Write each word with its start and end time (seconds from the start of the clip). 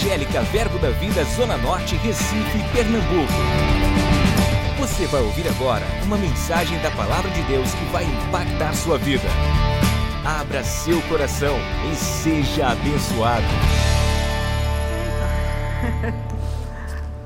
Evangélica 0.00 0.40
Verbo 0.44 0.78
da 0.78 0.88
Vida 0.88 1.22
Zona 1.24 1.58
Norte, 1.58 1.94
Recife, 1.96 2.58
Pernambuco. 2.72 3.34
Você 4.78 5.06
vai 5.06 5.20
ouvir 5.20 5.46
agora 5.46 5.84
uma 6.04 6.16
mensagem 6.16 6.80
da 6.80 6.90
Palavra 6.92 7.30
de 7.30 7.42
Deus 7.42 7.74
que 7.74 7.84
vai 7.92 8.04
impactar 8.04 8.72
sua 8.72 8.96
vida. 8.96 9.28
Abra 10.24 10.64
seu 10.64 11.02
coração 11.02 11.54
e 11.92 11.94
seja 11.94 12.68
abençoado. 12.68 13.44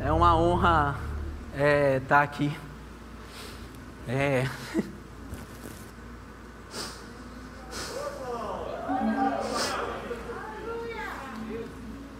É 0.04 0.10
uma 0.10 0.36
honra 0.36 0.96
estar 1.96 2.22
é, 2.22 2.24
aqui. 2.24 2.52
É. 4.08 4.48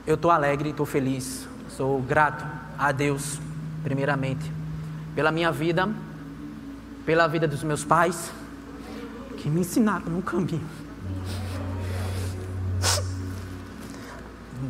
Eu 0.06 0.16
estou 0.16 0.30
alegre, 0.30 0.68
estou 0.68 0.84
feliz, 0.84 1.48
sou 1.70 2.02
grato 2.02 2.45
a 2.78 2.92
Deus, 2.92 3.40
primeiramente, 3.82 4.52
pela 5.14 5.32
minha 5.32 5.50
vida, 5.50 5.88
pela 7.06 7.26
vida 7.26 7.48
dos 7.48 7.62
meus 7.62 7.84
pais, 7.84 8.30
que 9.38 9.48
me 9.48 9.60
ensinaram 9.60 10.06
no 10.06 10.20
caminho. 10.20 10.60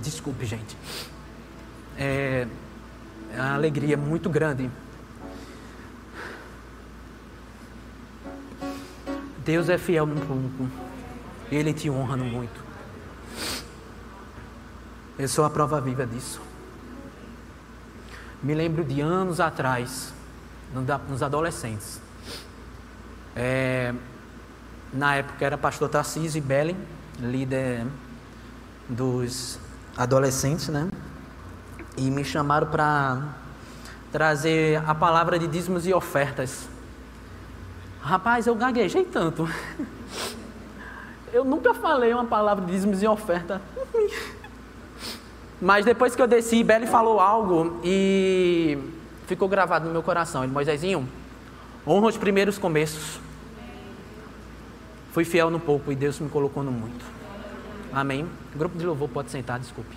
Desculpe, 0.00 0.46
gente. 0.46 0.76
É, 1.98 2.46
é 3.32 3.40
uma 3.40 3.54
alegria 3.54 3.96
muito 3.96 4.30
grande. 4.30 4.70
Deus 9.44 9.68
é 9.68 9.76
fiel 9.76 10.06
no 10.06 10.20
pouco, 10.20 10.70
Ele 11.50 11.72
te 11.74 11.90
honra 11.90 12.16
no 12.16 12.24
muito. 12.24 12.63
Eu 15.16 15.28
sou 15.28 15.44
a 15.44 15.50
prova 15.50 15.80
viva 15.80 16.04
disso. 16.04 16.40
Me 18.42 18.52
lembro 18.52 18.82
de 18.82 19.00
anos 19.00 19.38
atrás, 19.38 20.12
nos 21.08 21.22
adolescentes. 21.22 22.00
É, 23.36 23.94
na 24.92 25.14
época 25.14 25.44
era 25.44 25.56
pastor 25.56 25.88
Tarcísio 25.88 26.38
e 26.38 26.40
Belen, 26.40 26.76
líder 27.20 27.86
dos 28.88 29.60
adolescentes, 29.96 30.68
né? 30.68 30.90
E 31.96 32.10
me 32.10 32.24
chamaram 32.24 32.66
para 32.66 33.36
trazer 34.10 34.82
a 34.84 34.96
palavra 34.96 35.38
de 35.38 35.46
dízimos 35.46 35.86
e 35.86 35.94
ofertas. 35.94 36.68
Rapaz, 38.02 38.48
eu 38.48 38.56
gaguejei 38.56 39.04
tanto. 39.04 39.48
Eu 41.32 41.44
nunca 41.44 41.74
falei 41.74 42.14
uma 42.14 42.26
palavra 42.26 42.64
de 42.64 42.70
dízimos 42.70 43.02
e 43.02 43.08
oferta. 43.08 43.60
Mas 45.64 45.86
depois 45.86 46.14
que 46.14 46.20
eu 46.20 46.26
desci, 46.26 46.62
Beli 46.62 46.86
falou 46.86 47.18
algo 47.18 47.80
e 47.82 48.76
ficou 49.26 49.48
gravado 49.48 49.86
no 49.86 49.92
meu 49.92 50.02
coração. 50.02 50.44
Ele, 50.44 50.52
Moisésinho, 50.52 51.08
honra 51.86 52.08
os 52.08 52.18
primeiros 52.18 52.58
começos. 52.58 53.18
Fui 55.12 55.24
fiel 55.24 55.48
no 55.48 55.58
pouco 55.58 55.90
e 55.90 55.96
Deus 55.96 56.20
me 56.20 56.28
colocou 56.28 56.62
no 56.62 56.70
muito. 56.70 57.02
Amém. 57.90 58.28
Grupo 58.54 58.76
de 58.76 58.84
louvor 58.84 59.08
pode 59.08 59.30
sentar, 59.30 59.58
desculpe. 59.58 59.96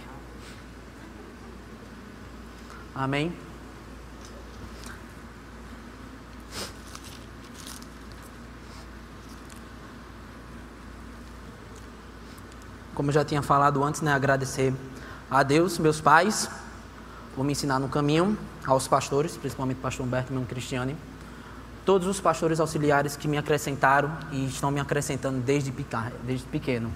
Amém. 2.95 3.33
Como 12.95 13.09
eu 13.09 13.13
já 13.13 13.25
tinha 13.25 13.41
falado 13.41 13.83
antes, 13.83 13.99
né, 13.99 14.13
agradecer 14.13 14.73
a 15.29 15.43
Deus, 15.43 15.77
meus 15.77 15.99
pais, 15.99 16.49
por 17.35 17.43
me 17.43 17.51
ensinar 17.51 17.79
no 17.79 17.89
caminho, 17.89 18.37
aos 18.65 18.87
pastores, 18.87 19.35
principalmente 19.35 19.77
o 19.77 19.81
pastor 19.81 20.05
Humberto 20.05 20.31
e 20.31 20.35
meu 20.35 20.45
Cristiane, 20.45 20.95
todos 21.85 22.07
os 22.07 22.19
pastores 22.19 22.59
auxiliares 22.59 23.15
que 23.15 23.27
me 23.27 23.37
acrescentaram 23.37 24.11
e 24.31 24.45
estão 24.45 24.71
me 24.71 24.79
acrescentando 24.79 25.39
desde, 25.39 25.73
desde 26.23 26.45
pequeno. 26.47 26.91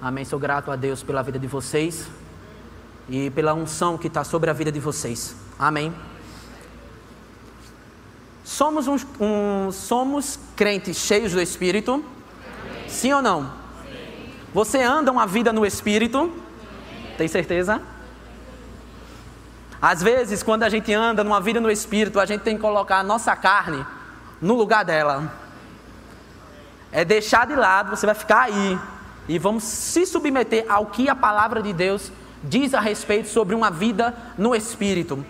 Amém. 0.00 0.24
Sou 0.24 0.38
grato 0.38 0.70
a 0.70 0.76
Deus 0.76 1.02
pela 1.02 1.22
vida 1.22 1.38
de 1.38 1.46
vocês 1.46 2.08
e 3.08 3.30
pela 3.30 3.54
unção 3.54 3.96
que 3.98 4.08
está 4.08 4.24
sobre 4.24 4.50
a 4.50 4.52
vida 4.52 4.70
de 4.70 4.80
vocês. 4.80 5.36
Amém. 5.58 5.92
Somos, 8.44 8.86
um, 8.86 8.96
um, 9.20 9.72
somos 9.72 10.38
crentes 10.54 10.98
cheios 10.98 11.32
do 11.32 11.40
Espírito? 11.40 11.94
Amém. 11.94 12.88
Sim 12.88 13.12
ou 13.12 13.22
não? 13.22 13.42
Sim. 13.42 14.32
Você 14.54 14.82
anda 14.82 15.10
uma 15.10 15.26
vida 15.26 15.52
no 15.52 15.66
Espírito? 15.66 16.32
Tem 17.16 17.28
certeza? 17.28 17.80
Às 19.80 20.02
vezes, 20.02 20.42
quando 20.42 20.62
a 20.62 20.68
gente 20.68 20.92
anda 20.92 21.22
numa 21.22 21.40
vida 21.40 21.60
no 21.60 21.70
espírito, 21.70 22.18
a 22.18 22.26
gente 22.26 22.42
tem 22.42 22.56
que 22.56 22.62
colocar 22.62 22.98
a 22.98 23.02
nossa 23.02 23.34
carne 23.36 23.84
no 24.40 24.54
lugar 24.54 24.84
dela. 24.84 25.32
É 26.90 27.04
deixar 27.04 27.46
de 27.46 27.54
lado, 27.54 27.90
você 27.90 28.06
vai 28.06 28.14
ficar 28.14 28.42
aí. 28.42 28.78
E 29.28 29.38
vamos 29.38 29.64
se 29.64 30.06
submeter 30.06 30.64
ao 30.68 30.86
que 30.86 31.08
a 31.08 31.14
palavra 31.14 31.62
de 31.62 31.72
Deus 31.72 32.10
diz 32.42 32.74
a 32.74 32.80
respeito 32.80 33.28
sobre 33.28 33.54
uma 33.54 33.70
vida 33.70 34.14
no 34.38 34.54
espírito. 34.54 35.24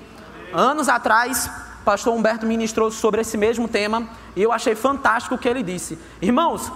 Anos 0.53 0.89
atrás, 0.89 1.51
pastor 1.85 2.15
Humberto 2.15 2.47
ministrou 2.47 2.91
sobre 2.91 3.23
esse 3.23 3.37
mesmo 3.37 3.67
tema 3.67 4.09
e 4.35 4.43
eu 4.43 4.53
achei 4.53 4.75
fantástico 4.75 5.35
o 5.35 5.39
que 5.39 5.49
ele 5.49 5.63
disse. 5.63 5.99
Irmãos, 6.21 6.71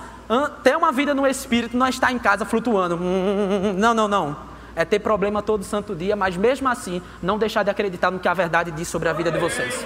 ter 0.62 0.76
uma 0.76 0.90
vida 0.90 1.14
no 1.14 1.26
espírito 1.26 1.76
não 1.76 1.86
é 1.86 1.90
estar 1.90 2.10
em 2.10 2.18
casa 2.18 2.44
flutuando. 2.44 2.98
Não, 3.76 3.94
não, 3.94 4.08
não 4.08 4.49
é 4.74 4.84
ter 4.84 4.98
problema 4.98 5.42
todo 5.42 5.64
santo 5.64 5.94
dia, 5.94 6.16
mas 6.16 6.36
mesmo 6.36 6.68
assim 6.68 7.02
não 7.22 7.38
deixar 7.38 7.62
de 7.62 7.70
acreditar 7.70 8.10
no 8.10 8.18
que 8.18 8.28
a 8.28 8.34
verdade 8.34 8.70
diz 8.70 8.88
sobre 8.88 9.08
a 9.08 9.12
vida 9.12 9.30
de 9.30 9.38
vocês. 9.38 9.84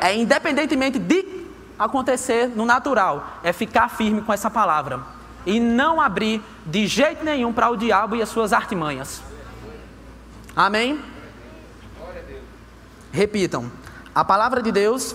É 0.00 0.14
independentemente 0.14 0.98
de 0.98 1.46
acontecer 1.78 2.48
no 2.48 2.64
natural, 2.64 3.38
é 3.42 3.52
ficar 3.52 3.88
firme 3.88 4.22
com 4.22 4.32
essa 4.32 4.50
palavra 4.50 5.00
e 5.44 5.60
não 5.60 6.00
abrir 6.00 6.42
de 6.64 6.86
jeito 6.86 7.24
nenhum 7.24 7.52
para 7.52 7.70
o 7.70 7.76
diabo 7.76 8.16
e 8.16 8.22
as 8.22 8.28
suas 8.28 8.52
artimanhas. 8.52 9.22
Amém? 10.54 11.00
Repitam. 13.12 13.70
A 14.14 14.24
palavra 14.24 14.62
de 14.62 14.72
Deus 14.72 15.14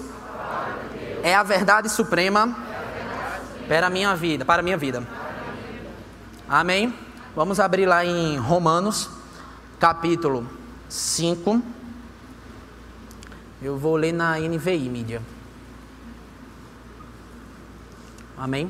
é 1.24 1.36
a 1.36 1.44
verdade 1.44 1.90
suprema 1.90 2.56
para 3.68 3.88
a 3.88 3.90
minha 3.90 4.16
vida, 4.16 4.46
para 4.46 4.62
a 4.62 4.64
minha 4.64 4.78
vida. 4.78 5.06
Amém? 6.48 6.94
Vamos 7.34 7.62
abrir 7.62 7.86
lá 7.86 8.04
em 8.04 8.36
Romanos, 8.36 9.10
capítulo 9.80 10.46
5. 10.90 11.62
Eu 13.62 13.78
vou 13.78 13.96
ler 13.96 14.12
na 14.12 14.38
NVI, 14.38 14.90
mídia. 14.90 15.22
Amém? 18.38 18.70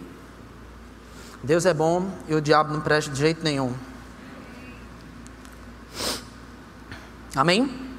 Deus 1.42 1.66
é 1.66 1.74
bom 1.74 2.08
e 2.28 2.36
o 2.36 2.42
diabo 2.42 2.72
não 2.72 2.82
presta 2.82 3.10
de 3.10 3.20
jeito 3.20 3.44
nenhum. 3.44 3.74
Amém? 7.36 7.90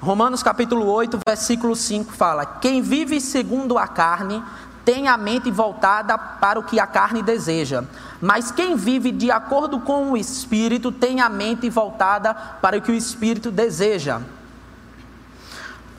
Romanos 0.00 0.42
capítulo 0.42 0.84
8, 0.84 1.18
versículo 1.26 1.74
5 1.74 2.12
fala: 2.12 2.44
Quem 2.44 2.82
vive 2.82 3.22
segundo 3.22 3.78
a 3.78 3.88
carne 3.88 4.44
tem 4.84 5.08
a 5.08 5.16
mente 5.16 5.50
voltada 5.50 6.16
para 6.18 6.58
o 6.58 6.62
que 6.62 6.80
a 6.80 6.86
carne 6.86 7.22
deseja, 7.22 7.84
mas 8.20 8.50
quem 8.50 8.76
vive 8.76 9.12
de 9.12 9.30
acordo 9.30 9.80
com 9.80 10.12
o 10.12 10.16
Espírito 10.16 10.90
tem 10.90 11.20
a 11.20 11.28
mente 11.28 11.68
voltada 11.70 12.34
para 12.34 12.78
o 12.78 12.80
que 12.80 12.90
o 12.90 12.94
Espírito 12.94 13.50
deseja. 13.50 14.20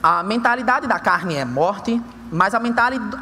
A 0.02 0.22
mentalidade 0.22 0.86
da 0.86 0.98
carne 0.98 1.34
é 1.34 1.44
morte, 1.44 2.00
mas 2.30 2.54
a 2.54 2.60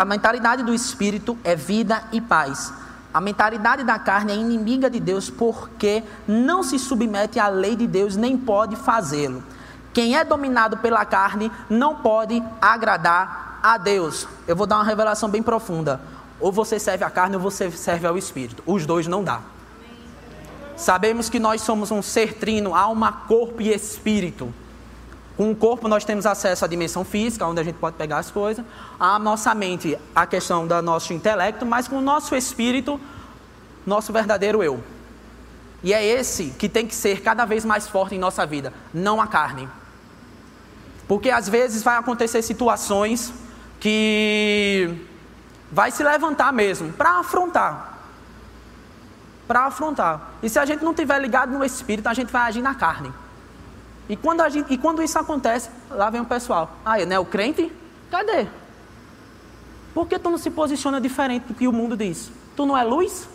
mentalidade 0.04 0.62
do 0.64 0.74
Espírito 0.74 1.38
é 1.44 1.54
vida 1.54 2.02
e 2.12 2.20
paz. 2.20 2.72
A 3.14 3.20
mentalidade 3.20 3.84
da 3.84 3.98
carne 3.98 4.32
é 4.32 4.36
inimiga 4.36 4.88
de 4.88 4.98
Deus 4.98 5.28
porque 5.28 6.02
não 6.26 6.62
se 6.62 6.78
submete 6.78 7.38
à 7.38 7.46
lei 7.48 7.76
de 7.76 7.86
Deus 7.86 8.16
nem 8.16 8.38
pode 8.38 8.74
fazê-lo. 8.74 9.42
Quem 9.92 10.16
é 10.16 10.24
dominado 10.24 10.78
pela 10.78 11.04
carne 11.04 11.52
não 11.68 11.96
pode 11.96 12.42
agradar 12.60 13.51
a 13.62 13.78
Deus, 13.78 14.26
eu 14.46 14.56
vou 14.56 14.66
dar 14.66 14.76
uma 14.76 14.84
revelação 14.84 15.28
bem 15.28 15.42
profunda. 15.42 16.00
Ou 16.40 16.50
você 16.50 16.78
serve 16.78 17.04
a 17.04 17.10
carne 17.10 17.36
ou 17.36 17.42
você 17.42 17.70
serve 17.70 18.06
ao 18.06 18.18
Espírito. 18.18 18.62
Os 18.66 18.84
dois 18.84 19.06
não 19.06 19.22
dá. 19.22 19.40
Sabemos 20.76 21.30
que 21.30 21.38
nós 21.38 21.60
somos 21.60 21.92
um 21.92 22.02
ser 22.02 22.34
trino, 22.34 22.74
alma, 22.74 23.12
corpo 23.28 23.62
e 23.62 23.72
espírito. 23.72 24.52
Com 25.36 25.50
o 25.52 25.56
corpo 25.56 25.86
nós 25.86 26.04
temos 26.04 26.26
acesso 26.26 26.64
à 26.64 26.68
dimensão 26.68 27.04
física, 27.04 27.46
onde 27.46 27.60
a 27.60 27.64
gente 27.64 27.76
pode 27.76 27.96
pegar 27.96 28.18
as 28.18 28.30
coisas. 28.30 28.64
A 28.98 29.18
nossa 29.18 29.54
mente, 29.54 29.96
a 30.14 30.26
questão 30.26 30.66
do 30.66 30.82
nosso 30.82 31.12
intelecto, 31.12 31.64
mas 31.64 31.86
com 31.86 31.98
o 31.98 32.00
nosso 32.00 32.34
espírito, 32.34 33.00
nosso 33.86 34.12
verdadeiro 34.12 34.62
eu. 34.62 34.82
E 35.84 35.92
é 35.92 36.04
esse 36.04 36.50
que 36.58 36.68
tem 36.68 36.86
que 36.86 36.94
ser 36.94 37.22
cada 37.22 37.44
vez 37.44 37.64
mais 37.64 37.86
forte 37.86 38.14
em 38.14 38.18
nossa 38.18 38.44
vida, 38.44 38.72
não 38.92 39.20
a 39.20 39.26
carne. 39.26 39.68
Porque 41.06 41.30
às 41.30 41.48
vezes 41.48 41.82
vai 41.82 41.96
acontecer 41.96 42.42
situações 42.42 43.32
que 43.82 44.94
vai 45.72 45.90
se 45.90 46.04
levantar 46.04 46.52
mesmo 46.52 46.92
para 46.92 47.18
afrontar. 47.18 47.98
para 49.48 49.66
afrontar. 49.66 50.34
E 50.40 50.48
se 50.48 50.56
a 50.56 50.64
gente 50.64 50.84
não 50.84 50.94
tiver 50.94 51.18
ligado 51.18 51.50
no 51.50 51.64
espírito, 51.64 52.08
a 52.08 52.14
gente 52.14 52.32
vai 52.32 52.42
agir 52.42 52.62
na 52.62 52.76
carne. 52.76 53.12
E 54.08 54.16
quando, 54.16 54.48
gente, 54.48 54.72
e 54.72 54.78
quando 54.78 55.02
isso 55.02 55.18
acontece, 55.18 55.68
lá 55.90 56.08
vem 56.10 56.20
o 56.20 56.24
pessoal. 56.24 56.76
Ah, 56.84 57.04
não 57.04 57.16
é 57.16 57.18
o 57.18 57.24
crente? 57.24 57.72
Cadê? 58.08 58.46
Por 59.92 60.06
que 60.06 60.16
tu 60.16 60.30
não 60.30 60.38
se 60.38 60.48
posiciona 60.48 61.00
diferente 61.00 61.48
do 61.48 61.54
que 61.54 61.66
o 61.66 61.72
mundo 61.72 61.96
diz? 61.96 62.30
Tu 62.54 62.64
não 62.64 62.78
é 62.78 62.84
luz? 62.84 63.28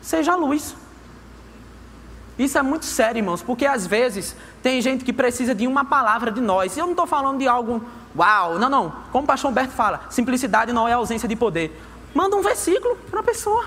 Seja 0.00 0.34
luz. 0.34 0.74
Isso 2.38 2.56
é 2.56 2.62
muito 2.62 2.84
sério, 2.86 3.18
irmãos, 3.18 3.42
porque 3.42 3.66
às 3.66 3.86
vezes 3.86 4.34
tem 4.62 4.80
gente 4.80 5.04
que 5.04 5.12
precisa 5.12 5.54
de 5.54 5.66
uma 5.66 5.84
palavra 5.84 6.30
de 6.30 6.40
nós. 6.40 6.76
E 6.76 6.80
eu 6.80 6.86
não 6.86 6.92
estou 6.92 7.06
falando 7.06 7.38
de 7.38 7.46
algo, 7.46 7.84
uau, 8.16 8.58
não, 8.58 8.68
não. 8.68 8.92
Como 9.12 9.24
o 9.24 9.26
pastor 9.26 9.50
Humberto 9.50 9.72
fala, 9.72 10.06
simplicidade 10.08 10.72
não 10.72 10.88
é 10.88 10.92
ausência 10.92 11.28
de 11.28 11.36
poder. 11.36 11.78
Manda 12.14 12.36
um 12.36 12.42
versículo 12.42 12.96
para 13.10 13.20
a 13.20 13.22
pessoa. 13.22 13.64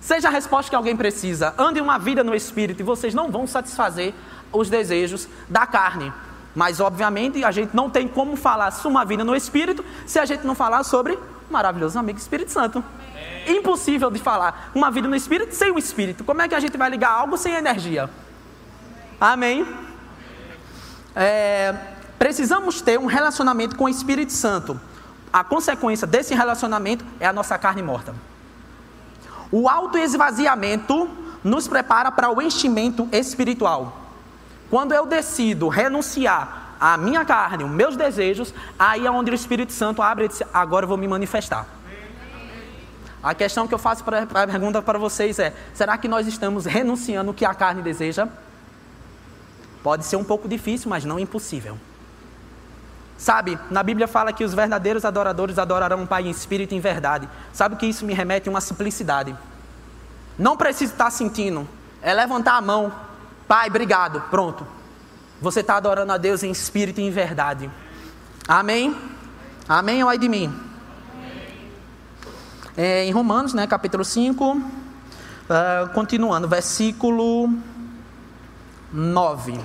Seja 0.00 0.28
a 0.28 0.30
resposta 0.30 0.68
que 0.70 0.76
alguém 0.76 0.96
precisa. 0.96 1.54
Ande 1.58 1.80
uma 1.80 1.98
vida 1.98 2.24
no 2.24 2.34
Espírito 2.34 2.80
e 2.80 2.82
vocês 2.82 3.14
não 3.14 3.30
vão 3.30 3.46
satisfazer 3.46 4.14
os 4.52 4.68
desejos 4.68 5.28
da 5.48 5.66
carne. 5.66 6.12
Mas, 6.54 6.80
obviamente, 6.80 7.44
a 7.44 7.50
gente 7.50 7.74
não 7.74 7.88
tem 7.88 8.06
como 8.06 8.36
falar 8.36 8.70
sobre 8.72 8.90
uma 8.90 9.04
vida 9.04 9.24
no 9.24 9.34
Espírito 9.34 9.84
se 10.06 10.18
a 10.18 10.24
gente 10.24 10.46
não 10.46 10.54
falar 10.54 10.84
sobre 10.84 11.18
maravilhoso 11.52 11.98
amigo 11.98 12.18
Espírito 12.18 12.50
Santo. 12.50 12.82
Impossível 13.46 14.10
de 14.10 14.18
falar 14.18 14.70
uma 14.74 14.90
vida 14.90 15.06
no 15.06 15.14
Espírito 15.14 15.54
sem 15.54 15.70
o 15.70 15.78
Espírito. 15.78 16.24
Como 16.24 16.42
é 16.42 16.48
que 16.48 16.54
a 16.54 16.60
gente 16.60 16.76
vai 16.76 16.90
ligar 16.90 17.10
algo 17.10 17.36
sem 17.36 17.54
energia? 17.54 18.10
Amém? 19.20 19.66
É, 21.14 21.74
precisamos 22.18 22.80
ter 22.80 22.98
um 22.98 23.06
relacionamento 23.06 23.76
com 23.76 23.84
o 23.84 23.88
Espírito 23.88 24.32
Santo. 24.32 24.80
A 25.32 25.44
consequência 25.44 26.06
desse 26.06 26.34
relacionamento 26.34 27.04
é 27.20 27.26
a 27.26 27.32
nossa 27.32 27.56
carne 27.58 27.82
morta. 27.82 28.14
O 29.50 29.68
autoesvaziamento 29.68 31.08
nos 31.44 31.68
prepara 31.68 32.10
para 32.10 32.30
o 32.30 32.40
enchimento 32.40 33.08
espiritual. 33.12 33.98
Quando 34.70 34.92
eu 34.92 35.04
decido 35.04 35.68
renunciar 35.68 36.61
à 36.82 36.96
minha 36.96 37.24
carne, 37.24 37.62
os 37.62 37.70
meus 37.70 37.96
desejos, 37.96 38.52
aí 38.76 39.06
é 39.06 39.10
onde 39.10 39.30
o 39.30 39.34
Espírito 39.34 39.72
Santo 39.72 40.02
abre 40.02 40.24
e 40.24 40.28
diz: 40.28 40.42
agora 40.52 40.84
eu 40.84 40.88
vou 40.88 40.96
me 40.96 41.06
manifestar. 41.06 41.66
A 43.22 43.34
questão 43.34 43.68
que 43.68 43.74
eu 43.74 43.78
faço 43.78 44.02
para 44.02 44.22
a 44.22 44.46
pergunta 44.46 44.82
para 44.82 44.98
vocês 44.98 45.38
é: 45.38 45.54
será 45.72 45.96
que 45.96 46.08
nós 46.08 46.26
estamos 46.26 46.64
renunciando 46.66 47.30
o 47.30 47.34
que 47.34 47.44
a 47.44 47.54
carne 47.54 47.82
deseja? 47.82 48.26
Pode 49.82 50.04
ser 50.04 50.16
um 50.16 50.24
pouco 50.24 50.48
difícil, 50.48 50.90
mas 50.90 51.04
não 51.04 51.18
impossível. 51.18 51.78
Sabe, 53.16 53.56
na 53.70 53.84
Bíblia 53.84 54.08
fala 54.08 54.32
que 54.32 54.42
os 54.42 54.52
verdadeiros 54.52 55.04
adoradores 55.04 55.58
adorarão 55.58 56.02
o 56.02 56.06
Pai 56.06 56.26
em 56.26 56.30
espírito 56.30 56.72
e 56.74 56.76
em 56.76 56.80
verdade. 56.80 57.28
Sabe 57.52 57.76
que 57.76 57.86
isso 57.86 58.04
me 58.04 58.12
remete? 58.12 58.48
Uma 58.48 58.60
simplicidade. 58.60 59.36
Não 60.36 60.56
precisa 60.56 60.92
estar 60.92 61.10
sentindo, 61.10 61.68
é 62.00 62.12
levantar 62.12 62.56
a 62.56 62.60
mão 62.60 62.92
Pai, 63.52 63.68
obrigado. 63.68 64.18
Pronto. 64.30 64.66
Você 65.42 65.58
está 65.58 65.76
adorando 65.76 66.12
a 66.12 66.16
Deus 66.16 66.44
em 66.44 66.52
espírito 66.52 67.00
e 67.00 67.04
em 67.04 67.10
verdade. 67.10 67.68
Amém? 68.46 68.96
Amém 69.68 70.00
ou 70.00 70.08
ai 70.08 70.16
de 70.16 70.28
mim? 70.28 70.54
É, 72.76 73.04
em 73.04 73.10
Romanos, 73.10 73.52
né, 73.52 73.66
capítulo 73.66 74.04
5, 74.04 74.44
uh, 74.44 74.62
ah, 75.50 75.90
continuando, 75.92 76.46
versículo 76.46 77.50
9. 78.92 79.60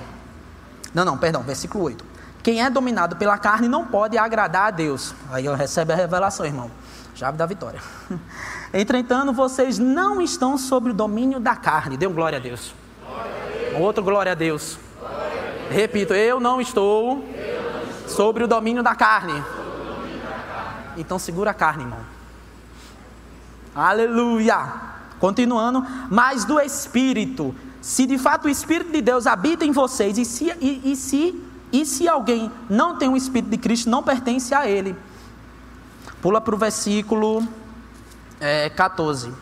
Não, 0.92 1.04
não, 1.04 1.16
perdão, 1.16 1.42
versículo 1.42 1.84
8. 1.84 2.04
Quem 2.42 2.60
é 2.60 2.68
dominado 2.68 3.14
pela 3.14 3.38
carne 3.38 3.68
não 3.68 3.86
pode 3.86 4.18
agradar 4.18 4.66
a 4.66 4.70
Deus. 4.72 5.14
Aí 5.30 5.46
recebe 5.54 5.92
a 5.92 5.96
revelação, 5.96 6.44
irmão. 6.44 6.72
Chave 7.14 7.38
da 7.38 7.46
vitória. 7.46 7.80
Entretanto, 8.74 9.32
vocês 9.32 9.78
não 9.78 10.20
estão 10.20 10.58
sob 10.58 10.90
o 10.90 10.94
domínio 10.94 11.38
da 11.38 11.54
carne. 11.54 11.96
Dê 11.96 12.06
um 12.08 12.12
glória 12.12 12.38
a 12.38 12.40
Deus. 12.40 12.74
Outro 13.78 14.02
glória 14.02 14.32
a 14.32 14.34
Deus. 14.34 14.76
Glória 14.98 15.16
a 15.16 15.30
Deus. 15.34 15.47
Repito, 15.70 16.14
eu 16.14 16.40
não 16.40 16.60
estou, 16.60 17.24
sobre, 18.06 18.44
o 18.44 18.48
domínio 18.48 18.82
da 18.82 18.94
carne. 18.94 19.32
o 19.32 19.94
domínio 19.94 20.20
da 20.20 20.28
carne. 20.28 20.94
Então 20.96 21.18
segura 21.18 21.50
a 21.50 21.54
carne, 21.54 21.84
irmão. 21.84 22.00
Aleluia. 23.74 24.58
Continuando, 25.20 25.84
mas 26.10 26.44
do 26.44 26.58
Espírito. 26.58 27.54
Se 27.80 28.06
de 28.06 28.18
fato 28.18 28.46
o 28.46 28.48
Espírito 28.48 28.92
de 28.92 29.00
Deus 29.00 29.26
habita 29.26 29.64
em 29.64 29.72
vocês, 29.72 30.18
e 30.18 30.24
se, 30.24 30.52
e, 30.60 30.92
e 30.92 30.96
se, 30.96 31.40
e 31.72 31.84
se 31.84 32.08
alguém 32.08 32.50
não 32.68 32.96
tem 32.96 33.08
o 33.08 33.16
Espírito 33.16 33.50
de 33.50 33.58
Cristo, 33.58 33.90
não 33.90 34.02
pertence 34.02 34.54
a 34.54 34.68
Ele. 34.68 34.96
Pula 36.20 36.40
para 36.40 36.54
o 36.54 36.58
versículo 36.58 37.46
é, 38.40 38.68
14. 38.70 39.32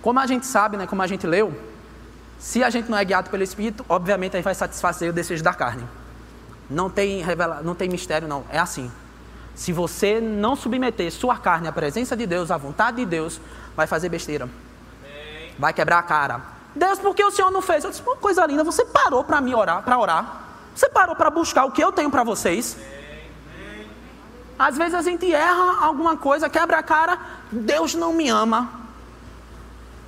Como 0.00 0.20
a 0.20 0.26
gente 0.26 0.46
sabe, 0.46 0.76
né, 0.76 0.86
como 0.86 1.02
a 1.02 1.06
gente 1.06 1.26
leu, 1.26 1.58
se 2.38 2.62
a 2.62 2.70
gente 2.70 2.90
não 2.90 2.98
é 2.98 3.04
guiado 3.04 3.30
pelo 3.30 3.42
Espírito, 3.42 3.84
obviamente 3.88 4.34
a 4.34 4.38
gente 4.38 4.44
vai 4.44 4.54
satisfazer 4.54 5.10
o 5.10 5.12
desejo 5.12 5.42
da 5.42 5.54
carne. 5.54 5.84
Não 6.68 6.90
tem, 6.90 7.22
revela, 7.22 7.62
não 7.62 7.74
tem 7.74 7.88
mistério, 7.88 8.26
não. 8.28 8.44
É 8.50 8.58
assim. 8.58 8.90
Se 9.54 9.72
você 9.72 10.20
não 10.20 10.56
submeter 10.56 11.10
sua 11.12 11.36
carne 11.36 11.68
à 11.68 11.72
presença 11.72 12.16
de 12.16 12.26
Deus, 12.26 12.50
à 12.50 12.56
vontade 12.56 12.98
de 12.98 13.06
Deus, 13.06 13.40
vai 13.76 13.86
fazer 13.86 14.08
besteira. 14.08 14.48
Vai 15.58 15.72
quebrar 15.72 15.98
a 15.98 16.02
cara. 16.02 16.40
Deus, 16.74 16.98
por 16.98 17.14
que 17.14 17.24
o 17.24 17.30
Senhor 17.30 17.50
não 17.50 17.62
fez? 17.62 17.84
Eu 17.84 17.90
disse, 17.90 18.02
uma 18.02 18.16
coisa 18.16 18.44
linda, 18.46 18.64
você 18.64 18.84
parou 18.84 19.22
para 19.22 19.40
me 19.40 19.54
orar, 19.54 19.82
para 19.82 19.98
orar. 19.98 20.40
Você 20.74 20.88
parou 20.88 21.14
para 21.14 21.30
buscar 21.30 21.64
o 21.64 21.70
que 21.70 21.82
eu 21.82 21.92
tenho 21.92 22.10
para 22.10 22.24
vocês. 22.24 22.76
Às 24.58 24.76
vezes 24.76 24.94
a 24.94 25.02
gente 25.02 25.32
erra 25.32 25.84
alguma 25.84 26.16
coisa, 26.16 26.48
quebra 26.48 26.78
a 26.78 26.82
cara, 26.82 27.18
Deus 27.50 27.94
não 27.94 28.12
me 28.12 28.28
ama. 28.28 28.83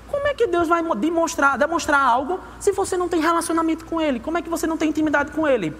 Como 0.08 0.26
é 0.26 0.34
que 0.34 0.46
Deus 0.46 0.68
vai 0.68 0.82
demonstrar, 0.96 1.58
demonstrar 1.58 2.00
algo 2.00 2.40
se 2.60 2.72
você 2.72 2.96
não 2.96 3.08
tem 3.08 3.20
relacionamento 3.20 3.84
com 3.84 4.00
Ele? 4.00 4.20
Como 4.20 4.38
é 4.38 4.42
que 4.42 4.48
você 4.48 4.66
não 4.66 4.76
tem 4.76 4.88
intimidade 4.88 5.32
com 5.32 5.46
Ele? 5.46 5.76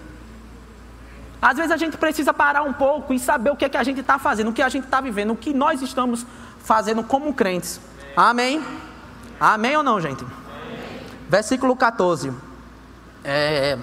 Às 1.41 1.57
vezes 1.57 1.71
a 1.71 1.77
gente 1.77 1.97
precisa 1.97 2.33
parar 2.33 2.63
um 2.63 2.73
pouco 2.73 3.13
e 3.13 3.19
saber 3.19 3.51
o 3.51 3.55
que 3.55 3.65
é 3.65 3.69
que 3.69 3.77
a 3.77 3.83
gente 3.83 4.01
está 4.01 4.17
fazendo, 4.17 4.49
o 4.49 4.53
que 4.53 4.61
a 4.61 4.69
gente 4.69 4.85
está 4.85 4.99
vivendo, 4.99 5.31
o 5.31 5.35
que 5.35 5.53
nós 5.53 5.81
estamos 5.81 6.25
fazendo 6.59 7.03
como 7.03 7.33
crentes. 7.33 7.79
Amém? 8.15 8.63
Amém 9.39 9.77
ou 9.77 9.83
não, 9.83 10.01
gente? 10.01 10.25
Versículo 11.29 11.75
14. 11.75 12.33
É, 13.23 13.77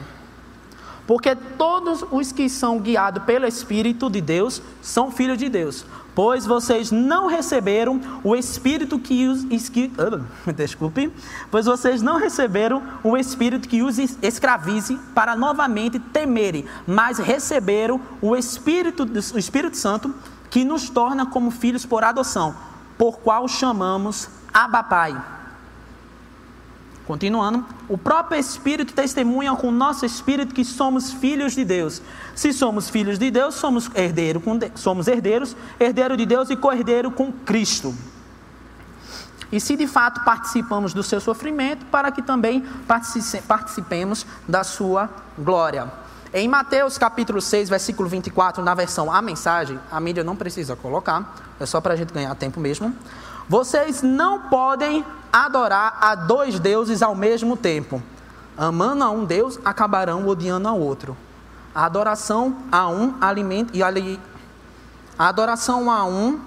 porque 1.06 1.36
todos 1.36 2.04
os 2.10 2.32
que 2.32 2.48
são 2.48 2.80
guiados 2.80 3.22
pelo 3.24 3.46
Espírito 3.46 4.10
de 4.10 4.20
Deus 4.20 4.60
são 4.82 5.10
filhos 5.10 5.38
de 5.38 5.48
Deus 5.48 5.84
pois 6.14 6.46
vocês 6.46 6.90
não 6.90 7.26
receberam 7.26 8.00
o 8.22 8.36
espírito 8.36 8.98
que 8.98 9.26
os 9.26 9.44
que, 9.68 9.92
uh, 9.98 10.52
desculpe, 10.52 11.12
pois 11.50 11.66
vocês 11.66 12.00
não 12.02 12.16
receberam 12.16 12.82
o 13.02 13.16
espírito 13.16 13.68
que 13.68 13.82
os 13.82 13.98
escravize 13.98 14.98
para 15.14 15.34
novamente 15.34 15.98
temerem, 15.98 16.64
mas 16.86 17.18
receberam 17.18 18.00
o 18.22 18.36
espírito 18.36 19.04
o 19.34 19.38
Espírito 19.38 19.76
Santo 19.76 20.14
que 20.50 20.64
nos 20.64 20.88
torna 20.88 21.26
como 21.26 21.50
filhos 21.50 21.84
por 21.84 22.04
adoção, 22.04 22.54
por 22.96 23.18
qual 23.18 23.48
chamamos 23.48 24.28
Abba 24.52 24.82
Pai. 24.82 25.34
Continuando, 27.06 27.66
o 27.86 27.98
próprio 27.98 28.40
Espírito 28.40 28.94
testemunha 28.94 29.54
com 29.54 29.68
o 29.68 29.72
nosso 29.72 30.06
Espírito 30.06 30.54
que 30.54 30.64
somos 30.64 31.12
filhos 31.12 31.52
de 31.52 31.64
Deus. 31.64 32.00
Se 32.34 32.50
somos 32.52 32.88
filhos 32.88 33.18
de 33.18 33.30
Deus, 33.30 33.54
somos, 33.56 33.90
herdeiro 33.94 34.40
de... 34.58 34.72
somos 34.74 35.06
herdeiros, 35.06 35.54
herdeiro 35.78 36.16
de 36.16 36.24
Deus 36.24 36.48
e 36.48 36.56
co-herdeiro 36.56 37.10
com 37.10 37.30
Cristo. 37.30 37.94
E 39.52 39.60
se 39.60 39.76
de 39.76 39.86
fato 39.86 40.24
participamos 40.24 40.94
do 40.94 41.02
seu 41.02 41.20
sofrimento, 41.20 41.84
para 41.86 42.10
que 42.10 42.22
também 42.22 42.64
participemos 43.46 44.26
da 44.48 44.64
sua 44.64 45.10
glória. 45.38 45.92
Em 46.32 46.48
Mateus 46.48 46.98
capítulo 46.98 47.40
6, 47.40 47.68
versículo 47.68 48.08
24, 48.08 48.64
na 48.64 48.74
versão 48.74 49.12
A 49.12 49.22
Mensagem, 49.22 49.78
a 49.88 50.00
mídia 50.00 50.24
não 50.24 50.34
precisa 50.34 50.74
colocar, 50.74 51.32
é 51.60 51.66
só 51.66 51.80
para 51.80 51.94
a 51.94 51.96
gente 51.96 52.12
ganhar 52.12 52.34
tempo 52.34 52.58
mesmo. 52.58 52.92
Vocês 53.48 54.02
não 54.02 54.40
podem 54.42 55.04
adorar 55.32 55.98
a 56.00 56.14
dois 56.14 56.58
deuses 56.58 57.02
ao 57.02 57.14
mesmo 57.14 57.56
tempo. 57.56 58.02
Amando 58.56 59.04
a 59.04 59.10
um 59.10 59.24
Deus, 59.24 59.58
acabarão 59.64 60.26
odiando 60.26 60.68
ao 60.68 60.78
outro. 60.78 61.16
A 61.74 61.84
adoração 61.84 62.56
a 62.70 62.88
um 62.88 63.16
alimento 63.20 63.76
e 63.76 63.82
ali 63.82 64.20
a 65.18 65.28
adoração 65.28 65.90
a 65.90 66.04
um 66.04 66.40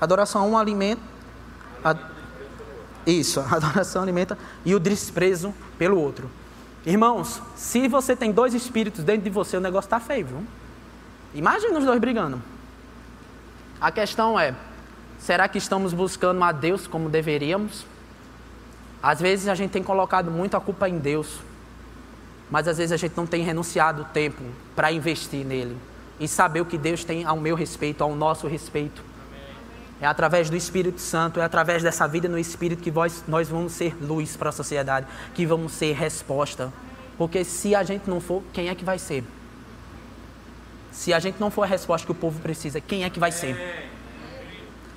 adoração 0.00 0.42
a 0.42 0.44
um 0.44 0.58
alimento 0.58 1.00
a, 1.84 1.96
isso, 3.06 3.40
a 3.50 3.56
adoração 3.56 4.02
alimenta 4.02 4.38
e 4.64 4.74
o 4.74 4.80
desprezo 4.80 5.54
pelo 5.78 5.98
outro. 5.98 6.30
Irmãos, 6.84 7.40
se 7.54 7.86
você 7.86 8.16
tem 8.16 8.32
dois 8.32 8.54
espíritos 8.54 9.04
dentro 9.04 9.22
de 9.22 9.30
você, 9.30 9.56
o 9.56 9.60
negócio 9.60 9.86
está 9.86 10.00
feio, 10.00 10.26
viu? 10.26 10.46
Imagina 11.34 11.78
os 11.78 11.84
dois 11.84 12.00
brigando. 12.00 12.42
A 13.80 13.90
questão 13.90 14.38
é, 14.38 14.54
Será 15.22 15.46
que 15.46 15.56
estamos 15.56 15.92
buscando 15.92 16.42
a 16.42 16.50
Deus 16.50 16.88
como 16.88 17.08
deveríamos? 17.08 17.86
Às 19.00 19.20
vezes 19.20 19.46
a 19.46 19.54
gente 19.54 19.70
tem 19.70 19.80
colocado 19.80 20.32
muito 20.32 20.56
a 20.56 20.60
culpa 20.60 20.88
em 20.88 20.98
Deus, 20.98 21.38
mas 22.50 22.66
às 22.66 22.78
vezes 22.78 22.90
a 22.90 22.96
gente 22.96 23.16
não 23.16 23.24
tem 23.24 23.44
renunciado 23.44 24.02
o 24.02 24.04
tempo 24.06 24.42
para 24.74 24.90
investir 24.90 25.46
nele 25.46 25.76
e 26.18 26.26
saber 26.26 26.60
o 26.60 26.66
que 26.66 26.76
Deus 26.76 27.04
tem 27.04 27.24
ao 27.24 27.36
meu 27.36 27.54
respeito, 27.54 28.02
ao 28.02 28.16
nosso 28.16 28.48
respeito. 28.48 29.00
É 30.00 30.06
através 30.06 30.50
do 30.50 30.56
Espírito 30.56 31.00
Santo, 31.00 31.38
é 31.38 31.44
através 31.44 31.84
dessa 31.84 32.08
vida 32.08 32.28
no 32.28 32.36
Espírito 32.36 32.82
que 32.82 32.90
nós, 32.90 33.22
nós 33.28 33.48
vamos 33.48 33.74
ser 33.74 33.96
luz 34.02 34.36
para 34.36 34.48
a 34.48 34.52
sociedade, 34.52 35.06
que 35.36 35.46
vamos 35.46 35.70
ser 35.70 35.92
resposta. 35.92 36.72
Porque 37.16 37.44
se 37.44 37.76
a 37.76 37.84
gente 37.84 38.10
não 38.10 38.20
for, 38.20 38.42
quem 38.52 38.68
é 38.68 38.74
que 38.74 38.84
vai 38.84 38.98
ser? 38.98 39.22
Se 40.90 41.14
a 41.14 41.20
gente 41.20 41.38
não 41.38 41.48
for 41.48 41.62
a 41.62 41.66
resposta 41.66 42.04
que 42.04 42.10
o 42.10 42.16
povo 42.16 42.40
precisa, 42.40 42.80
quem 42.80 43.04
é 43.04 43.10
que 43.10 43.20
vai 43.20 43.30
ser? 43.30 43.91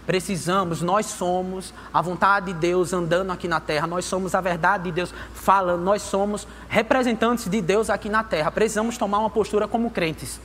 Precisamos, 0.05 0.81
nós 0.81 1.07
somos 1.07 1.73
a 1.93 2.01
vontade 2.01 2.47
de 2.47 2.53
Deus 2.53 2.93
andando 2.93 3.31
aqui 3.31 3.47
na 3.47 3.59
terra, 3.59 3.87
nós 3.87 4.05
somos 4.05 4.35
a 4.35 4.41
verdade 4.41 4.85
de 4.85 4.91
Deus 4.91 5.13
falando, 5.33 5.81
nós 5.81 6.01
somos 6.03 6.47
representantes 6.69 7.49
de 7.49 7.61
Deus 7.61 7.89
aqui 7.89 8.07
na 8.07 8.23
terra. 8.23 8.51
Precisamos 8.51 8.97
tomar 8.97 9.19
uma 9.19 9.29
postura 9.29 9.67
como 9.67 9.89
crentes. 9.89 10.39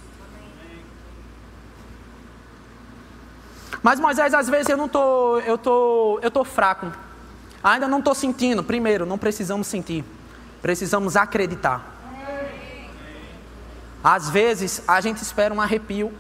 Mas 3.83 3.99
Moisés, 4.01 4.35
às 4.35 4.49
vezes 4.49 4.69
eu 4.69 4.77
não 4.77 4.89
tô, 4.89 5.39
eu 5.41 5.57
tô, 5.57 6.19
eu 6.23 6.31
tô 6.31 6.45
fraco. 6.45 6.93
Ainda 7.63 7.87
não 7.89 7.99
estou 7.99 8.15
sentindo. 8.15 8.63
Primeiro, 8.63 9.07
não 9.07 9.19
precisamos 9.19 9.67
sentir. 9.67 10.05
Precisamos 10.61 11.17
acreditar. 11.17 11.99
Às 14.03 14.31
vezes 14.31 14.83
a 14.89 15.01
gente 15.01 15.23
espera 15.23 15.53
um 15.53 15.61
arrepio. 15.61 16.13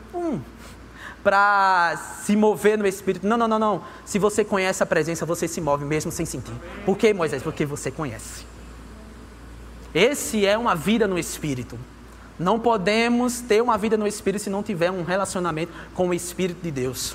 Para 1.23 1.97
se 2.23 2.35
mover 2.35 2.79
no 2.79 2.87
Espírito. 2.87 3.27
Não, 3.27 3.37
não, 3.37 3.47
não, 3.47 3.59
não. 3.59 3.83
Se 4.05 4.19
você 4.19 4.45
conhece 4.45 4.83
a 4.83 4.87
presença, 4.87 5.27
você 5.27 5.47
se 5.47 5.61
move 5.61 5.85
mesmo 5.85 6.11
sem 6.11 6.25
sentir. 6.25 6.55
Por 6.85 6.97
que, 6.97 7.13
Moisés? 7.13 7.43
Porque 7.43 7.67
você 7.67 7.91
conhece. 7.91 8.47
Esse 9.95 10.47
é 10.47 10.57
uma 10.57 10.75
vida 10.75 11.07
no 11.07 11.19
Espírito. 11.19 11.79
Não 12.39 12.59
podemos 12.59 13.41
ter 13.41 13.61
uma 13.63 13.77
vida 13.77 13.97
no 13.97 14.07
Espírito 14.07 14.43
se 14.43 14.51
não 14.51 14.63
tiver 14.63 14.91
um 14.91 15.03
relacionamento 15.03 15.73
com 15.95 16.09
o 16.09 16.15
Espírito 16.15 16.63
de 16.63 16.71
Deus. 16.71 17.15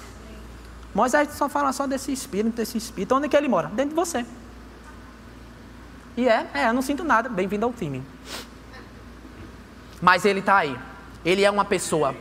Moisés 0.93 1.29
só 1.33 1.49
fala 1.49 1.73
só 1.73 1.87
desse 1.87 2.11
Espírito, 2.11 2.55
desse 2.55 2.77
Espírito. 2.77 3.15
Onde 3.15 3.25
é 3.25 3.29
que 3.29 3.35
ele 3.35 3.47
mora? 3.47 3.69
Dentro 3.69 3.89
de 3.89 3.95
você. 3.95 4.25
E 6.15 6.27
é, 6.29 6.47
é, 6.53 6.69
eu 6.69 6.73
não 6.73 6.81
sinto 6.81 7.03
nada. 7.03 7.27
Bem-vindo 7.27 7.65
ao 7.65 7.73
time. 7.73 8.03
Mas 10.01 10.23
ele 10.23 10.39
está 10.39 10.57
aí. 10.57 10.77
Ele 11.25 11.43
é 11.43 11.49
uma 11.49 11.65
pessoa 11.65 12.15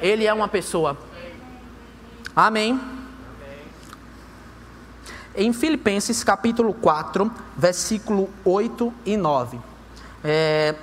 ele 0.00 0.26
é 0.26 0.32
uma 0.32 0.48
pessoa. 0.48 0.96
Amém. 2.34 2.80
Em 5.34 5.52
Filipenses 5.52 6.24
capítulo 6.24 6.72
4, 6.72 7.30
versículo 7.56 8.30
8 8.44 8.92
e 9.04 9.16
9. 9.16 9.58
É, 10.24 10.74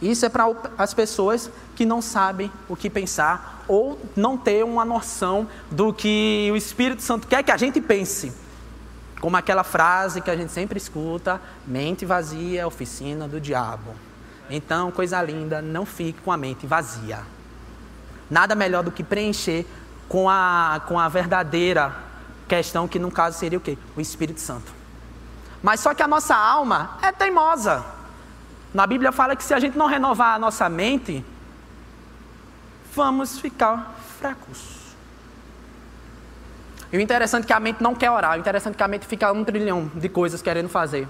isso 0.00 0.24
é 0.24 0.28
para 0.28 0.46
as 0.78 0.94
pessoas 0.94 1.50
que 1.74 1.84
não 1.84 2.00
sabem 2.00 2.50
o 2.68 2.76
que 2.76 2.88
pensar 2.88 3.64
ou 3.68 3.98
não 4.14 4.38
ter 4.38 4.64
uma 4.64 4.84
noção 4.84 5.48
do 5.70 5.92
que 5.92 6.48
o 6.52 6.56
Espírito 6.56 7.02
Santo 7.02 7.26
quer 7.26 7.42
que 7.42 7.50
a 7.50 7.56
gente 7.56 7.80
pense. 7.80 8.32
Como 9.20 9.36
aquela 9.36 9.64
frase 9.64 10.20
que 10.20 10.30
a 10.30 10.36
gente 10.36 10.52
sempre 10.52 10.78
escuta: 10.78 11.40
mente 11.66 12.04
vazia 12.04 12.60
é 12.60 12.66
oficina 12.66 13.26
do 13.26 13.40
diabo. 13.40 13.94
Então, 14.48 14.92
coisa 14.92 15.20
linda, 15.20 15.60
não 15.60 15.84
fique 15.84 16.20
com 16.20 16.30
a 16.30 16.36
mente 16.36 16.66
vazia. 16.66 17.35
Nada 18.30 18.54
melhor 18.54 18.82
do 18.82 18.90
que 18.90 19.04
preencher 19.04 19.66
com 20.08 20.28
a, 20.28 20.80
com 20.86 20.98
a 20.98 21.08
verdadeira 21.08 21.94
questão, 22.48 22.86
que 22.86 22.98
no 22.98 23.10
caso 23.10 23.38
seria 23.38 23.58
o 23.58 23.60
quê? 23.60 23.76
O 23.96 24.00
Espírito 24.00 24.40
Santo. 24.40 24.72
Mas 25.62 25.80
só 25.80 25.94
que 25.94 26.02
a 26.02 26.08
nossa 26.08 26.34
alma 26.34 26.98
é 27.02 27.10
teimosa. 27.10 27.84
Na 28.72 28.86
Bíblia 28.86 29.10
fala 29.10 29.34
que 29.34 29.42
se 29.42 29.54
a 29.54 29.58
gente 29.58 29.76
não 29.76 29.86
renovar 29.86 30.34
a 30.34 30.38
nossa 30.38 30.68
mente, 30.68 31.24
vamos 32.94 33.38
ficar 33.38 33.94
fracos. 34.18 34.76
E 36.92 36.96
o 36.96 37.00
interessante 37.00 37.44
é 37.44 37.46
que 37.46 37.52
a 37.52 37.60
mente 37.60 37.82
não 37.82 37.94
quer 37.94 38.10
orar, 38.10 38.36
o 38.36 38.40
interessante 38.40 38.74
é 38.74 38.76
que 38.76 38.82
a 38.82 38.88
mente 38.88 39.06
fica 39.06 39.32
um 39.32 39.44
trilhão 39.44 39.90
de 39.94 40.08
coisas 40.08 40.40
querendo 40.40 40.68
fazer. 40.68 41.08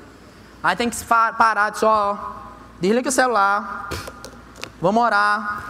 Aí 0.62 0.75
tem 0.75 0.88
que 0.88 0.96
parar 1.04 1.70
de 1.70 1.78
só, 1.78 2.54
desliga 2.80 3.08
o 3.08 3.12
celular, 3.12 3.88
vamos 4.80 5.02
orar, 5.02 5.64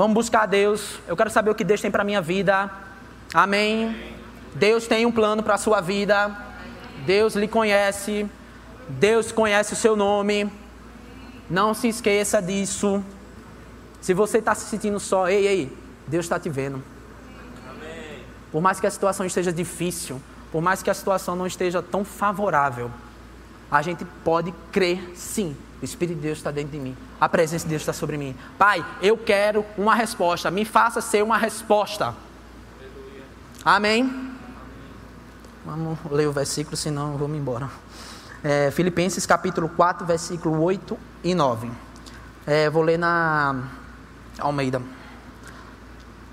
Vamos 0.00 0.14
buscar 0.14 0.46
Deus. 0.46 0.98
Eu 1.06 1.14
quero 1.14 1.28
saber 1.28 1.50
o 1.50 1.54
que 1.54 1.62
Deus 1.62 1.78
tem 1.78 1.90
para 1.90 2.02
minha 2.02 2.22
vida. 2.22 2.70
Amém. 3.34 3.94
Deus 4.54 4.86
tem 4.86 5.04
um 5.04 5.12
plano 5.12 5.42
para 5.42 5.56
a 5.56 5.58
sua 5.58 5.82
vida. 5.82 6.34
Deus 7.04 7.34
lhe 7.34 7.46
conhece. 7.46 8.26
Deus 8.88 9.30
conhece 9.30 9.74
o 9.74 9.76
seu 9.76 9.94
nome. 9.94 10.50
Não 11.50 11.74
se 11.74 11.86
esqueça 11.86 12.40
disso. 12.40 13.04
Se 14.00 14.14
você 14.14 14.38
está 14.38 14.54
se 14.54 14.70
sentindo 14.70 14.98
só, 14.98 15.28
ei, 15.28 15.46
ei, 15.46 15.78
Deus 16.06 16.24
está 16.24 16.40
te 16.40 16.48
vendo. 16.48 16.82
Por 18.50 18.62
mais 18.62 18.80
que 18.80 18.86
a 18.86 18.90
situação 18.90 19.26
esteja 19.26 19.52
difícil, 19.52 20.18
por 20.50 20.62
mais 20.62 20.82
que 20.82 20.88
a 20.88 20.94
situação 20.94 21.36
não 21.36 21.46
esteja 21.46 21.82
tão 21.82 22.06
favorável, 22.06 22.90
a 23.70 23.82
gente 23.82 24.06
pode 24.24 24.54
crer 24.72 25.12
sim 25.14 25.54
o 25.80 25.84
Espírito 25.84 26.16
de 26.16 26.22
Deus 26.22 26.38
está 26.38 26.50
dentro 26.50 26.72
de 26.72 26.78
mim. 26.78 26.96
A 27.20 27.28
presença 27.28 27.64
de 27.64 27.70
Deus 27.70 27.82
está 27.82 27.92
sobre 27.92 28.16
mim. 28.18 28.36
Pai, 28.58 28.84
eu 29.00 29.16
quero 29.16 29.64
uma 29.78 29.94
resposta. 29.94 30.50
Me 30.50 30.64
faça 30.64 31.00
ser 31.00 31.22
uma 31.22 31.38
resposta. 31.38 32.14
Amém? 33.64 34.30
Vamos 35.64 35.98
ler 36.10 36.26
o 36.26 36.32
versículo, 36.32 36.76
senão 36.76 37.16
vamos 37.16 37.38
embora. 37.38 37.70
É, 38.42 38.70
Filipenses 38.70 39.26
capítulo 39.26 39.68
4, 39.68 40.06
versículo 40.06 40.62
8 40.62 40.98
e 41.24 41.34
9. 41.34 41.70
É, 42.46 42.68
vou 42.68 42.82
ler 42.82 42.98
na 42.98 43.64
Almeida. 44.38 44.82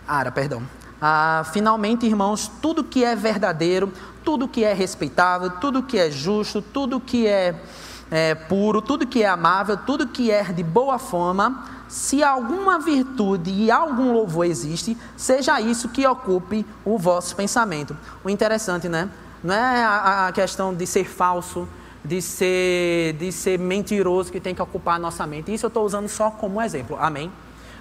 Ara, 0.07 0.31
perdão. 0.31 0.63
Ah, 1.01 1.45
finalmente, 1.53 2.05
irmãos, 2.05 2.51
tudo 2.61 2.83
que 2.83 3.03
é 3.03 3.15
verdadeiro, 3.15 3.91
tudo 4.23 4.47
que 4.47 4.63
é 4.63 4.73
respeitável, 4.73 5.51
tudo 5.51 5.83
que 5.83 5.97
é 5.97 6.09
justo, 6.09 6.61
tudo 6.61 6.99
que 6.99 7.27
é 7.27 7.61
é, 8.09 8.35
puro, 8.35 8.81
tudo 8.81 9.05
que 9.05 9.23
é 9.23 9.27
amável, 9.27 9.77
tudo 9.77 10.07
que 10.07 10.31
é 10.31 10.43
de 10.43 10.63
boa 10.63 10.97
fama, 10.97 11.65
se 11.87 12.23
alguma 12.23 12.79
virtude 12.79 13.51
e 13.51 13.71
algum 13.71 14.13
louvor 14.13 14.45
existe, 14.45 14.97
seja 15.15 15.59
isso 15.61 15.89
que 15.89 16.05
ocupe 16.05 16.65
o 16.83 16.97
vosso 16.97 17.35
pensamento. 17.35 17.95
O 18.23 18.29
interessante, 18.29 18.89
né? 18.89 19.09
Não 19.43 19.53
é 19.53 19.83
a, 19.83 20.27
a 20.27 20.31
questão 20.31 20.73
de 20.73 20.85
ser 20.85 21.05
falso, 21.05 21.67
de 22.03 22.21
ser, 22.21 23.13
de 23.13 23.31
ser 23.31 23.59
mentiroso 23.59 24.31
que 24.31 24.39
tem 24.39 24.55
que 24.55 24.61
ocupar 24.61 24.95
a 24.95 24.99
nossa 24.99 25.25
mente. 25.27 25.53
Isso 25.53 25.65
eu 25.65 25.69
estou 25.69 25.85
usando 25.85 26.07
só 26.07 26.31
como 26.31 26.61
exemplo. 26.61 26.97
Amém? 26.99 27.31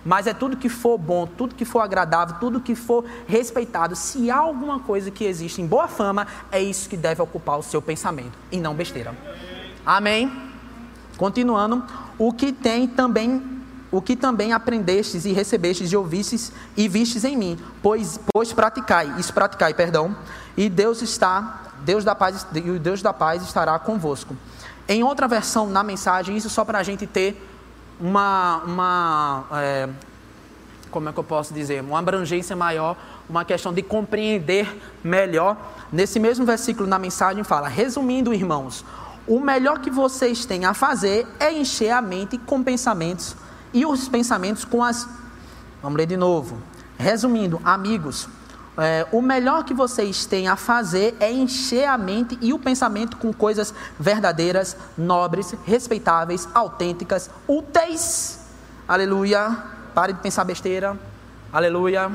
Mas 0.04 0.28
é 0.28 0.34
tudo 0.34 0.56
que 0.56 0.68
for 0.68 0.96
bom, 0.96 1.26
tudo 1.26 1.56
que 1.56 1.64
for 1.64 1.80
agradável, 1.80 2.36
tudo 2.38 2.60
que 2.60 2.76
for 2.76 3.04
respeitado. 3.26 3.96
Se 3.96 4.30
há 4.30 4.36
alguma 4.36 4.78
coisa 4.78 5.10
que 5.10 5.24
existe 5.24 5.60
em 5.60 5.66
boa 5.66 5.88
fama, 5.88 6.28
é 6.52 6.62
isso 6.62 6.88
que 6.88 6.96
deve 6.96 7.20
ocupar 7.20 7.58
o 7.58 7.62
seu 7.62 7.82
pensamento 7.82 8.38
e 8.52 8.58
não 8.58 8.72
besteira. 8.72 9.12
Amém? 9.86 10.32
Continuando, 11.16 11.84
o 12.18 12.32
que 12.32 12.52
tem 12.52 12.88
também, 12.88 13.40
o 13.92 14.02
que 14.02 14.16
também 14.16 14.52
aprendestes 14.52 15.24
e 15.24 15.32
recebestes 15.32 15.92
e 15.92 15.96
ouvistes 15.96 16.52
e 16.76 16.88
vistes 16.88 17.22
em 17.24 17.36
mim, 17.36 17.58
pois, 17.80 18.18
pois 18.34 18.52
praticai, 18.52 19.14
isso 19.16 19.32
praticai, 19.32 19.72
perdão, 19.72 20.14
e 20.56 20.68
Deus 20.68 21.02
está, 21.02 21.62
Deus 21.84 22.02
da 22.02 22.16
paz, 22.16 22.44
e 22.52 22.70
o 22.70 22.80
Deus 22.80 23.00
da 23.00 23.12
paz 23.12 23.44
estará 23.44 23.78
convosco. 23.78 24.36
Em 24.88 25.04
outra 25.04 25.28
versão, 25.28 25.68
na 25.68 25.84
mensagem, 25.84 26.36
isso 26.36 26.50
só 26.50 26.64
para 26.64 26.78
a 26.78 26.82
gente 26.82 27.06
ter 27.06 27.40
uma, 28.00 28.62
uma 28.66 29.44
é, 29.52 29.88
como 30.90 31.08
é 31.08 31.12
que 31.12 31.18
eu 31.18 31.24
posso 31.24 31.54
dizer, 31.54 31.80
uma 31.80 31.98
abrangência 31.98 32.56
maior, 32.56 32.96
uma 33.28 33.44
questão 33.44 33.72
de 33.72 33.82
compreender 33.82 34.80
melhor. 35.04 35.56
Nesse 35.92 36.18
mesmo 36.18 36.44
versículo 36.44 36.88
na 36.88 36.98
mensagem 36.98 37.44
fala, 37.44 37.68
resumindo, 37.68 38.34
irmãos, 38.34 38.84
o 39.26 39.40
melhor 39.40 39.80
que 39.80 39.90
vocês 39.90 40.44
têm 40.44 40.64
a 40.64 40.74
fazer 40.74 41.26
é 41.40 41.52
encher 41.52 41.90
a 41.90 42.00
mente 42.00 42.38
com 42.38 42.62
pensamentos 42.62 43.36
e 43.72 43.84
os 43.84 44.08
pensamentos 44.08 44.64
com 44.64 44.82
as. 44.82 45.08
Vamos 45.82 45.98
ler 45.98 46.06
de 46.06 46.16
novo. 46.16 46.58
Resumindo, 46.98 47.60
amigos, 47.64 48.28
é, 48.78 49.06
o 49.10 49.22
melhor 49.22 49.64
que 49.64 49.74
vocês 49.74 50.26
têm 50.26 50.48
a 50.48 50.56
fazer 50.56 51.16
é 51.18 51.30
encher 51.32 51.86
a 51.86 51.96
mente 51.96 52.38
e 52.40 52.52
o 52.52 52.58
pensamento 52.58 53.16
com 53.16 53.32
coisas 53.32 53.72
verdadeiras, 53.98 54.76
nobres, 54.96 55.54
respeitáveis, 55.64 56.48
autênticas, 56.54 57.30
úteis. 57.48 58.40
Aleluia. 58.86 59.56
Pare 59.94 60.12
de 60.12 60.20
pensar 60.20 60.44
besteira. 60.44 60.98
Aleluia. 61.52 62.12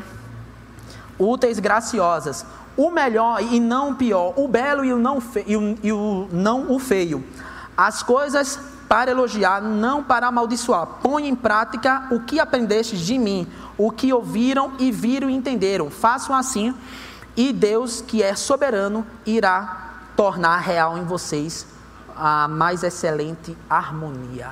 Úteis, 1.17 1.59
graciosas, 1.59 2.45
o 2.77 2.89
melhor 2.89 3.41
e 3.41 3.59
não 3.59 3.91
o 3.91 3.95
pior, 3.95 4.33
o 4.37 4.47
belo 4.47 4.83
e 4.83 4.93
o 4.93 4.97
não, 4.97 5.19
fe, 5.19 5.43
e 5.45 5.55
o, 5.55 5.77
e 5.83 5.91
o 5.91 6.27
não 6.31 6.71
o 6.71 6.79
feio. 6.79 7.23
As 7.75 8.03
coisas 8.03 8.59
para 8.87 9.11
elogiar, 9.11 9.61
não 9.61 10.03
para 10.03 10.27
amaldiçoar. 10.27 10.85
Põe 11.01 11.27
em 11.27 11.35
prática 11.35 12.07
o 12.11 12.19
que 12.19 12.39
aprendestes 12.39 12.99
de 12.99 13.17
mim, 13.17 13.47
o 13.77 13.89
que 13.89 14.11
ouviram 14.11 14.73
e 14.77 14.91
viram 14.91 15.29
e 15.29 15.33
entenderam. 15.33 15.89
Façam 15.89 16.35
assim, 16.35 16.75
e 17.35 17.53
Deus, 17.53 18.01
que 18.01 18.21
é 18.21 18.35
soberano, 18.35 19.07
irá 19.25 19.91
tornar 20.15 20.57
real 20.57 20.97
em 20.97 21.05
vocês 21.05 21.65
a 22.17 22.47
mais 22.47 22.83
excelente 22.83 23.57
harmonia. 23.69 24.49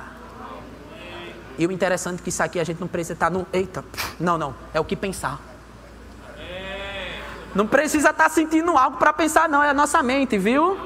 E 1.58 1.66
o 1.66 1.70
interessante 1.70 2.20
é 2.20 2.22
que 2.22 2.30
isso 2.30 2.42
aqui 2.42 2.58
a 2.58 2.64
gente 2.64 2.80
não 2.80 2.88
precisa 2.88 3.12
estar 3.12 3.30
no. 3.30 3.46
Eita, 3.52 3.84
não, 4.18 4.38
não, 4.38 4.54
é 4.72 4.80
o 4.80 4.84
que 4.84 4.96
pensar. 4.96 5.49
Não 7.54 7.66
precisa 7.66 8.10
estar 8.10 8.24
tá 8.24 8.30
sentindo 8.30 8.76
algo 8.76 8.96
para 8.96 9.12
pensar, 9.12 9.48
não. 9.48 9.62
É 9.62 9.70
a 9.70 9.74
nossa 9.74 10.02
mente, 10.02 10.38
viu? 10.38 10.78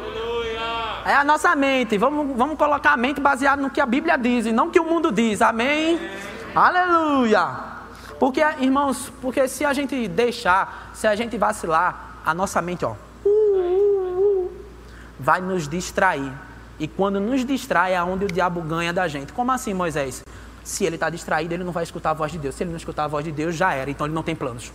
É 1.05 1.15
a 1.15 1.23
nossa 1.23 1.55
mente. 1.55 1.99
Vamos, 1.99 2.37
vamos 2.37 2.57
colocar 2.57 2.93
a 2.93 2.97
mente 2.97 3.21
baseada 3.21 3.61
no 3.61 3.71
que 3.71 3.81
a 3.81 3.87
Bíblia 3.87 4.17
diz 4.17 4.47
e 4.47 4.53
não 4.53 4.67
no 4.67 4.71
que 4.71 4.81
o 4.81 4.85
mundo 4.85 5.13
diz. 5.13 5.43
Amém? 5.43 6.01
Aleluia. 6.55 7.47
Porque, 8.19 8.41
irmãos, 8.61 9.13
porque 9.21 9.47
se 9.47 9.65
a 9.65 9.73
gente 9.73 10.09
deixar, 10.09 10.91
se 10.95 11.07
a 11.07 11.15
gente 11.15 11.37
vacilar, 11.37 12.21
a 12.25 12.33
nossa 12.33 12.63
mente, 12.63 12.85
ó, 12.85 12.93
uh, 12.93 13.29
uh, 13.29 14.47
uh, 14.47 14.53
vai 15.21 15.43
nos 15.43 15.69
distrair. 15.69 16.33
E 16.79 16.89
quando 16.89 17.21
nos 17.21 17.45
distrai 17.45 17.95
é 17.95 18.03
onde 18.03 18.25
o 18.25 18.29
diabo 18.29 18.63
ganha 18.63 18.93
da 18.93 19.07
gente. 19.07 19.33
Como 19.33 19.53
assim, 19.53 19.75
Moisés? 19.75 20.25
Se 20.65 20.85
ele 20.85 20.97
está 20.97 21.11
distraído, 21.11 21.53
ele 21.53 21.65
não 21.65 21.73
vai 21.73 21.85
escutar 21.85 22.11
a 22.11 22.15
voz 22.15 22.33
de 22.33 22.39
Deus. 22.39 22.55
Se 22.55 22.63
ele 22.63 22.71
não 22.71 22.79
escutar 22.79 23.05
a 23.05 23.09
voz 23.09 23.25
de 23.25 23.31
Deus, 23.31 23.55
já 23.55 23.75
era. 23.75 23.91
Então 23.91 24.07
ele 24.07 24.15
não 24.15 24.23
tem 24.23 24.35
planos. 24.35 24.73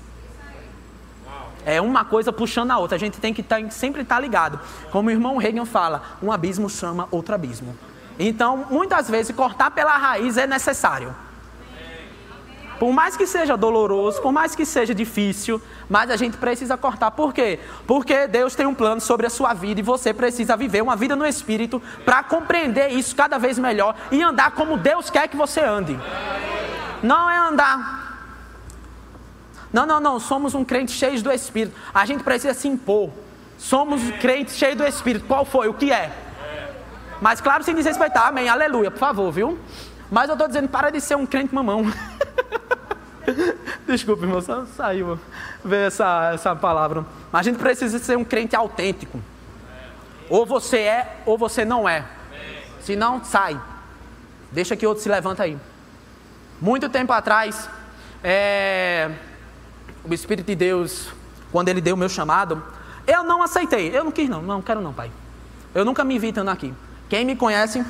É 1.66 1.82
uma 1.82 2.06
coisa 2.06 2.32
puxando 2.32 2.72
a 2.72 2.78
outra. 2.78 2.96
A 2.96 3.00
gente 3.00 3.20
tem 3.20 3.34
que 3.34 3.44
tá, 3.44 3.58
sempre 3.70 4.02
estar 4.02 4.16
tá 4.16 4.22
ligado. 4.22 4.60
Como 4.92 5.10
o 5.10 5.12
irmão 5.12 5.38
Reagan 5.38 5.66
fala, 5.66 6.02
um 6.22 6.32
abismo 6.32 6.70
chama 6.70 7.08
outro 7.12 7.36
abismo. 7.36 7.76
Então, 8.18 8.66
muitas 8.70 9.10
vezes, 9.10 9.36
cortar 9.36 9.72
pela 9.72 9.96
raiz 9.98 10.38
é 10.38 10.46
necessário. 10.46 11.16
Por 12.80 12.94
mais 12.94 13.18
que 13.18 13.28
seja 13.28 13.58
doloroso, 13.58 14.22
por 14.22 14.32
mais 14.32 14.56
que 14.56 14.66
seja 14.66 14.96
difícil, 14.96 15.62
mas 15.90 16.10
a 16.10 16.16
gente 16.16 16.38
precisa 16.38 16.78
cortar. 16.78 17.12
Por 17.12 17.34
quê? 17.34 17.60
Porque 17.86 18.26
Deus 18.26 18.56
tem 18.56 18.66
um 18.66 18.74
plano 18.74 19.02
sobre 19.02 19.28
a 19.28 19.30
sua 19.30 19.54
vida 19.54 19.82
e 19.82 19.84
você 19.84 20.14
precisa 20.14 20.56
viver 20.56 20.82
uma 20.82 20.96
vida 20.96 21.14
no 21.14 21.26
Espírito 21.26 21.82
para 22.06 22.24
compreender 22.24 22.90
isso 22.94 23.14
cada 23.14 23.38
vez 23.38 23.60
melhor 23.60 23.96
e 24.10 24.24
andar 24.24 24.52
como 24.52 24.78
Deus 24.78 25.10
quer 25.10 25.28
que 25.28 25.36
você 25.36 25.60
ande. 25.60 26.00
Não 27.04 27.30
é 27.30 27.38
andar. 27.38 28.09
Não, 29.72 29.86
não, 29.86 30.00
não. 30.00 30.20
Somos 30.20 30.56
um 30.56 30.66
crente 30.66 30.92
cheio 30.92 31.22
do 31.22 31.32
Espírito. 31.32 31.76
A 31.94 32.06
gente 32.06 32.24
precisa 32.24 32.54
se 32.54 32.68
impor. 32.68 33.12
Somos 33.58 34.02
crentes 34.20 34.56
cheios 34.56 34.78
do 34.78 34.86
Espírito. 34.86 35.26
Qual 35.26 35.46
foi? 35.46 35.68
O 35.68 35.74
que 35.74 35.92
é? 35.92 36.12
Mas 37.22 37.42
claro, 37.42 37.64
sem 37.64 37.76
desrespeitar. 37.76 38.28
Amém. 38.28 38.50
Aleluia. 38.50 38.90
Por 38.90 39.00
favor, 39.00 39.32
viu? 39.32 39.60
Mas 40.10 40.30
eu 40.30 40.34
estou 40.34 40.48
dizendo, 40.48 40.68
para 40.68 40.90
de 40.90 41.00
ser 41.00 41.16
um 41.16 41.26
crente 41.26 41.54
mamão. 41.54 41.86
Desculpe, 43.86 44.24
irmão, 44.24 44.42
só 44.42 44.66
saiu 44.66 45.20
ver 45.64 45.88
essa, 45.88 46.32
essa 46.34 46.56
palavra. 46.56 47.06
Mas 47.32 47.42
a 47.42 47.44
gente 47.44 47.60
precisa 47.60 48.00
ser 48.00 48.18
um 48.18 48.24
crente 48.24 48.56
autêntico. 48.56 49.22
Ou 50.30 50.46
você 50.46 50.80
é, 50.80 51.18
ou 51.26 51.38
você 51.38 51.66
não 51.66 51.88
é. 51.88 52.06
Se 52.82 52.96
não, 52.96 53.24
sai. 53.24 53.60
Deixa 54.52 54.76
que 54.76 54.88
outro 54.88 55.04
se 55.04 55.10
levanta 55.10 55.44
aí. 55.44 55.58
Muito 56.60 56.90
tempo 56.90 57.14
atrás, 57.14 57.70
é, 58.24 59.12
o 60.12 60.14
Espírito 60.14 60.48
de 60.48 60.56
Deus, 60.56 61.10
quando 61.52 61.70
ele 61.70 61.82
deu 61.82 61.96
o 61.96 61.98
meu 61.98 62.10
chamado, 62.10 62.64
eu 63.06 63.24
não 63.24 63.42
aceitei. 63.42 63.96
Eu 63.96 64.04
não 64.04 64.12
quis, 64.12 64.30
não. 64.30 64.42
Não 64.42 64.62
quero, 64.62 64.82
não, 64.82 64.94
pai. 64.94 65.12
Eu 65.74 65.86
nunca 65.86 66.04
me 66.04 66.18
vi 66.18 66.30
estando 66.30 66.50
aqui. 66.50 66.74
Quem 67.08 67.26
me 67.26 67.36
conhece, 67.36 67.84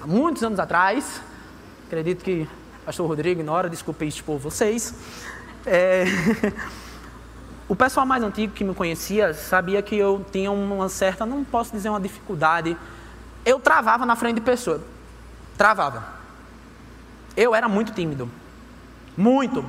há 0.00 0.06
muitos 0.06 0.42
anos 0.42 0.58
atrás, 0.58 1.20
acredito 1.86 2.24
que 2.24 2.48
pastor 2.84 3.06
Rodrigo 3.06 3.40
ignora, 3.40 3.68
desculpe 3.68 4.06
expor 4.06 4.38
vocês. 4.38 4.94
É, 5.64 6.04
o 7.68 7.74
pessoal 7.74 8.04
mais 8.04 8.22
antigo 8.22 8.52
que 8.52 8.62
me 8.62 8.74
conhecia 8.74 9.32
sabia 9.32 9.80
que 9.82 9.96
eu 9.96 10.24
tinha 10.30 10.50
uma 10.50 10.88
certa, 10.88 11.24
não 11.24 11.44
posso 11.44 11.72
dizer 11.72 11.88
uma 11.88 12.00
dificuldade, 12.00 12.76
eu 13.44 13.58
travava 13.58 14.04
na 14.04 14.16
frente 14.16 14.36
de 14.36 14.40
pessoa. 14.40 14.80
Travava. 15.56 16.04
Eu 17.36 17.54
era 17.54 17.68
muito 17.68 17.92
tímido. 17.92 18.30
Muito. 19.16 19.64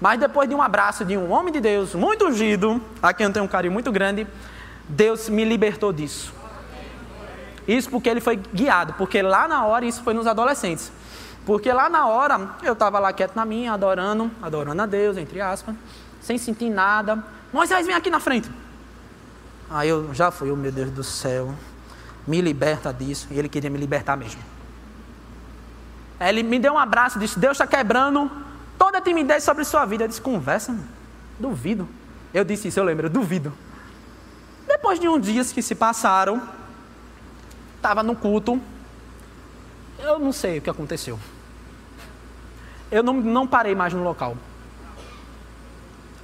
Mas 0.00 0.20
depois 0.20 0.48
de 0.48 0.54
um 0.54 0.60
abraço 0.60 1.04
de 1.04 1.16
um 1.16 1.30
homem 1.30 1.52
de 1.52 1.60
Deus 1.60 1.94
muito 1.94 2.26
ungido, 2.26 2.82
a 3.02 3.14
quem 3.14 3.26
eu 3.26 3.32
tenho 3.32 3.44
um 3.44 3.48
carinho 3.48 3.72
muito 3.72 3.90
grande, 3.90 4.26
Deus 4.88 5.28
me 5.28 5.44
libertou 5.44 5.92
disso. 5.92 6.34
Isso 7.66 7.90
porque 7.90 8.08
ele 8.08 8.20
foi 8.20 8.36
guiado, 8.36 8.92
porque 8.94 9.22
lá 9.22 9.48
na 9.48 9.64
hora 9.64 9.84
isso 9.84 10.02
foi 10.02 10.14
nos 10.14 10.26
adolescentes. 10.26 10.92
Porque 11.44 11.72
lá 11.72 11.88
na 11.88 12.06
hora, 12.06 12.50
eu 12.62 12.72
estava 12.72 12.98
lá 12.98 13.12
quieto 13.12 13.34
na 13.34 13.44
minha, 13.44 13.72
adorando, 13.72 14.30
adorando 14.42 14.82
a 14.82 14.86
Deus, 14.86 15.16
entre 15.16 15.40
aspas, 15.40 15.74
sem 16.20 16.36
sentir 16.38 16.70
nada. 16.70 17.24
Moisés, 17.52 17.86
vem 17.86 17.94
aqui 17.94 18.10
na 18.10 18.20
frente. 18.20 18.50
Aí 19.70 19.88
eu 19.88 20.12
já 20.12 20.30
fui, 20.30 20.50
oh 20.50 20.56
meu 20.56 20.70
Deus 20.70 20.90
do 20.90 21.02
céu, 21.02 21.54
me 22.26 22.40
liberta 22.40 22.92
disso. 22.92 23.28
E 23.30 23.38
ele 23.38 23.48
queria 23.48 23.70
me 23.70 23.78
libertar 23.78 24.16
mesmo. 24.16 24.40
Aí 26.18 26.28
ele 26.28 26.42
me 26.42 26.58
deu 26.58 26.74
um 26.74 26.78
abraço 26.78 27.18
disse: 27.18 27.38
Deus 27.38 27.52
está 27.52 27.66
quebrando 27.66 28.30
toda 28.96 28.98
a 28.98 29.00
timidez 29.00 29.44
sobre 29.44 29.64
sua 29.64 29.84
vida. 29.84 30.04
Eu 30.04 30.08
disse: 30.08 30.20
Conversa, 30.20 30.76
duvido. 31.38 31.88
Eu 32.32 32.44
disse 32.44 32.68
isso, 32.68 32.78
eu 32.78 32.84
lembro, 32.84 33.08
duvido. 33.08 33.52
Depois 34.66 34.98
de 34.98 35.08
uns 35.08 35.24
dias 35.24 35.52
que 35.52 35.62
se 35.62 35.74
passaram, 35.74 36.42
estava 37.76 38.02
no 38.02 38.14
culto, 38.14 38.60
eu 39.98 40.18
não 40.18 40.32
sei 40.32 40.58
o 40.58 40.62
que 40.62 40.68
aconteceu 40.68 41.18
eu 42.90 43.02
não, 43.02 43.14
não 43.14 43.46
parei 43.46 43.74
mais 43.74 43.92
no 43.92 44.02
local. 44.02 44.36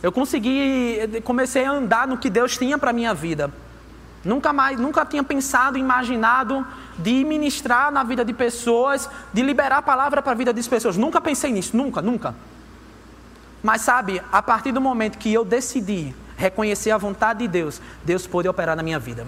Eu 0.02 0.12
consegui, 0.12 0.98
comecei 1.24 1.64
a 1.64 1.72
andar 1.72 2.06
no 2.06 2.16
que 2.16 2.30
Deus 2.30 2.56
tinha 2.56 2.78
para 2.78 2.90
a 2.90 2.92
minha 2.92 3.14
vida. 3.14 3.52
Nunca 4.24 4.52
mais, 4.52 4.78
nunca 4.78 5.04
tinha 5.04 5.22
pensado, 5.24 5.76
imaginado 5.76 6.64
de 6.96 7.24
ministrar 7.24 7.90
na 7.90 8.04
vida 8.04 8.24
de 8.24 8.32
pessoas, 8.32 9.08
de 9.32 9.42
liberar 9.42 9.78
a 9.78 9.82
palavra 9.82 10.22
para 10.22 10.32
a 10.32 10.34
vida 10.34 10.52
das 10.52 10.68
pessoas. 10.68 10.96
Nunca 10.96 11.20
pensei 11.20 11.52
nisso, 11.52 11.76
nunca, 11.76 12.00
nunca. 12.00 12.34
Mas 13.62 13.82
sabe, 13.82 14.20
a 14.32 14.42
partir 14.42 14.72
do 14.72 14.80
momento 14.80 15.18
que 15.18 15.32
eu 15.32 15.44
decidi 15.44 16.14
reconhecer 16.36 16.90
a 16.90 16.98
vontade 16.98 17.40
de 17.40 17.48
Deus, 17.48 17.80
Deus 18.04 18.26
pôde 18.26 18.48
operar 18.48 18.74
na 18.74 18.82
minha 18.82 18.98
vida. 18.98 19.26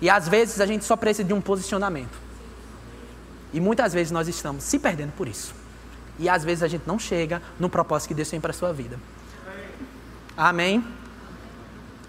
E 0.00 0.10
às 0.10 0.28
vezes 0.28 0.60
a 0.60 0.66
gente 0.66 0.84
só 0.84 0.94
precisa 0.94 1.26
de 1.26 1.32
um 1.32 1.40
posicionamento. 1.40 2.18
E 3.52 3.60
muitas 3.60 3.94
vezes 3.94 4.10
nós 4.10 4.28
estamos 4.28 4.62
se 4.64 4.78
perdendo 4.78 5.12
por 5.12 5.26
isso. 5.26 5.54
E 6.18 6.28
às 6.28 6.44
vezes 6.44 6.62
a 6.62 6.68
gente 6.68 6.82
não 6.86 6.98
chega 6.98 7.40
no 7.58 7.70
propósito 7.70 8.08
que 8.08 8.14
Deus 8.14 8.28
tem 8.28 8.40
para 8.40 8.50
a 8.50 8.54
sua 8.54 8.72
vida. 8.72 8.98
Amém? 10.36 10.84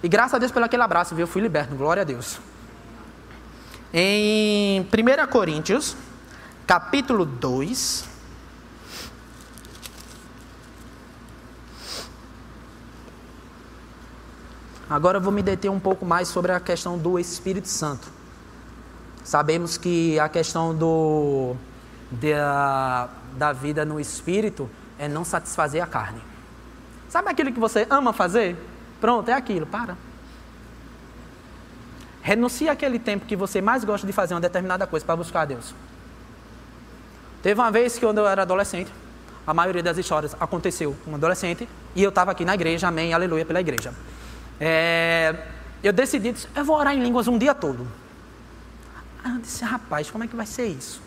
E 0.03 0.09
graças 0.09 0.33
a 0.33 0.37
Deus 0.37 0.51
pelo 0.51 0.65
aquele 0.65 0.83
abraço, 0.83 1.15
viu? 1.15 1.23
Eu 1.23 1.27
fui 1.27 1.41
liberto, 1.41 1.73
glória 1.75 2.01
a 2.01 2.05
Deus. 2.05 2.39
Em 3.93 4.81
1 4.81 5.31
Coríntios, 5.31 5.95
capítulo 6.65 7.25
2. 7.25 8.16
Agora 14.89 15.17
eu 15.17 15.21
vou 15.21 15.33
me 15.33 15.41
deter 15.41 15.69
um 15.69 15.79
pouco 15.79 16.05
mais 16.05 16.27
sobre 16.29 16.51
a 16.51 16.59
questão 16.59 16.97
do 16.97 17.19
Espírito 17.19 17.67
Santo. 17.67 18.07
Sabemos 19.23 19.77
que 19.77 20.17
a 20.17 20.29
questão 20.29 20.73
do, 20.73 21.55
da, 22.09 23.09
da 23.33 23.51
vida 23.51 23.83
no 23.83 23.99
espírito 23.99 24.69
é 24.97 25.09
não 25.09 25.25
satisfazer 25.25 25.83
a 25.83 25.87
carne. 25.87 26.21
Sabe 27.09 27.29
aquilo 27.29 27.51
que 27.51 27.59
você 27.59 27.85
ama 27.89 28.13
fazer? 28.13 28.55
Pronto, 29.01 29.27
é 29.27 29.33
aquilo, 29.33 29.65
para. 29.65 29.97
Renuncie 32.21 32.69
aquele 32.69 32.99
tempo 32.99 33.25
que 33.25 33.35
você 33.35 33.61
mais 33.61 33.83
gosta 33.83 34.07
de 34.07 34.13
fazer 34.13 34.33
uma 34.33 34.41
determinada 34.41 34.87
coisa 34.87 35.05
para 35.05 35.17
buscar 35.17 35.41
a 35.41 35.45
Deus. 35.45 35.75
Teve 37.43 37.59
uma 37.59 37.71
vez 37.71 37.95
que 37.95 38.05
quando 38.05 38.19
eu 38.19 38.27
era 38.27 38.43
adolescente, 38.43 38.91
a 39.45 39.53
maioria 39.53 39.83
das 39.83 39.97
histórias 39.97 40.35
aconteceu 40.39 40.95
com 41.03 41.11
um 41.11 41.15
adolescente, 41.15 41.67
e 41.95 42.03
eu 42.03 42.09
estava 42.09 42.31
aqui 42.31 42.43
na 42.43 42.53
igreja, 42.53 42.87
amém, 42.87 43.13
aleluia 43.13 43.45
pela 43.45 43.59
igreja. 43.59 43.93
É, 44.59 45.35
eu 45.83 45.93
decidi, 45.93 46.33
eu 46.55 46.65
vou 46.65 46.77
orar 46.77 46.95
em 46.95 47.01
línguas 47.01 47.27
um 47.27 47.37
dia 47.37 47.53
todo. 47.53 47.87
Aí 49.23 49.31
eu 49.31 49.39
disse, 49.39 49.63
rapaz, 49.63 50.09
como 50.09 50.23
é 50.23 50.27
que 50.27 50.35
vai 50.35 50.45
ser 50.45 50.67
isso? 50.67 51.01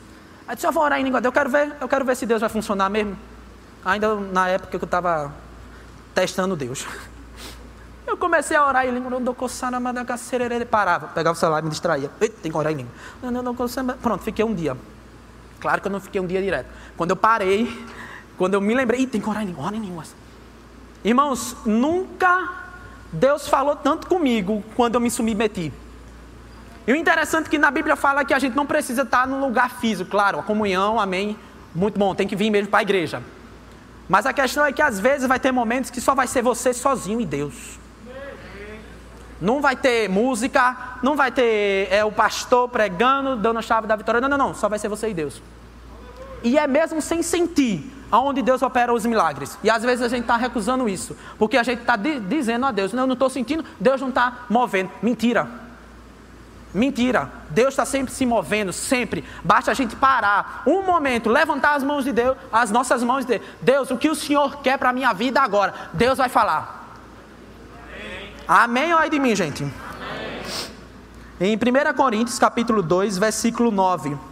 Aí 0.47 0.53
eu 0.53 0.55
disse, 0.55 0.67
eu 0.67 0.73
vou 0.73 0.83
orar 0.83 1.01
em 1.01 1.05
língua, 1.05 1.21
eu 1.23 1.33
quero 1.33 1.51
ver, 1.51 1.73
eu 1.81 1.89
quero 1.89 2.05
ver 2.05 2.17
se 2.17 2.27
Deus 2.27 2.41
vai 2.41 2.51
funcionar 2.51 2.89
mesmo. 2.89 3.17
Ainda 3.85 4.15
na 4.15 4.49
época 4.49 4.79
que 4.79 4.85
eu 4.85 4.87
estava 4.87 5.33
testando 6.15 6.57
Deus. 6.57 6.87
Eu 8.07 8.17
comecei 8.17 8.57
a 8.57 8.67
orar 8.67 8.85
em 8.85 8.91
língua, 8.91 9.09
não 9.09 9.23
parava, 10.67 11.07
pegava 11.09 11.37
o 11.37 11.39
celular 11.39 11.61
e 11.61 11.63
me 11.63 11.71
distraía. 11.71 12.11
Eita, 12.21 12.39
tem 12.43 12.51
que 12.51 12.59
orar 12.59 12.73
em 12.73 12.77
língua. 12.79 12.93
Pronto, 14.03 14.25
fiquei 14.25 14.45
um 14.45 14.53
dia. 14.53 14.77
Claro 15.61 15.81
que 15.81 15.87
eu 15.87 15.93
não 15.93 16.01
fiquei 16.01 16.21
um 16.21 16.27
dia 16.27 16.43
direto. 16.43 16.67
Quando 16.97 17.11
eu 17.11 17.17
parei, 17.17 17.87
quando 18.37 18.55
eu 18.55 18.61
me 18.61 18.75
lembrei, 18.75 19.07
tem 19.07 19.21
que 19.21 19.29
orar 19.29 19.45
em 19.45 19.47
língua, 19.47 19.65
orar 19.65 19.77
em 19.77 19.81
línguas. 19.81 20.13
Irmãos, 21.05 21.57
nunca 21.65 22.51
Deus 23.12 23.49
falou 23.49 23.77
tanto 23.77 24.07
comigo 24.07 24.62
quando 24.77 24.94
eu 24.94 25.01
me 25.01 25.11
submeti. 25.11 25.73
E 26.87 26.92
o 26.92 26.96
interessante 26.96 27.46
é 27.46 27.51
que 27.51 27.59
na 27.59 27.70
Bíblia 27.70 27.96
fala 27.96 28.25
que 28.25 28.33
a 28.33 28.38
gente 28.38 28.57
não 28.57 28.66
precisa 28.66 29.03
estar 29.03 29.27
num 29.27 29.40
lugar 29.40 29.70
físico, 29.81 30.11
claro, 30.11 30.38
a 30.38 30.42
comunhão, 30.42 30.99
amém, 30.99 31.37
muito 31.75 31.99
bom, 31.99 32.14
tem 32.14 32.27
que 32.27 32.37
vir 32.37 32.51
mesmo 32.51 32.68
para 32.68 32.81
a 32.81 32.83
igreja. 32.83 33.23
Mas 34.09 34.27
a 34.27 34.33
questão 34.33 34.64
é 34.64 34.73
que 34.73 34.83
às 34.83 34.99
vezes 34.99 35.29
vai 35.29 35.38
ter 35.38 35.53
momentos 35.53 35.90
que 35.90 36.01
só 36.01 36.14
vai 36.14 36.27
ser 36.27 36.42
você 36.42 36.73
sozinho 36.73 37.20
e 37.20 37.27
Deus. 37.27 37.79
Não 39.40 39.61
vai 39.61 39.75
ter 39.75 40.09
música, 40.09 40.77
não 41.03 41.16
vai 41.16 41.31
ter 41.31 41.88
é, 41.90 42.05
o 42.05 42.12
pastor 42.12 42.68
pregando, 42.68 43.37
dando 43.37 43.59
a 43.59 43.62
chave 43.62 43.87
da 43.87 43.96
vitória. 43.96 44.20
Não, 44.20 44.29
não, 44.29 44.37
não. 44.37 44.55
Só 44.55 44.68
vai 44.68 44.79
ser 44.79 44.88
você 44.88 45.09
e 45.09 45.14
Deus. 45.14 45.40
E 46.42 46.59
é 46.59 46.66
mesmo 46.66 47.01
sem 47.01 47.23
sentir. 47.23 47.90
Aonde 48.11 48.42
Deus 48.42 48.62
opera 48.62 48.92
os 48.92 49.07
milagres. 49.07 49.59
E 49.62 49.70
às 49.70 49.83
vezes 49.83 50.05
a 50.05 50.09
gente 50.09 50.23
está 50.23 50.37
recusando 50.37 50.88
isso, 50.88 51.16
porque 51.38 51.57
a 51.57 51.62
gente 51.62 51.81
está 51.81 51.96
dizendo 51.96 52.66
a 52.66 52.73
Deus: 52.73 52.92
não, 52.92 53.05
eu 53.05 53.07
não 53.07 53.14
estou 53.14 53.31
sentindo, 53.31 53.64
Deus 53.79 54.01
não 54.01 54.09
está 54.09 54.44
movendo. 54.49 54.90
Mentira. 55.03 55.49
Mentira. 56.73 57.31
Deus 57.51 57.70
está 57.70 57.85
sempre 57.85 58.12
se 58.12 58.25
movendo, 58.25 58.73
sempre. 58.73 59.25
Basta 59.42 59.73
a 59.73 59.75
gente 59.75 59.96
parar 59.96 60.62
um 60.66 60.83
momento, 60.83 61.29
levantar 61.29 61.75
as 61.75 61.83
mãos 61.83 62.05
de 62.05 62.12
Deus, 62.12 62.37
as 62.53 62.70
nossas 62.70 63.03
mãos 63.03 63.27
de 63.27 63.38
Deus. 63.38 63.42
Deus, 63.61 63.90
o 63.90 63.96
que 63.96 64.09
o 64.09 64.14
Senhor 64.14 64.59
quer 64.59 64.79
para 64.79 64.90
a 64.90 64.92
minha 64.92 65.12
vida 65.12 65.40
agora? 65.40 65.75
Deus 65.92 66.18
vai 66.18 66.29
falar. 66.29 66.94
Amém, 68.46 68.92
Amém 68.92 68.94
ou 68.94 69.11
de 69.11 69.18
mim, 69.18 69.35
gente? 69.35 69.64
Amém. 69.64 71.53
Em 71.53 71.57
1 71.57 71.96
Coríntios, 71.96 72.38
capítulo 72.38 72.83
2, 72.83 73.18
versículo 73.18 73.73
9. 73.73 74.30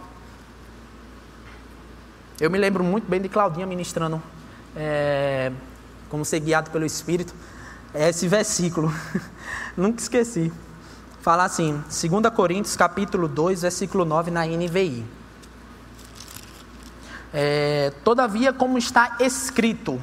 Eu 2.39 2.49
me 2.49 2.57
lembro 2.57 2.85
muito 2.85 3.05
bem 3.05 3.19
de 3.19 3.27
Claudinha 3.27 3.67
ministrando, 3.67 4.23
é, 4.73 5.51
como 6.07 6.23
ser 6.23 6.39
guiado 6.39 6.71
pelo 6.71 6.85
Espírito, 6.85 7.33
esse 7.93 8.29
versículo. 8.29 8.89
Nunca 9.75 10.01
esqueci. 10.01 10.49
Fala 11.19 11.43
assim, 11.43 11.83
2 11.89 12.33
Coríntios 12.33 12.77
capítulo 12.77 13.27
2, 13.27 13.63
versículo 13.63 14.05
9 14.05 14.31
na 14.31 14.45
NVI. 14.45 15.03
É, 17.33 17.91
Todavia, 18.05 18.53
como 18.53 18.77
está 18.77 19.17
escrito, 19.19 19.99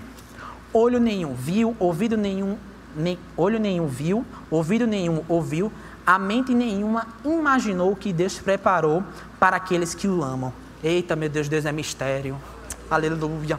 olho 0.75 1.01
nenhum 1.01 1.33
viu, 1.33 1.75
ouvido 1.79 2.18
nenhum, 2.18 2.59
nem, 2.94 3.18
olho 3.35 3.59
nenhum 3.59 3.87
viu, 3.87 4.27
ouvido 4.51 4.87
nenhum 4.87 5.25
ouviu, 5.27 5.72
a 6.07 6.18
mente 6.18 6.55
nenhuma 6.55 7.07
imaginou 7.25 7.92
o 7.92 7.96
que 7.96 8.12
Deus 8.12 8.38
preparou 8.38 9.03
para 9.40 9.57
aqueles 9.57 9.94
que 9.94 10.07
o 10.07 10.22
amam. 10.22 10.53
Eita, 10.87 11.16
meu 11.16 11.29
Deus, 11.29 11.49
Deus 11.49 11.66
é 11.66 11.72
mistério. 11.72 12.40
Aleluia. 12.88 13.59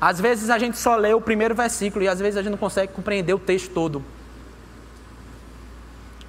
Às 0.00 0.20
vezes 0.20 0.50
a 0.50 0.56
gente 0.56 0.78
só 0.78 0.94
lê 0.94 1.12
o 1.12 1.20
primeiro 1.20 1.52
versículo 1.52 2.04
e 2.04 2.06
às 2.06 2.20
vezes 2.20 2.36
a 2.36 2.42
gente 2.42 2.52
não 2.52 2.58
consegue 2.58 2.92
compreender 2.92 3.34
o 3.34 3.40
texto 3.40 3.72
todo. 3.72 4.04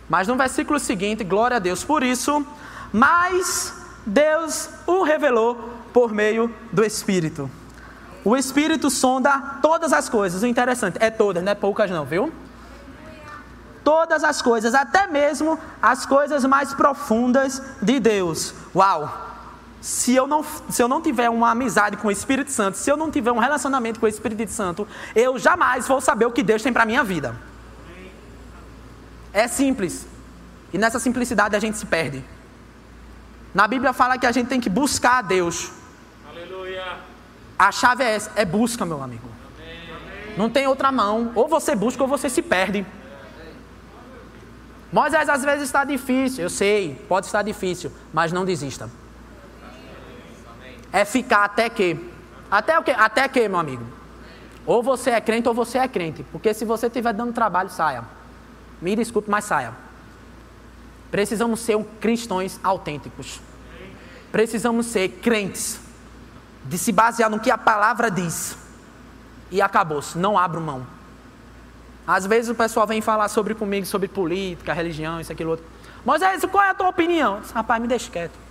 Mas 0.10 0.28
no 0.28 0.36
versículo 0.36 0.80
seguinte, 0.80 1.24
glória 1.24 1.58
a 1.58 1.60
Deus 1.60 1.84
por 1.84 2.02
isso, 2.02 2.44
mas 2.92 3.72
Deus 4.04 4.68
o 4.88 5.04
revelou 5.04 5.70
por 5.94 6.12
meio 6.12 6.52
do 6.72 6.84
Espírito. 6.84 7.52
O 8.24 8.36
Espírito 8.36 8.90
sonda 8.90 9.60
todas 9.62 9.94
as 9.94 10.10
coisas. 10.10 10.42
O 10.42 10.48
interessante 10.48 10.98
é 11.00 11.12
todas, 11.12 11.44
não 11.44 11.52
é 11.52 11.56
poucas 11.56 11.92
não, 11.92 12.04
viu? 12.04 12.34
Todas 13.86 14.24
as 14.24 14.42
coisas, 14.42 14.74
até 14.74 15.06
mesmo 15.06 15.60
as 15.80 16.08
coisas 16.08 16.44
mais 16.44 16.74
profundas 16.74 17.62
de 17.80 18.00
Deus. 18.00 18.54
Uau! 18.76 19.24
Se 19.80 20.16
eu, 20.16 20.26
não, 20.26 20.44
se 20.44 20.82
eu 20.82 20.88
não 20.88 21.00
tiver 21.00 21.30
uma 21.30 21.52
amizade 21.52 21.96
com 21.96 22.08
o 22.08 22.12
Espírito 22.12 22.52
Santo, 22.52 22.76
se 22.76 22.90
eu 22.90 22.98
não 22.98 23.12
tiver 23.12 23.32
um 23.32 23.38
relacionamento 23.38 24.00
com 24.00 24.08
o 24.08 24.10
Espírito 24.10 24.52
Santo, 24.52 24.88
eu 25.16 25.38
jamais 25.38 25.88
vou 25.88 26.02
saber 26.02 26.26
o 26.26 26.32
que 26.32 26.42
Deus 26.42 26.64
tem 26.64 26.74
para 26.74 26.82
a 26.82 26.86
minha 26.88 27.04
vida. 27.04 27.36
É 29.32 29.48
simples. 29.48 30.08
E 30.74 30.78
nessa 30.80 30.98
simplicidade 30.98 31.56
a 31.56 31.60
gente 31.60 31.78
se 31.78 31.86
perde. 31.86 32.24
Na 33.54 33.68
Bíblia 33.68 33.94
fala 33.94 34.18
que 34.18 34.26
a 34.26 34.32
gente 34.32 34.48
tem 34.48 34.60
que 34.60 34.70
buscar 34.70 35.20
a 35.20 35.22
Deus. 35.22 35.72
Aleluia. 36.28 36.84
A 37.58 37.72
chave 37.72 38.04
é 38.04 38.16
essa, 38.16 38.32
é 38.36 38.44
busca, 38.44 38.86
meu 38.88 39.04
amigo. 39.04 39.30
Amém. 39.56 40.36
Não 40.36 40.50
tem 40.50 40.66
outra 40.66 40.92
mão. 40.92 41.32
Ou 41.36 41.48
você 41.48 41.76
busca 41.76 42.02
ou 42.02 42.10
você 42.10 42.28
se 42.28 42.42
perde. 42.42 42.84
Moisés, 44.92 45.28
às 45.28 45.44
vezes 45.44 45.64
está 45.64 45.84
difícil, 45.84 46.44
eu 46.44 46.50
sei, 46.50 46.96
pode 47.08 47.26
estar 47.26 47.42
difícil, 47.42 47.92
mas 48.14 48.32
não 48.32 48.46
desista. 48.46 48.90
É 50.92 51.04
ficar 51.04 51.44
até 51.44 51.70
que. 51.70 52.00
Até 52.50 52.80
o 52.80 52.84
que? 52.84 52.92
Até 52.92 53.28
que, 53.28 53.48
meu 53.50 53.60
amigo? 53.60 53.84
Ou 54.66 54.82
você 54.82 55.12
é 55.12 55.22
crente 55.22 55.48
ou 55.48 55.54
você 55.54 55.78
é 55.78 55.88
crente. 55.88 56.24
Porque 56.32 56.54
se 56.54 56.66
você 56.66 56.88
estiver 56.88 57.14
dando 57.14 57.34
trabalho, 57.34 57.70
saia. 57.70 58.04
Me 58.82 58.96
desculpe, 58.96 59.30
mas 59.30 59.46
saia. 59.46 59.74
Precisamos 61.12 61.60
ser 61.60 61.78
cristãos 62.00 62.60
autênticos. 62.64 63.40
Precisamos 64.32 64.88
ser 64.88 65.10
crentes. 65.22 65.80
De 66.64 66.78
se 66.78 66.92
basear 66.92 67.30
no 67.30 67.40
que 67.40 67.52
a 67.52 67.58
palavra 67.58 68.10
diz. 68.10 68.58
E 69.52 69.62
acabou-se. 69.62 70.18
Não 70.18 70.38
abro 70.38 70.60
mão. 70.60 70.95
Às 72.08 72.26
vezes 72.26 72.50
o 72.50 72.56
pessoal 72.56 72.86
vem 72.86 73.02
falar 73.02 73.28
sobre 73.30 73.56
comigo, 73.56 73.86
sobre 73.86 74.08
política, 74.08 74.74
religião, 74.74 75.20
isso, 75.20 75.32
aquilo, 75.32 75.52
outro. 75.52 75.66
Moisés, 76.06 76.46
qual 76.46 76.64
é 76.64 76.70
a 76.70 76.74
tua 76.74 76.90
opinião? 76.90 77.40
Rapaz, 77.54 77.82
me 77.82 77.88
deixe 77.88 78.12
quieto. 78.12 78.46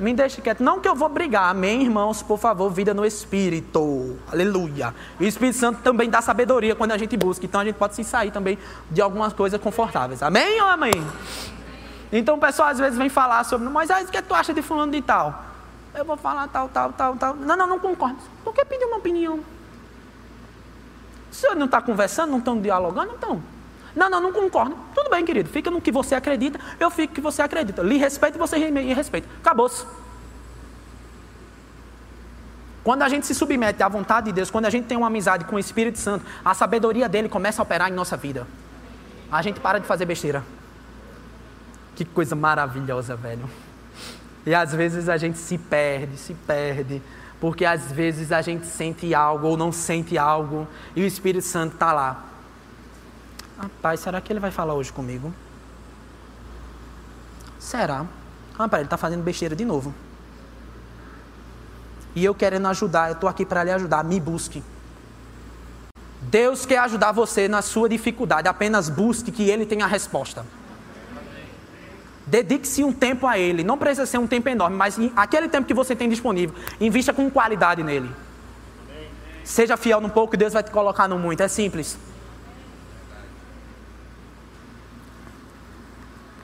Me 0.00 0.14
deixe 0.14 0.40
quieto. 0.40 0.62
Não 0.62 0.80
que 0.80 0.88
eu 0.88 0.94
vou 0.94 1.08
brigar. 1.08 1.50
Amém, 1.50 1.82
irmãos? 1.82 2.22
Por 2.22 2.38
favor, 2.38 2.70
vida 2.70 2.94
no 2.94 3.04
Espírito. 3.04 4.16
Aleluia. 4.32 4.94
O 5.20 5.22
Espírito 5.22 5.58
Santo 5.58 5.80
também 5.82 6.08
dá 6.08 6.22
sabedoria 6.22 6.74
quando 6.74 6.92
a 6.92 6.98
gente 6.98 7.14
busca. 7.16 7.44
Então 7.44 7.60
a 7.60 7.64
gente 7.64 7.76
pode 7.76 7.94
se 7.94 8.02
sair 8.02 8.30
também 8.30 8.58
de 8.90 9.02
algumas 9.02 9.34
coisas 9.34 9.60
confortáveis. 9.60 10.22
Amém 10.22 10.60
ou 10.62 10.68
amém? 10.68 11.06
Então 12.10 12.36
o 12.36 12.40
pessoal 12.40 12.68
às 12.68 12.78
vezes 12.78 12.98
vem 12.98 13.10
falar 13.10 13.44
sobre, 13.44 13.68
Moisés, 13.68 14.08
o 14.08 14.12
que 14.12 14.20
tu 14.22 14.34
acha 14.34 14.54
de 14.54 14.62
fulano 14.62 14.92
de 14.92 15.02
tal? 15.02 15.44
Eu 15.94 16.06
vou 16.06 16.16
falar 16.16 16.48
tal, 16.48 16.70
tal, 16.70 16.92
tal, 16.94 17.16
tal. 17.16 17.34
Não, 17.34 17.56
não, 17.56 17.66
não 17.66 17.78
concordo. 17.78 18.16
Por 18.42 18.54
que 18.54 18.64
pedir 18.64 18.86
uma 18.86 18.96
opinião? 18.96 19.40
O 21.32 21.34
senhor 21.34 21.56
não 21.56 21.64
está 21.64 21.80
conversando, 21.80 22.30
não 22.30 22.38
estão 22.38 22.60
dialogando? 22.60 23.14
Então. 23.14 23.42
Não, 23.96 24.10
não, 24.10 24.20
não 24.20 24.32
concordo. 24.32 24.76
Tudo 24.94 25.08
bem, 25.08 25.24
querido. 25.24 25.48
Fica 25.48 25.70
no 25.70 25.80
que 25.80 25.90
você 25.90 26.14
acredita, 26.14 26.60
eu 26.78 26.90
fico 26.90 27.10
no 27.10 27.14
que 27.14 27.20
você 27.22 27.40
acredita. 27.40 27.82
Lhe 27.82 27.96
respeito 27.96 28.36
e 28.36 28.38
você 28.38 28.70
me 28.70 28.92
respeita. 28.92 29.26
Acabou-se. 29.40 29.86
Quando 32.84 33.02
a 33.02 33.08
gente 33.08 33.26
se 33.26 33.34
submete 33.34 33.82
à 33.82 33.88
vontade 33.88 34.26
de 34.26 34.32
Deus, 34.32 34.50
quando 34.50 34.66
a 34.66 34.70
gente 34.70 34.86
tem 34.86 34.98
uma 34.98 35.06
amizade 35.06 35.44
com 35.46 35.56
o 35.56 35.58
Espírito 35.58 35.98
Santo, 35.98 36.26
a 36.44 36.52
sabedoria 36.52 37.08
dele 37.08 37.28
começa 37.28 37.62
a 37.62 37.64
operar 37.64 37.88
em 37.88 37.94
nossa 37.94 38.16
vida. 38.16 38.46
A 39.30 39.40
gente 39.40 39.58
para 39.58 39.78
de 39.78 39.86
fazer 39.86 40.04
besteira. 40.04 40.44
Que 41.94 42.04
coisa 42.04 42.36
maravilhosa, 42.36 43.16
velho. 43.16 43.48
E 44.44 44.54
às 44.54 44.74
vezes 44.74 45.08
a 45.08 45.16
gente 45.16 45.38
se 45.38 45.56
perde, 45.56 46.18
se 46.18 46.34
perde 46.34 47.00
porque 47.42 47.64
às 47.64 47.90
vezes 47.90 48.30
a 48.30 48.40
gente 48.40 48.64
sente 48.66 49.12
algo 49.12 49.48
ou 49.48 49.56
não 49.56 49.72
sente 49.72 50.16
algo 50.16 50.64
e 50.94 51.02
o 51.02 51.04
Espírito 51.04 51.44
Santo 51.44 51.72
está 51.74 51.92
lá. 51.92 52.22
Rapaz, 53.58 53.98
será 53.98 54.20
que 54.20 54.32
ele 54.32 54.38
vai 54.38 54.52
falar 54.52 54.74
hoje 54.74 54.92
comigo? 54.92 55.34
Será? 57.58 58.06
Rapaz, 58.56 58.82
ele 58.82 58.86
está 58.86 58.96
fazendo 58.96 59.24
besteira 59.24 59.56
de 59.56 59.64
novo. 59.64 59.92
E 62.14 62.24
eu 62.24 62.32
querendo 62.32 62.68
ajudar, 62.68 63.08
eu 63.08 63.14
estou 63.14 63.28
aqui 63.28 63.44
para 63.44 63.64
lhe 63.64 63.72
ajudar, 63.72 64.04
me 64.04 64.20
busque. 64.20 64.62
Deus 66.20 66.64
quer 66.64 66.78
ajudar 66.78 67.10
você 67.10 67.48
na 67.48 67.60
sua 67.60 67.88
dificuldade, 67.88 68.46
apenas 68.46 68.88
busque 68.88 69.32
que 69.32 69.50
Ele 69.50 69.66
tenha 69.66 69.84
a 69.84 69.88
resposta. 69.88 70.46
Dedique-se 72.26 72.84
um 72.84 72.92
tempo 72.92 73.26
a 73.26 73.38
Ele. 73.38 73.64
Não 73.64 73.76
precisa 73.76 74.06
ser 74.06 74.18
um 74.18 74.26
tempo 74.26 74.48
enorme, 74.48 74.76
mas 74.76 74.98
aquele 75.16 75.48
tempo 75.48 75.66
que 75.66 75.74
você 75.74 75.94
tem 75.96 76.08
disponível, 76.08 76.54
invista 76.80 77.12
com 77.12 77.30
qualidade 77.30 77.82
nele. 77.82 78.10
Seja 79.44 79.76
fiel 79.76 80.00
no 80.00 80.08
pouco 80.08 80.34
e 80.34 80.38
Deus 80.38 80.52
vai 80.52 80.62
te 80.62 80.70
colocar 80.70 81.08
no 81.08 81.18
muito. 81.18 81.42
É 81.42 81.48
simples. 81.48 81.98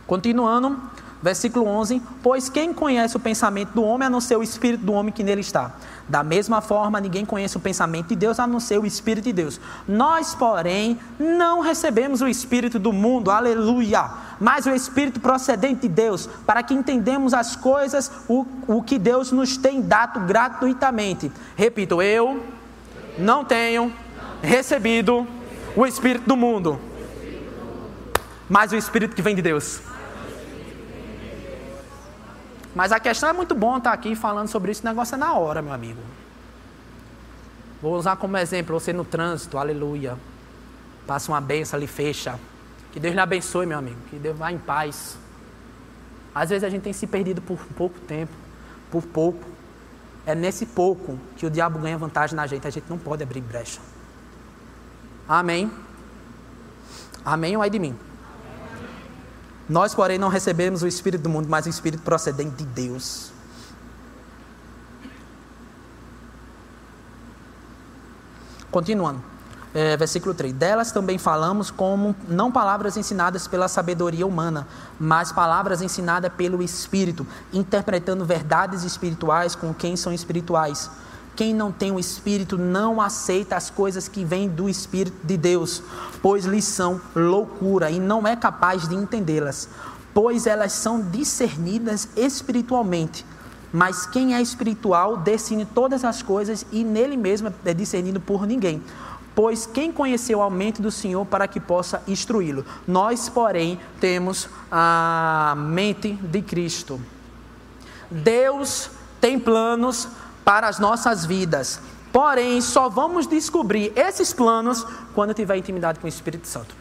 Continuando, 0.06 0.80
versículo 1.22 1.66
11: 1.66 2.02
Pois 2.22 2.48
quem 2.48 2.72
conhece 2.72 3.16
o 3.16 3.20
pensamento 3.20 3.70
do 3.72 3.82
homem 3.82 4.06
a 4.06 4.10
não 4.10 4.20
ser 4.20 4.36
o 4.36 4.42
espírito 4.42 4.84
do 4.84 4.92
homem 4.92 5.12
que 5.12 5.22
nele 5.22 5.40
está? 5.40 5.72
Da 6.08 6.22
mesma 6.22 6.62
forma, 6.62 7.00
ninguém 7.00 7.26
conhece 7.26 7.58
o 7.58 7.60
pensamento 7.60 8.08
de 8.08 8.16
Deus 8.16 8.40
a 8.40 8.46
não 8.46 8.58
ser 8.58 8.78
o 8.78 8.86
Espírito 8.86 9.24
de 9.24 9.32
Deus. 9.32 9.60
Nós, 9.86 10.34
porém, 10.34 10.98
não 11.18 11.60
recebemos 11.60 12.22
o 12.22 12.26
Espírito 12.28 12.78
do 12.78 12.94
mundo, 12.94 13.30
aleluia, 13.30 14.08
mas 14.40 14.64
o 14.64 14.70
Espírito 14.70 15.20
procedente 15.20 15.82
de 15.82 15.88
Deus, 15.88 16.26
para 16.46 16.62
que 16.62 16.72
entendemos 16.72 17.34
as 17.34 17.54
coisas, 17.54 18.10
o, 18.26 18.46
o 18.66 18.82
que 18.82 18.98
Deus 18.98 19.30
nos 19.32 19.58
tem 19.58 19.82
dado 19.82 20.20
gratuitamente. 20.20 21.30
Repito, 21.54 22.00
eu 22.00 22.42
não 23.18 23.44
tenho 23.44 23.92
recebido 24.40 25.26
o 25.76 25.86
Espírito 25.86 26.26
do 26.26 26.36
mundo, 26.36 26.80
mas 28.48 28.72
o 28.72 28.76
Espírito 28.76 29.14
que 29.14 29.20
vem 29.20 29.34
de 29.34 29.42
Deus. 29.42 29.82
Mas 32.74 32.92
a 32.92 33.00
questão 33.00 33.28
é 33.28 33.32
muito 33.32 33.54
bom 33.54 33.78
estar 33.78 33.92
aqui 33.92 34.14
falando 34.14 34.48
sobre 34.48 34.70
isso, 34.72 34.84
negócio 34.84 35.14
é 35.14 35.18
na 35.18 35.34
hora, 35.34 35.62
meu 35.62 35.72
amigo. 35.72 36.00
Vou 37.80 37.96
usar 37.96 38.16
como 38.16 38.36
exemplo 38.36 38.78
você 38.78 38.92
no 38.92 39.04
trânsito, 39.04 39.56
aleluia. 39.56 40.16
Passa 41.06 41.30
uma 41.30 41.40
benção 41.40 41.76
ali, 41.76 41.86
fecha. 41.86 42.38
Que 42.92 42.98
Deus 42.98 43.14
lhe 43.14 43.20
abençoe, 43.20 43.66
meu 43.66 43.78
amigo. 43.78 43.98
Que 44.10 44.16
Deus 44.16 44.36
vá 44.36 44.50
em 44.50 44.58
paz. 44.58 45.16
Às 46.34 46.50
vezes 46.50 46.64
a 46.64 46.68
gente 46.68 46.82
tem 46.82 46.92
se 46.92 47.06
perdido 47.06 47.40
por 47.40 47.58
pouco 47.76 47.98
tempo, 48.00 48.32
por 48.90 49.04
pouco. 49.04 49.44
É 50.26 50.34
nesse 50.34 50.66
pouco 50.66 51.18
que 51.36 51.46
o 51.46 51.50
diabo 51.50 51.78
ganha 51.78 51.96
vantagem 51.96 52.36
na 52.36 52.46
gente. 52.46 52.66
A 52.66 52.70
gente 52.70 52.84
não 52.88 52.98
pode 52.98 53.22
abrir 53.22 53.40
brecha. 53.40 53.80
Amém? 55.28 55.70
Amém 57.24 57.56
ou 57.56 57.64
é 57.64 57.68
de 57.68 57.78
mim? 57.78 57.96
Nós, 59.68 59.94
porém, 59.94 60.18
não 60.18 60.28
recebemos 60.28 60.82
o 60.82 60.86
Espírito 60.86 61.22
do 61.22 61.28
mundo, 61.28 61.48
mas 61.48 61.66
o 61.66 61.68
Espírito 61.68 62.02
procedente 62.02 62.56
de 62.56 62.64
Deus. 62.64 63.30
Continuando, 68.70 69.22
é, 69.74 69.96
versículo 69.96 70.34
3: 70.34 70.52
Delas 70.54 70.92
também 70.92 71.18
falamos 71.18 71.70
como 71.70 72.14
não 72.26 72.50
palavras 72.50 72.96
ensinadas 72.96 73.46
pela 73.46 73.68
sabedoria 73.68 74.26
humana, 74.26 74.66
mas 74.98 75.32
palavras 75.32 75.82
ensinadas 75.82 76.32
pelo 76.32 76.62
Espírito, 76.62 77.26
interpretando 77.52 78.24
verdades 78.24 78.84
espirituais 78.84 79.54
com 79.54 79.74
quem 79.74 79.96
são 79.96 80.12
espirituais. 80.12 80.90
Quem 81.38 81.54
não 81.54 81.70
tem 81.70 81.92
o 81.92 82.00
Espírito 82.00 82.58
não 82.58 83.00
aceita 83.00 83.54
as 83.54 83.70
coisas 83.70 84.08
que 84.08 84.24
vêm 84.24 84.48
do 84.48 84.68
Espírito 84.68 85.24
de 85.24 85.36
Deus, 85.36 85.80
pois 86.20 86.44
lhes 86.44 86.64
são 86.64 87.00
loucura 87.14 87.92
e 87.92 88.00
não 88.00 88.26
é 88.26 88.34
capaz 88.34 88.88
de 88.88 88.96
entendê-las, 88.96 89.68
pois 90.12 90.48
elas 90.48 90.72
são 90.72 91.00
discernidas 91.00 92.08
espiritualmente. 92.16 93.24
Mas 93.72 94.04
quem 94.04 94.34
é 94.34 94.42
espiritual 94.42 95.16
discerne 95.16 95.64
todas 95.64 96.04
as 96.04 96.22
coisas 96.22 96.66
e 96.72 96.82
nele 96.82 97.16
mesmo 97.16 97.54
é 97.64 97.72
discernido 97.72 98.18
por 98.18 98.44
ninguém. 98.44 98.82
Pois 99.32 99.64
quem 99.64 99.92
conheceu 99.92 100.42
a 100.42 100.50
mente 100.50 100.82
do 100.82 100.90
Senhor 100.90 101.24
para 101.24 101.46
que 101.46 101.60
possa 101.60 102.02
instruí-lo? 102.08 102.64
Nós, 102.84 103.28
porém, 103.28 103.78
temos 104.00 104.48
a 104.72 105.54
mente 105.56 106.14
de 106.14 106.42
Cristo. 106.42 107.00
Deus 108.10 108.90
tem 109.20 109.38
planos 109.38 110.08
para 110.48 110.66
as 110.66 110.78
nossas 110.78 111.26
vidas. 111.26 111.78
Porém, 112.10 112.58
só 112.62 112.88
vamos 112.88 113.26
descobrir 113.26 113.92
esses 113.94 114.32
planos 114.32 114.82
quando 115.14 115.34
tiver 115.34 115.58
intimidade 115.58 116.00
com 116.00 116.06
o 116.06 116.08
Espírito 116.08 116.48
Santo. 116.48 116.74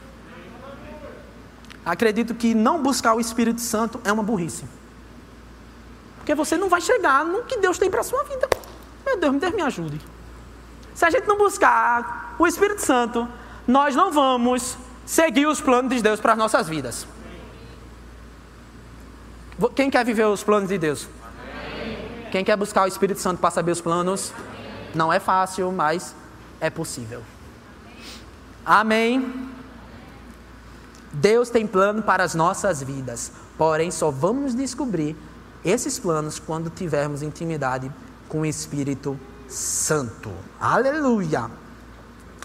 Acredito 1.86 2.34
que 2.34 2.56
não 2.56 2.82
buscar 2.82 3.14
o 3.14 3.20
Espírito 3.20 3.60
Santo 3.60 4.00
é 4.06 4.12
uma 4.14 4.24
burrice. 4.24 4.64
Porque 6.16 6.34
você 6.34 6.56
não 6.56 6.70
vai 6.70 6.80
chegar 6.80 7.26
no 7.26 7.44
que 7.44 7.58
Deus 7.58 7.78
tem 7.78 7.92
para 7.92 8.00
a 8.00 8.04
sua 8.06 8.24
vida. 8.24 8.48
Meu 9.06 9.20
Deus, 9.20 9.36
Deus 9.36 9.54
me 9.54 9.62
ajude. 9.62 10.00
Se 10.96 11.04
a 11.04 11.10
gente 11.10 11.28
não 11.28 11.38
buscar 11.38 12.38
o 12.40 12.48
Espírito 12.48 12.82
Santo, 12.82 13.28
nós 13.68 13.94
não 13.94 14.14
vamos 14.14 14.78
seguir 15.06 15.46
os 15.46 15.60
planos 15.60 15.94
de 15.94 16.02
Deus 16.02 16.22
para 16.22 16.32
as 16.32 16.38
nossas 16.38 16.70
vidas. 16.70 17.06
Quem 19.76 19.90
quer 19.90 20.06
viver 20.06 20.26
os 20.26 20.42
planos 20.42 20.70
de 20.70 20.78
Deus? 20.78 21.10
Quem 22.32 22.44
quer 22.44 22.58
buscar 22.58 22.84
o 22.84 22.88
Espírito 22.88 23.20
Santo 23.20 23.40
para 23.40 23.52
saber 23.52 23.72
os 23.72 23.82
planos? 23.82 24.34
Não 24.94 25.12
é 25.12 25.20
fácil, 25.20 25.72
mas 25.72 26.14
é 26.60 26.70
possível. 26.70 27.22
Amém. 28.66 29.50
Deus 31.14 31.50
tem 31.50 31.66
plano 31.66 32.04
para 32.04 32.24
as 32.24 32.36
nossas 32.36 32.84
vidas, 32.84 33.32
porém 33.58 33.92
só 33.92 34.12
vamos 34.12 34.54
descobrir 34.54 35.16
esses 35.64 35.98
planos 35.98 36.38
quando 36.38 36.70
tivermos 36.70 37.22
intimidade 37.22 37.92
com 38.28 38.42
o 38.42 38.46
Espírito 38.46 39.18
Santo. 39.48 40.30
Aleluia. 40.60 41.50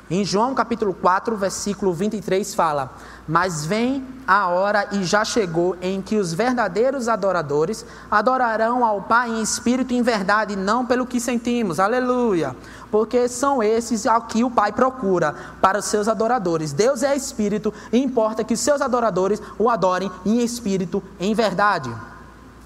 Em 0.09 0.25
João 0.25 0.55
capítulo 0.55 0.95
4, 0.95 1.37
versículo 1.37 1.92
23 1.92 2.55
fala: 2.55 2.97
Mas 3.26 3.64
vem 3.64 4.04
a 4.26 4.48
hora 4.48 4.88
e 4.92 5.04
já 5.04 5.24
chegou 5.24 5.76
em 5.80 6.02
que 6.02 6.16
os 6.16 6.32
verdadeiros 6.32 7.08
adoradores 7.08 7.87
adorarão 8.11 8.85
ao 8.85 9.02
Pai 9.02 9.30
em 9.30 9.40
espírito 9.42 9.92
e 9.92 9.96
em 9.96 10.02
verdade, 10.02 10.56
não 10.56 10.85
pelo 10.85 11.06
que 11.06 11.20
sentimos. 11.20 11.78
Aleluia. 11.78 12.56
Porque 12.90 13.28
são 13.28 13.62
esses 13.62 14.06
ao 14.06 14.22
que 14.22 14.42
o 14.42 14.50
Pai 14.50 14.72
procura 14.72 15.35
para 15.61 15.78
os 15.78 15.85
seus 15.85 16.08
adoradores. 16.08 16.72
Deus 16.72 17.02
é 17.02 17.14
espírito 17.14 17.72
e 17.92 17.98
importa 17.98 18.42
que 18.42 18.54
os 18.54 18.61
seus 18.61 18.80
adoradores 18.80 19.40
o 19.58 19.70
adorem 19.70 20.11
em 20.26 20.40
espírito 20.40 21.02
e 21.20 21.26
em 21.26 21.35
verdade. 21.35 21.94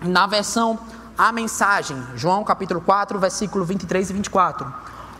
Na 0.02 0.26
versão 0.26 0.78
a 1.16 1.32
mensagem, 1.32 1.96
João 2.14 2.44
capítulo 2.44 2.80
4, 2.80 3.18
versículo 3.18 3.64
23 3.64 4.10
e 4.10 4.12
24. 4.12 4.74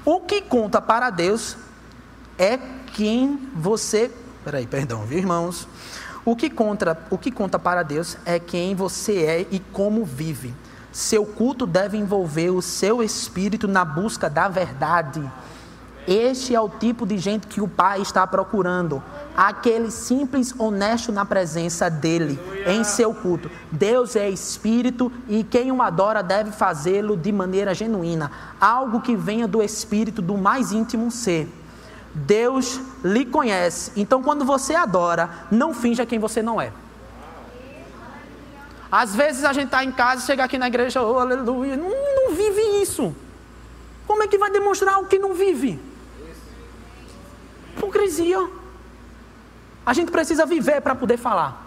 O 0.05 0.21
que 0.21 0.43
conta 0.43 0.81
para 0.81 1.09
Deus 1.09 1.57
é 2.39 2.59
quem 2.93 3.51
você. 3.55 4.11
Peraí, 4.47 4.65
perdão, 4.65 5.05
viu, 5.05 5.19
irmãos? 5.19 5.67
O 6.25 6.37
que, 6.37 6.49
conta, 6.49 6.97
o 7.11 7.19
que 7.19 7.33
conta 7.33 7.59
para 7.59 7.83
Deus 7.83 8.17
é 8.25 8.39
quem 8.39 8.77
você 8.77 9.25
é 9.25 9.47
e 9.51 9.59
como 9.59 10.05
vive. 10.05 10.55
Seu 10.93 11.27
culto 11.27 11.67
deve 11.67 11.99
envolver 11.99 12.51
o 12.51 12.63
seu 12.63 13.03
espírito 13.03 13.67
na 13.67 13.85
busca 13.85 14.31
da 14.31 14.47
verdade. 14.47 15.21
Este 16.07 16.55
é 16.55 16.61
o 16.61 16.69
tipo 16.69 17.05
de 17.05 17.19
gente 17.19 17.49
que 17.49 17.61
o 17.61 17.67
Pai 17.67 18.01
está 18.01 18.25
procurando. 18.25 19.03
Aquele 19.37 19.91
simples, 19.91 20.55
honesto 20.57 21.11
na 21.11 21.25
presença 21.25 21.91
dele, 21.91 22.39
em 22.69 22.85
seu 22.85 23.13
culto. 23.13 23.51
Deus 23.73 24.15
é 24.15 24.31
espírito 24.31 25.11
e 25.29 25.43
quem 25.43 25.73
o 25.73 25.83
adora 25.83 26.23
deve 26.23 26.53
fazê-lo 26.53 27.17
de 27.17 27.33
maneira 27.33 27.75
genuína. 27.75 28.31
Algo 28.61 29.01
que 29.01 29.17
venha 29.17 29.49
do 29.49 29.61
espírito 29.61 30.23
do 30.23 30.39
mais 30.39 30.71
íntimo 30.71 31.11
ser. 31.11 31.66
Deus 32.17 32.81
lhe 33.05 33.27
conhece. 33.27 33.93
Então, 33.95 34.23
quando 34.23 34.43
você 34.43 34.75
adora, 34.75 35.29
não 35.51 35.75
finja 35.75 36.07
quem 36.07 36.19
você 36.19 36.43
não 36.43 36.59
é. 36.59 36.73
Às 38.91 39.15
vezes 39.15 39.45
a 39.45 39.53
gente 39.53 39.67
está 39.67 39.85
em 39.85 39.93
casa, 39.93 40.25
chega 40.25 40.43
aqui 40.43 40.57
na 40.57 40.69
igreja, 40.69 41.03
oh, 41.03 41.19
aleluia, 41.19 41.77
não, 41.77 41.91
não 41.91 42.35
vive 42.35 42.81
isso. 42.81 43.15
Como 44.07 44.23
é 44.23 44.29
que 44.29 44.39
vai 44.39 44.51
demonstrar 44.51 44.99
o 44.99 45.07
que 45.07 45.19
não 45.19 45.35
vive? 45.35 45.79
Hipocrisia. 47.77 48.49
A 49.85 49.93
gente 49.93 50.11
precisa 50.11 50.47
viver 50.47 50.81
para 50.81 50.95
poder 50.95 51.19
falar. 51.19 51.67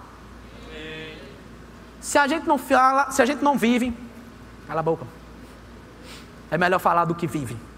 Se 2.01 2.17
a 2.17 2.25
gente 2.25 2.47
não 2.47 2.57
fala, 2.57 3.11
se 3.11 3.21
a 3.21 3.25
gente 3.25 3.43
não 3.43 3.55
vive, 3.55 3.93
cala 4.67 4.79
a 4.79 4.83
boca. 4.83 5.05
É 6.49 6.57
melhor 6.57 6.79
falar 6.79 7.05
do 7.05 7.13
que 7.13 7.27
vive. 7.27 7.68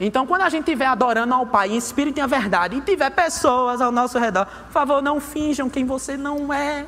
Então, 0.00 0.26
quando 0.26 0.42
a 0.42 0.48
gente 0.48 0.62
estiver 0.62 0.86
adorando 0.86 1.34
ao 1.34 1.46
Pai 1.46 1.70
em 1.70 1.76
espírito 1.76 2.18
e 2.18 2.22
em 2.22 2.26
verdade, 2.26 2.76
e 2.76 2.80
tiver 2.80 3.10
pessoas 3.10 3.82
ao 3.82 3.92
nosso 3.92 4.18
redor, 4.18 4.46
por 4.46 4.72
favor, 4.72 5.02
não 5.02 5.20
finjam 5.20 5.68
quem 5.68 5.84
você 5.84 6.16
não 6.16 6.50
é, 6.52 6.86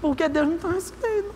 porque 0.00 0.28
Deus 0.28 0.48
não 0.48 0.56
está 0.56 0.68
recebendo. 0.68 1.32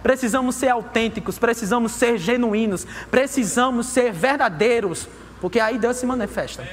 Precisamos 0.00 0.54
ser 0.54 0.68
autênticos, 0.68 1.36
precisamos 1.36 1.92
ser 1.92 2.16
genuínos, 2.16 2.86
precisamos 3.10 3.86
ser 3.86 4.12
verdadeiros, 4.12 5.08
porque 5.40 5.58
aí 5.58 5.78
Deus 5.78 5.96
se 5.96 6.06
manifesta. 6.06 6.66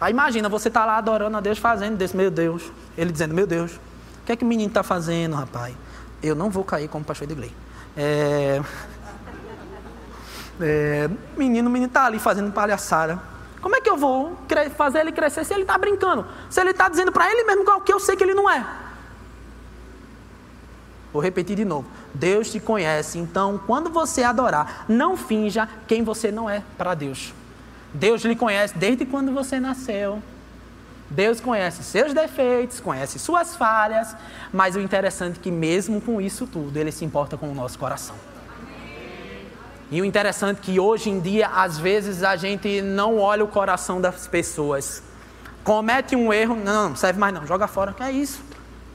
Aí 0.00 0.10
imagina, 0.10 0.48
você 0.48 0.66
está 0.66 0.84
lá 0.84 0.96
adorando 0.96 1.36
a 1.36 1.40
Deus, 1.40 1.58
fazendo 1.58 1.96
desse, 1.96 2.16
meu 2.16 2.30
Deus, 2.30 2.72
ele 2.98 3.12
dizendo, 3.12 3.34
meu 3.34 3.46
Deus, 3.46 3.72
o 3.72 4.26
que 4.26 4.32
é 4.32 4.36
que 4.36 4.44
o 4.44 4.46
menino 4.46 4.68
está 4.68 4.82
fazendo, 4.82 5.36
rapaz? 5.36 5.74
Eu 6.20 6.34
não 6.34 6.50
vou 6.50 6.64
cair 6.64 6.88
como 6.88 7.04
pastor 7.04 7.26
de 7.28 7.34
igreja. 7.34 7.54
É... 7.96 8.60
É, 10.60 11.08
menino, 11.36 11.68
o 11.68 11.72
menino 11.72 11.88
está 11.88 12.06
ali 12.06 12.18
fazendo 12.18 12.52
palhaçada. 12.52 13.20
Como 13.60 13.76
é 13.76 13.80
que 13.80 13.90
eu 13.90 13.96
vou 13.96 14.36
fazer 14.76 15.00
ele 15.00 15.12
crescer 15.12 15.44
se 15.44 15.52
ele 15.52 15.62
está 15.62 15.76
brincando? 15.76 16.26
Se 16.48 16.60
ele 16.60 16.70
está 16.70 16.88
dizendo 16.88 17.12
para 17.12 17.30
ele 17.30 17.44
mesmo 17.44 17.62
o 17.62 17.80
que 17.80 17.92
eu 17.92 18.00
sei 18.00 18.16
que 18.16 18.24
ele 18.24 18.34
não 18.34 18.48
é. 18.48 18.66
Vou 21.12 21.20
repetir 21.20 21.56
de 21.56 21.64
novo. 21.64 21.86
Deus 22.14 22.50
te 22.50 22.60
conhece, 22.60 23.18
então 23.18 23.60
quando 23.66 23.90
você 23.90 24.22
adorar, 24.22 24.84
não 24.88 25.16
finja 25.16 25.68
quem 25.86 26.02
você 26.02 26.30
não 26.30 26.48
é 26.48 26.62
para 26.78 26.94
Deus. 26.94 27.34
Deus 27.92 28.22
lhe 28.22 28.36
conhece 28.36 28.76
desde 28.78 29.04
quando 29.04 29.32
você 29.32 29.58
nasceu. 29.58 30.22
Deus 31.10 31.40
conhece 31.40 31.82
seus 31.82 32.14
defeitos, 32.14 32.78
conhece 32.78 33.18
suas 33.18 33.56
falhas, 33.56 34.14
mas 34.52 34.76
o 34.76 34.80
interessante 34.80 35.40
é 35.40 35.42
que 35.42 35.50
mesmo 35.50 36.00
com 36.00 36.20
isso 36.20 36.46
tudo, 36.46 36.76
Ele 36.76 36.92
se 36.92 37.04
importa 37.04 37.36
com 37.36 37.50
o 37.50 37.54
nosso 37.54 37.76
coração. 37.76 38.14
E 39.90 40.00
o 40.00 40.04
interessante 40.04 40.58
é 40.58 40.60
que 40.62 40.80
hoje 40.80 41.10
em 41.10 41.18
dia, 41.18 41.48
às 41.48 41.78
vezes, 41.78 42.22
a 42.22 42.36
gente 42.36 42.80
não 42.80 43.18
olha 43.18 43.44
o 43.44 43.48
coração 43.48 44.00
das 44.00 44.28
pessoas. 44.28 45.02
Comete 45.64 46.14
um 46.14 46.32
erro, 46.32 46.54
não, 46.54 46.90
não 46.90 46.96
serve 46.96 47.18
mais 47.18 47.34
não, 47.34 47.46
joga 47.46 47.66
fora. 47.66 47.92
Que 47.92 48.02
é 48.02 48.12
isso? 48.12 48.40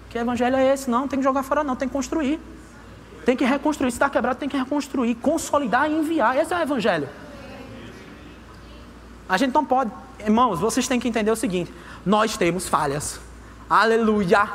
Que 0.09 0.17
evangelho 0.17 0.55
é 0.55 0.73
esse? 0.73 0.89
Não, 0.89 1.07
tem 1.07 1.19
que 1.19 1.23
jogar 1.23 1.43
fora 1.43 1.63
não, 1.63 1.75
tem 1.75 1.89
que 1.89 1.93
construir. 1.93 2.39
Tem 3.25 3.35
que 3.35 3.43
reconstruir. 3.43 3.91
Se 3.91 3.95
está 3.95 4.09
quebrado, 4.09 4.39
tem 4.39 4.47
que 4.47 4.55
reconstruir, 4.55 5.15
consolidar 5.15 5.89
e 5.89 5.93
enviar. 5.93 6.37
Esse 6.37 6.53
é 6.53 6.57
o 6.57 6.61
evangelho. 6.61 7.09
A 9.27 9.35
gente 9.35 9.53
não 9.53 9.65
pode. 9.65 9.91
Irmãos, 10.19 10.59
vocês 10.59 10.87
têm 10.87 10.99
que 10.99 11.07
entender 11.07 11.31
o 11.31 11.35
seguinte: 11.35 11.73
nós 12.05 12.37
temos 12.37 12.69
falhas. 12.69 13.19
Aleluia. 13.69 14.47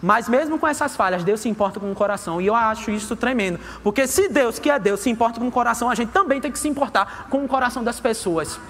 Mas 0.00 0.28
mesmo 0.28 0.58
com 0.58 0.66
essas 0.66 0.94
falhas, 0.94 1.24
Deus 1.24 1.40
se 1.40 1.48
importa 1.48 1.80
com 1.80 1.90
o 1.90 1.94
coração. 1.94 2.40
E 2.40 2.46
eu 2.46 2.54
acho 2.54 2.90
isso 2.90 3.16
tremendo. 3.16 3.58
Porque 3.82 4.06
se 4.06 4.28
Deus, 4.28 4.58
que 4.58 4.70
é 4.70 4.78
Deus, 4.78 5.00
se 5.00 5.10
importa 5.10 5.40
com 5.40 5.48
o 5.48 5.50
coração, 5.50 5.90
a 5.90 5.94
gente 5.94 6.10
também 6.10 6.40
tem 6.40 6.52
que 6.52 6.58
se 6.58 6.68
importar 6.68 7.26
com 7.28 7.44
o 7.44 7.48
coração 7.48 7.82
das 7.82 7.98
pessoas. 7.98 8.60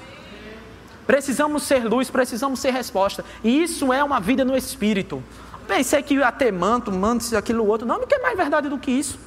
Precisamos 1.07 1.63
ser 1.63 1.85
luz, 1.85 2.11
precisamos 2.11 2.61
ser 2.61 2.71
resposta. 2.71 3.25
E 3.45 3.63
isso 3.63 3.93
é 3.93 4.03
uma 4.03 4.21
vida 4.21 4.45
no 4.45 4.57
Espírito. 4.57 5.23
Pensei 5.67 6.03
que 6.03 6.15
ia 6.15 6.33
ter 6.33 6.53
manto, 6.53 6.91
manto, 6.91 7.37
aquilo 7.37 7.67
outro. 7.67 7.87
Não, 7.87 7.99
não 7.99 8.07
quer 8.07 8.21
mais 8.21 8.37
verdade 8.37 8.69
do 8.69 8.79
que 8.79 8.91
isso. 8.91 9.19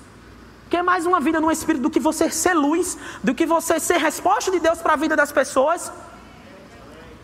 Quer 0.69 0.83
mais 0.83 1.05
uma 1.05 1.19
vida 1.19 1.39
no 1.39 1.51
Espírito 1.51 1.81
do 1.83 1.89
que 1.89 1.99
você 1.99 2.31
ser 2.31 2.53
luz, 2.53 2.97
do 3.23 3.35
que 3.35 3.45
você 3.45 3.79
ser 3.79 3.97
resposta 3.97 4.49
de 4.49 4.59
Deus 4.59 4.79
para 4.79 4.93
a 4.93 4.95
vida 4.95 5.15
das 5.15 5.31
pessoas. 5.31 5.91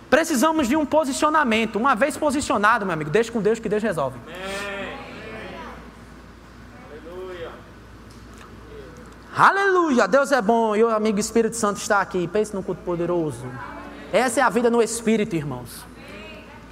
Precisamos 0.09 0.67
de 0.67 0.75
um 0.75 0.85
posicionamento. 0.85 1.77
Uma 1.77 1.95
vez 1.95 2.15
posicionado, 2.15 2.85
meu 2.85 2.93
amigo, 2.93 3.09
deixa 3.09 3.31
com 3.31 3.41
Deus 3.41 3.59
que 3.59 3.67
Deus 3.67 3.83
resolve. 3.83 4.17
Aleluia, 9.35 10.07
Deus 10.07 10.31
é 10.31 10.41
bom 10.41 10.75
e 10.75 10.83
o 10.83 10.89
amigo 10.89 11.19
Espírito 11.19 11.55
Santo 11.55 11.77
está 11.77 12.01
aqui. 12.01 12.27
Pense 12.27 12.55
num 12.55 12.63
culto 12.63 12.81
poderoso. 12.81 13.45
Essa 14.11 14.39
é 14.39 14.43
a 14.43 14.49
vida 14.49 14.69
no 14.69 14.81
Espírito, 14.81 15.35
irmãos. 15.35 15.85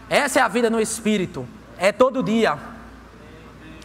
Essa 0.09 0.39
é 0.39 0.41
a 0.41 0.47
vida 0.47 0.69
no 0.69 0.79
Espírito. 0.79 1.45
É 1.77 1.91
todo 1.91 2.23
dia. 2.23 2.57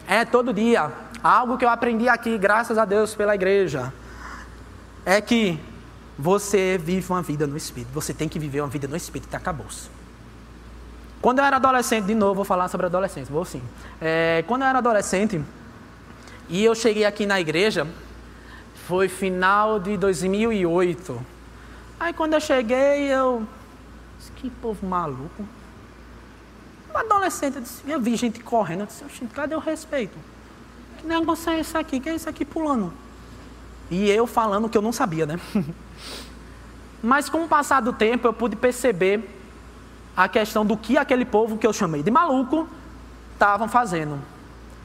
É 0.07 0.25
todo 0.25 0.53
dia. 0.53 0.91
Algo 1.21 1.57
que 1.57 1.65
eu 1.65 1.69
aprendi 1.69 2.09
aqui, 2.09 2.37
graças 2.37 2.77
a 2.77 2.85
Deus 2.85 3.13
pela 3.13 3.35
igreja, 3.35 3.93
é 5.05 5.21
que 5.21 5.59
você 6.21 6.77
vive 6.77 7.11
uma 7.11 7.23
vida 7.23 7.47
no 7.47 7.57
Espírito. 7.57 7.91
Você 7.93 8.13
tem 8.13 8.29
que 8.29 8.37
viver 8.37 8.61
uma 8.61 8.69
vida 8.69 8.87
no 8.87 8.95
Espírito. 8.95 9.33
Acabou-se. 9.33 9.89
Quando 11.19 11.39
eu 11.39 11.45
era 11.45 11.55
adolescente, 11.55 12.05
de 12.05 12.13
novo, 12.13 12.35
vou 12.35 12.45
falar 12.45 12.67
sobre 12.67 12.85
adolescência, 12.85 13.33
vou 13.33 13.43
sim. 13.43 13.61
É, 13.99 14.43
quando 14.47 14.61
eu 14.61 14.67
era 14.67 14.77
adolescente, 14.77 15.41
e 16.47 16.63
eu 16.63 16.75
cheguei 16.75 17.05
aqui 17.05 17.25
na 17.25 17.41
igreja, 17.41 17.87
foi 18.87 19.07
final 19.07 19.79
de 19.79 19.97
2008. 19.97 21.25
Aí 21.99 22.13
quando 22.13 22.33
eu 22.33 22.39
cheguei, 22.39 23.11
eu. 23.11 23.47
Que 24.35 24.49
povo 24.49 24.85
maluco. 24.85 25.43
Um 26.93 26.97
adolescente, 26.97 27.55
eu, 27.55 27.61
disse, 27.61 27.81
eu 27.87 27.99
vi 27.99 28.15
gente 28.15 28.39
correndo, 28.41 28.81
eu 28.81 28.85
disse, 28.85 29.25
cadê 29.33 29.55
o 29.55 29.59
respeito? 29.59 30.17
Que 30.99 31.07
negócio 31.07 31.51
é 31.51 31.59
esse 31.59 31.75
aqui? 31.75 31.99
Que 31.99 32.09
é 32.09 32.15
isso 32.15 32.29
aqui 32.29 32.45
pulando? 32.45 32.93
E 33.91 34.09
eu 34.09 34.25
falando 34.25 34.69
que 34.69 34.77
eu 34.77 34.81
não 34.81 34.93
sabia, 34.93 35.25
né? 35.25 35.37
Mas 37.03 37.27
com 37.29 37.43
o 37.43 37.47
passar 37.47 37.81
do 37.81 37.91
tempo 37.91 38.25
eu 38.25 38.31
pude 38.33 38.55
perceber 38.55 39.29
a 40.15 40.29
questão 40.29 40.65
do 40.65 40.77
que 40.77 40.97
aquele 40.97 41.25
povo 41.25 41.57
que 41.57 41.67
eu 41.67 41.73
chamei 41.73 42.01
de 42.01 42.09
maluco 42.09 42.67
estavam 43.33 43.67
fazendo. 43.67 44.17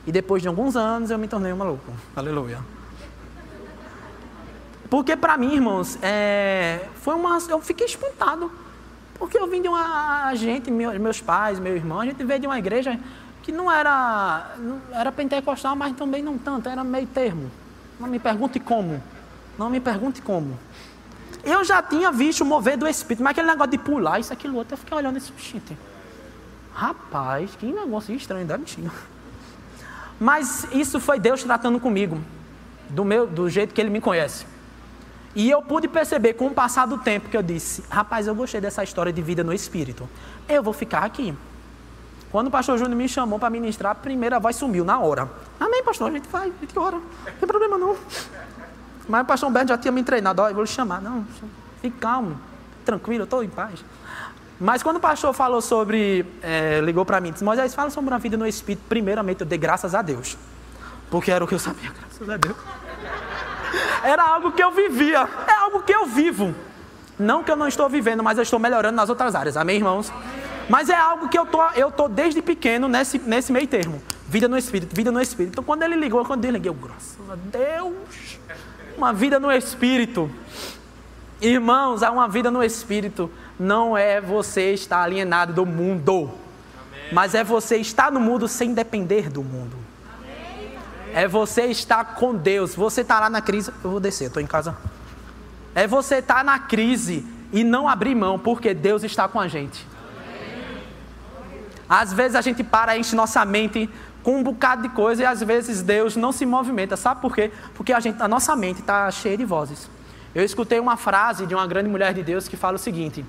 E 0.06 0.10
depois 0.12 0.42
de 0.42 0.48
alguns 0.48 0.76
anos 0.76 1.10
eu 1.10 1.18
me 1.18 1.28
tornei 1.28 1.52
um 1.52 1.56
maluco. 1.56 1.92
Aleluia. 2.16 2.58
Porque 4.90 5.16
para 5.16 5.36
mim, 5.36 5.54
irmãos, 5.54 5.98
é, 6.02 6.88
foi 6.96 7.14
uma, 7.14 7.38
eu 7.48 7.60
fiquei 7.60 7.86
espantado. 7.86 8.50
Porque 9.18 9.38
eu 9.38 9.46
vim 9.46 9.62
de 9.62 9.68
uma 9.68 10.34
gente, 10.34 10.70
meus 10.70 11.20
pais, 11.20 11.58
meu 11.58 11.76
irmão, 11.76 12.00
a 12.00 12.04
gente 12.04 12.22
veio 12.24 12.40
de 12.40 12.46
uma 12.46 12.58
igreja 12.58 12.98
que 13.42 13.52
não 13.52 13.70
era, 13.70 14.54
não 14.58 14.80
era 14.92 15.12
pentecostal, 15.12 15.76
mas 15.76 15.96
também 15.96 16.22
não 16.22 16.36
tanto, 16.36 16.68
era 16.68 16.82
meio 16.82 17.06
termo. 17.06 17.50
Não 17.98 18.08
me 18.08 18.18
pergunte 18.18 18.60
como. 18.60 19.02
Não 19.58 19.70
me 19.70 19.80
pergunte 19.80 20.20
como. 20.20 20.58
Eu 21.42 21.64
já 21.64 21.82
tinha 21.82 22.10
visto 22.10 22.42
o 22.42 22.44
mover 22.44 22.76
do 22.76 22.86
Espírito, 22.86 23.22
mas 23.22 23.30
aquele 23.30 23.46
negócio 23.46 23.70
de 23.70 23.78
pular, 23.78 24.18
isso, 24.18 24.32
aquilo, 24.32 24.56
outro, 24.56 24.74
eu 24.74 24.78
fiquei 24.78 24.96
olhando 24.96 25.16
esse 25.16 25.32
gente. 25.38 25.76
Rapaz, 26.74 27.54
que 27.56 27.66
negócio 27.66 28.14
estranho 28.14 28.46
da 28.46 28.58
mentira. 28.58 28.90
Mas 30.18 30.66
isso 30.72 30.98
foi 30.98 31.18
Deus 31.18 31.42
tratando 31.42 31.78
comigo, 31.78 32.20
do, 32.90 33.04
meu, 33.04 33.26
do 33.26 33.48
jeito 33.48 33.72
que 33.72 33.80
Ele 33.80 33.90
me 33.90 34.00
conhece. 34.00 34.46
E 35.34 35.50
eu 35.50 35.62
pude 35.62 35.86
perceber 35.86 36.34
com 36.34 36.46
o 36.46 36.50
passar 36.50 36.86
do 36.86 36.98
tempo 36.98 37.28
que 37.28 37.36
eu 37.36 37.42
disse: 37.42 37.84
rapaz, 37.90 38.26
eu 38.26 38.34
gostei 38.34 38.60
dessa 38.60 38.82
história 38.82 39.12
de 39.12 39.22
vida 39.22 39.44
no 39.44 39.52
Espírito. 39.52 40.08
Eu 40.48 40.62
vou 40.62 40.72
ficar 40.72 41.04
aqui. 41.04 41.34
Quando 42.36 42.48
o 42.48 42.50
pastor 42.50 42.76
Júnior 42.76 42.94
me 42.94 43.08
chamou 43.08 43.38
para 43.38 43.48
ministrar, 43.48 43.92
a 43.92 43.94
primeira 43.94 44.38
voz 44.38 44.56
sumiu 44.56 44.84
na 44.84 44.98
hora. 44.98 45.26
Amém, 45.58 45.82
pastor, 45.82 46.10
a 46.10 46.12
gente 46.12 46.28
vai, 46.28 46.48
a 46.50 46.60
gente 46.60 46.78
ora. 46.78 46.96
Não 46.96 47.32
tem 47.40 47.48
problema 47.48 47.78
não. 47.78 47.96
Mas 49.08 49.22
o 49.22 49.24
pastor 49.24 49.48
Humberto 49.48 49.68
já 49.68 49.78
tinha 49.78 49.90
me 49.90 50.02
treinado, 50.02 50.42
ó, 50.42 50.48
eu 50.50 50.54
vou 50.54 50.62
lhe 50.62 50.68
chamar. 50.68 51.00
Não, 51.00 51.26
fique 51.80 51.96
calmo, 51.96 52.38
tranquilo, 52.84 53.24
estou 53.24 53.42
em 53.42 53.48
paz. 53.48 53.82
Mas 54.60 54.82
quando 54.82 54.98
o 54.98 55.00
pastor 55.00 55.32
falou 55.32 55.62
sobre, 55.62 56.26
é, 56.42 56.82
ligou 56.82 57.06
para 57.06 57.22
mim, 57.22 57.32
disse, 57.32 57.42
Moisés, 57.42 57.74
fala 57.74 57.88
sobre 57.88 58.12
uma 58.12 58.18
vida 58.18 58.36
no 58.36 58.46
Espírito. 58.46 58.84
Primeiramente, 58.86 59.40
eu 59.40 59.46
dei 59.46 59.56
graças 59.56 59.94
a 59.94 60.02
Deus. 60.02 60.36
Porque 61.10 61.30
era 61.30 61.42
o 61.42 61.48
que 61.48 61.54
eu 61.54 61.58
sabia, 61.58 61.90
graças 61.90 62.28
a 62.28 62.36
Deus. 62.36 62.56
Era 64.04 64.22
algo 64.22 64.52
que 64.52 64.62
eu 64.62 64.72
vivia, 64.72 65.26
é 65.48 65.52
algo 65.52 65.80
que 65.84 65.94
eu 65.94 66.04
vivo. 66.04 66.54
Não 67.18 67.42
que 67.42 67.50
eu 67.50 67.56
não 67.56 67.66
estou 67.66 67.88
vivendo, 67.88 68.22
mas 68.22 68.36
eu 68.36 68.42
estou 68.42 68.58
melhorando 68.58 68.94
nas 68.94 69.08
outras 69.08 69.34
áreas. 69.34 69.56
Amém, 69.56 69.76
irmãos? 69.76 70.12
Mas 70.68 70.88
é 70.88 70.96
algo 70.96 71.28
que 71.28 71.38
eu 71.38 71.46
tô, 71.46 71.62
eu 71.70 71.90
tô 71.90 72.08
desde 72.08 72.42
pequeno 72.42 72.88
nesse, 72.88 73.18
nesse 73.18 73.52
meio 73.52 73.66
termo. 73.66 74.02
Vida 74.28 74.48
no 74.48 74.58
Espírito, 74.58 74.94
vida 74.94 75.12
no 75.12 75.20
Espírito. 75.20 75.52
Então 75.52 75.64
quando 75.64 75.82
ele 75.82 75.96
ligou, 75.96 76.24
quando 76.24 76.44
ele 76.44 76.54
liguei, 76.54 76.70
eu, 76.70 76.74
graças 76.74 77.30
a 77.30 77.34
Deus 77.34 78.38
uma 78.96 79.12
vida 79.12 79.38
no 79.38 79.52
Espírito. 79.52 80.30
Irmãos, 81.40 82.02
há 82.02 82.10
uma 82.10 82.26
vida 82.26 82.50
no 82.50 82.62
Espírito 82.62 83.30
não 83.58 83.96
é 83.96 84.20
você 84.20 84.72
estar 84.72 85.02
alienado 85.02 85.52
do 85.52 85.66
mundo, 85.66 86.30
Amém. 86.74 87.12
mas 87.12 87.34
é 87.34 87.44
você 87.44 87.76
estar 87.76 88.10
no 88.10 88.20
mundo 88.20 88.48
sem 88.48 88.72
depender 88.72 89.28
do 89.28 89.42
mundo. 89.42 89.76
Amém. 90.18 90.78
É 91.14 91.28
você 91.28 91.66
estar 91.66 92.14
com 92.14 92.34
Deus. 92.34 92.74
Você 92.74 93.02
está 93.02 93.20
lá 93.20 93.30
na 93.30 93.40
crise, 93.40 93.70
eu 93.84 93.90
vou 93.90 94.00
descer, 94.00 94.28
estou 94.28 94.42
em 94.42 94.46
casa. 94.46 94.76
É 95.74 95.86
você 95.86 96.16
estar 96.16 96.42
na 96.42 96.58
crise 96.58 97.24
e 97.52 97.62
não 97.62 97.86
abrir 97.86 98.14
mão, 98.14 98.38
porque 98.38 98.72
Deus 98.72 99.04
está 99.04 99.28
com 99.28 99.38
a 99.38 99.46
gente. 99.46 99.86
Às 101.88 102.12
vezes 102.12 102.34
a 102.34 102.40
gente 102.40 102.64
para, 102.64 102.96
enche 102.96 103.14
nossa 103.14 103.44
mente 103.44 103.88
com 104.22 104.38
um 104.38 104.42
bocado 104.42 104.82
de 104.82 104.88
coisa 104.88 105.22
e 105.22 105.24
às 105.24 105.40
vezes 105.40 105.82
Deus 105.82 106.16
não 106.16 106.32
se 106.32 106.44
movimenta. 106.44 106.96
Sabe 106.96 107.20
por 107.20 107.34
quê? 107.34 107.52
Porque 107.74 107.92
a, 107.92 108.00
gente, 108.00 108.20
a 108.20 108.26
nossa 108.26 108.56
mente 108.56 108.80
está 108.80 109.10
cheia 109.10 109.36
de 109.36 109.44
vozes. 109.44 109.88
Eu 110.34 110.44
escutei 110.44 110.80
uma 110.80 110.96
frase 110.96 111.46
de 111.46 111.54
uma 111.54 111.66
grande 111.66 111.88
mulher 111.88 112.12
de 112.12 112.22
Deus 112.22 112.48
que 112.48 112.56
fala 112.56 112.76
o 112.76 112.78
seguinte: 112.78 113.24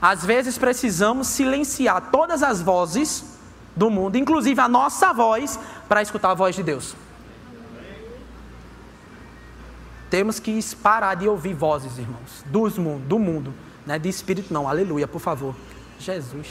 às 0.00 0.24
vezes 0.24 0.58
precisamos 0.58 1.26
silenciar 1.28 2.10
todas 2.10 2.42
as 2.42 2.60
vozes 2.60 3.38
do 3.74 3.88
mundo, 3.88 4.16
inclusive 4.16 4.60
a 4.60 4.68
nossa 4.68 5.12
voz, 5.12 5.58
para 5.88 6.02
escutar 6.02 6.30
a 6.30 6.34
voz 6.34 6.54
de 6.54 6.62
Deus. 6.62 6.94
Temos 10.10 10.38
que 10.38 10.60
parar 10.82 11.14
de 11.14 11.26
ouvir 11.26 11.54
vozes, 11.54 11.96
irmãos, 11.96 12.44
mundo, 12.78 13.06
do 13.06 13.18
mundo, 13.18 13.54
né? 13.86 13.98
de 13.98 14.10
espírito 14.10 14.52
não, 14.52 14.68
aleluia, 14.68 15.08
por 15.08 15.20
favor. 15.20 15.54
Jesus. 15.98 16.48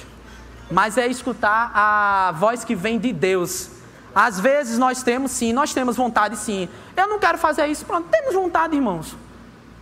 Mas 0.72 0.98
é 0.98 1.06
escutar 1.08 1.72
a 1.76 2.32
voz 2.32 2.64
que 2.64 2.76
vem 2.76 2.98
de 2.98 3.12
Deus, 3.12 3.70
às 4.16 4.40
vezes 4.40 4.78
nós 4.78 5.04
temos 5.04 5.32
sim, 5.32 5.54
nós 5.54 5.74
temos 5.74 5.96
vontade 5.96 6.38
sim. 6.38 6.70
Eu 6.96 7.08
não 7.08 7.20
quero 7.20 7.38
fazer 7.38 7.68
isso, 7.68 7.86
pronto, 7.86 8.08
temos 8.10 8.34
vontade, 8.34 8.76
irmãos. 8.76 9.16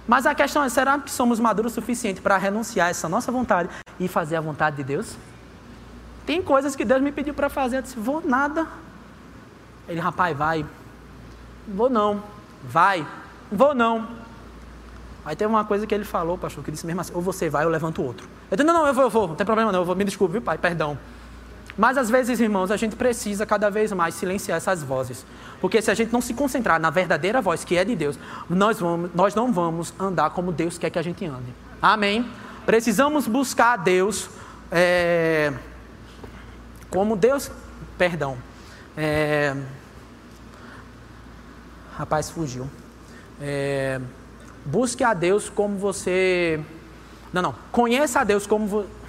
Mas 0.08 0.26
a 0.26 0.34
questão 0.34 0.64
é, 0.64 0.70
será 0.70 0.98
que 0.98 1.12
somos 1.12 1.40
maduros 1.40 1.72
o 1.72 1.76
suficiente 1.76 2.20
para 2.20 2.38
renunciar 2.38 2.88
a 2.88 2.90
essa 2.90 3.08
nossa 3.08 3.32
vontade 3.32 3.70
e 4.00 4.08
fazer 4.08 4.36
a 4.38 4.42
vontade 4.42 4.78
de 4.78 4.84
Deus? 4.84 5.16
Tem 6.26 6.42
coisas 6.42 6.76
que 6.76 6.84
Deus 6.84 7.02
me 7.02 7.12
pediu 7.12 7.34
para 7.34 7.50
fazer, 7.50 7.78
eu 7.78 7.82
disse, 7.84 8.00
vou 8.00 8.22
nada. 8.26 8.68
Ele, 9.88 10.00
rapaz, 10.00 10.36
vai. 10.36 10.66
Vou 11.68 11.90
não. 11.90 12.24
Vai. 12.64 13.06
Vou 13.52 13.76
não. 13.76 14.08
Aí 15.30 15.36
teve 15.36 15.48
uma 15.48 15.64
coisa 15.64 15.86
que 15.86 15.94
ele 15.94 16.04
falou, 16.04 16.40
pastor, 16.40 16.64
que 16.64 16.72
disse 16.72 16.88
mesmo 16.88 17.02
assim, 17.02 17.14
ou 17.14 17.22
você 17.22 17.52
vai 17.52 17.64
ou 17.64 17.70
levanto 17.70 18.02
outro. 18.02 18.28
Eu 18.50 18.58
disse, 18.58 18.66
não, 18.66 18.74
não, 18.74 18.88
eu 18.88 18.94
vou, 18.96 19.04
eu 19.04 19.10
vou, 19.12 19.28
não 19.28 19.36
tem 19.36 19.46
problema 19.46 19.72
não, 19.72 19.82
eu 19.82 19.86
vou, 19.86 19.96
me 19.96 20.04
desculpe, 20.04 20.32
viu, 20.32 20.42
pai, 20.42 20.58
perdão. 20.58 20.98
Mas 21.78 22.00
às 22.00 22.10
vezes, 22.10 22.40
irmãos, 22.40 22.72
a 22.72 22.78
gente 22.78 22.96
precisa 22.96 23.46
cada 23.46 23.70
vez 23.70 23.92
mais 23.92 24.16
silenciar 24.16 24.58
essas 24.58 24.82
vozes. 24.82 25.24
Porque 25.62 25.84
se 25.84 25.92
a 25.92 25.94
gente 25.94 26.12
não 26.12 26.20
se 26.20 26.34
concentrar 26.34 26.80
na 26.80 26.90
verdadeira 26.90 27.44
voz 27.44 27.64
que 27.64 27.78
é 27.78 27.86
de 27.86 27.96
Deus, 27.96 28.18
nós, 28.50 28.80
vamos, 28.80 29.12
nós 29.14 29.36
não 29.36 29.54
vamos 29.54 29.94
andar 30.00 30.32
como 30.32 30.52
Deus 30.52 30.80
quer 30.80 30.90
que 30.90 30.98
a 30.98 31.04
gente 31.04 31.24
ande. 31.28 31.54
Amém? 31.80 32.28
Precisamos 32.66 33.28
buscar 33.28 33.74
a 33.74 33.78
Deus 33.78 34.32
é, 34.72 35.54
como 36.90 37.16
Deus. 37.16 37.52
Perdão. 38.00 38.36
É, 38.98 39.56
rapaz, 41.96 42.32
fugiu. 42.32 42.68
É, 43.40 44.02
busque 44.72 45.04
a 45.04 45.14
Deus 45.14 45.50
como 45.50 45.78
você. 45.78 46.60
Não, 47.34 47.42
não. 47.42 47.56
Conheça 47.72 48.22
a 48.22 48.24
Deus 48.24 48.48
como 48.48 48.68
você 48.68 49.00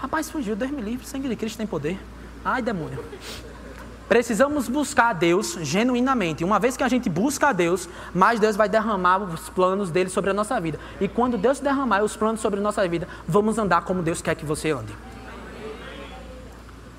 Rapaz, 0.00 0.30
fugiu, 0.30 0.56
Deus 0.56 0.70
me 0.70 0.80
livre, 0.80 1.06
sangue 1.06 1.28
de 1.28 1.36
Cristo 1.36 1.58
tem 1.58 1.66
poder. 1.66 2.00
Ai, 2.42 2.62
demônio. 2.62 3.04
Precisamos 4.08 4.66
buscar 4.66 5.10
a 5.10 5.12
Deus 5.12 5.58
genuinamente. 5.60 6.42
Uma 6.42 6.58
vez 6.58 6.74
que 6.74 6.82
a 6.82 6.88
gente 6.88 7.10
busca 7.10 7.48
a 7.48 7.52
Deus, 7.52 7.86
mais 8.14 8.40
Deus 8.40 8.56
vai 8.56 8.66
derramar 8.66 9.18
os 9.18 9.50
planos 9.50 9.90
dele 9.90 10.08
sobre 10.08 10.30
a 10.30 10.34
nossa 10.34 10.58
vida. 10.58 10.80
E 11.02 11.06
quando 11.06 11.36
Deus 11.36 11.60
derramar 11.60 12.02
os 12.02 12.16
planos 12.16 12.40
sobre 12.40 12.58
a 12.58 12.62
nossa 12.62 12.88
vida, 12.88 13.06
vamos 13.28 13.58
andar 13.58 13.82
como 13.82 14.02
Deus 14.02 14.22
quer 14.22 14.34
que 14.34 14.46
você 14.46 14.70
ande. 14.70 14.92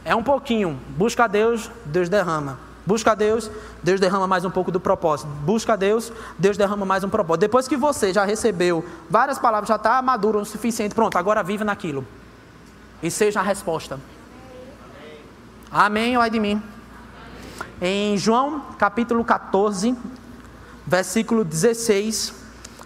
É 0.05 0.15
um 0.15 0.23
pouquinho. 0.23 0.79
Busca 0.89 1.23
a 1.23 1.27
Deus, 1.27 1.71
Deus 1.85 2.07
derrama. 2.07 2.59
Busca 2.85 3.11
a 3.11 3.15
Deus, 3.15 3.49
Deus 3.83 3.99
derrama 3.99 4.27
mais 4.27 4.43
um 4.43 4.49
pouco 4.49 4.71
do 4.71 4.79
propósito. 4.79 5.29
Busca 5.43 5.73
a 5.73 5.75
Deus, 5.75 6.11
Deus 6.37 6.57
derrama 6.57 6.85
mais 6.85 7.03
um 7.03 7.09
propósito. 7.09 7.41
Depois 7.41 7.67
que 7.67 7.77
você 7.77 8.11
já 8.11 8.25
recebeu 8.25 8.83
várias 9.09 9.37
palavras, 9.37 9.67
já 9.67 9.75
está 9.75 10.01
maduro 10.01 10.39
o 10.39 10.45
suficiente, 10.45 10.95
pronto, 10.95 11.17
agora 11.17 11.43
vive 11.43 11.63
naquilo 11.63 12.05
e 13.01 13.09
seja 13.09 13.39
a 13.39 13.43
resposta. 13.43 13.99
Amém, 15.71 16.15
ai 16.15 16.29
de 16.29 16.39
mim. 16.39 16.61
Em 17.81 18.17
João 18.17 18.61
capítulo 18.77 19.23
14, 19.23 19.95
versículo 20.85 21.43
16, 21.43 22.33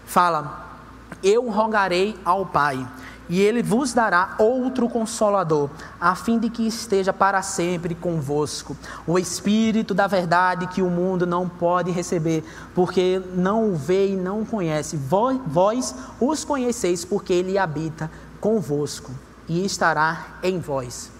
fala: 0.06 0.78
Eu 1.24 1.50
rogarei 1.50 2.18
ao 2.24 2.46
Pai, 2.46 2.86
e 3.28 3.42
ele 3.42 3.64
vos 3.64 3.94
dará 3.94 4.36
outro 4.38 4.88
consolador, 4.88 5.70
a 6.00 6.16
fim 6.16 6.38
de 6.38 6.50
que 6.50 6.68
esteja 6.68 7.12
para 7.12 7.42
sempre 7.42 7.96
convosco. 7.96 8.78
O 9.08 9.18
Espírito 9.18 9.94
da 9.94 10.08
verdade 10.08 10.68
que 10.68 10.82
o 10.82 10.90
mundo 10.90 11.26
não 11.26 11.50
pode 11.50 11.92
receber, 11.92 12.44
porque 12.74 13.22
não 13.34 13.72
o 13.72 13.76
vê 13.76 14.10
e 14.10 14.16
não 14.16 14.42
o 14.42 14.46
conhece. 14.46 14.98
Vós, 14.98 15.96
os 16.20 16.44
conheceis, 16.44 17.04
porque 17.04 17.34
ele 17.34 17.58
habita 17.58 18.12
convosco 18.40 19.12
e 19.48 19.66
estará 19.66 20.38
em 20.44 20.60
vós. 20.60 21.12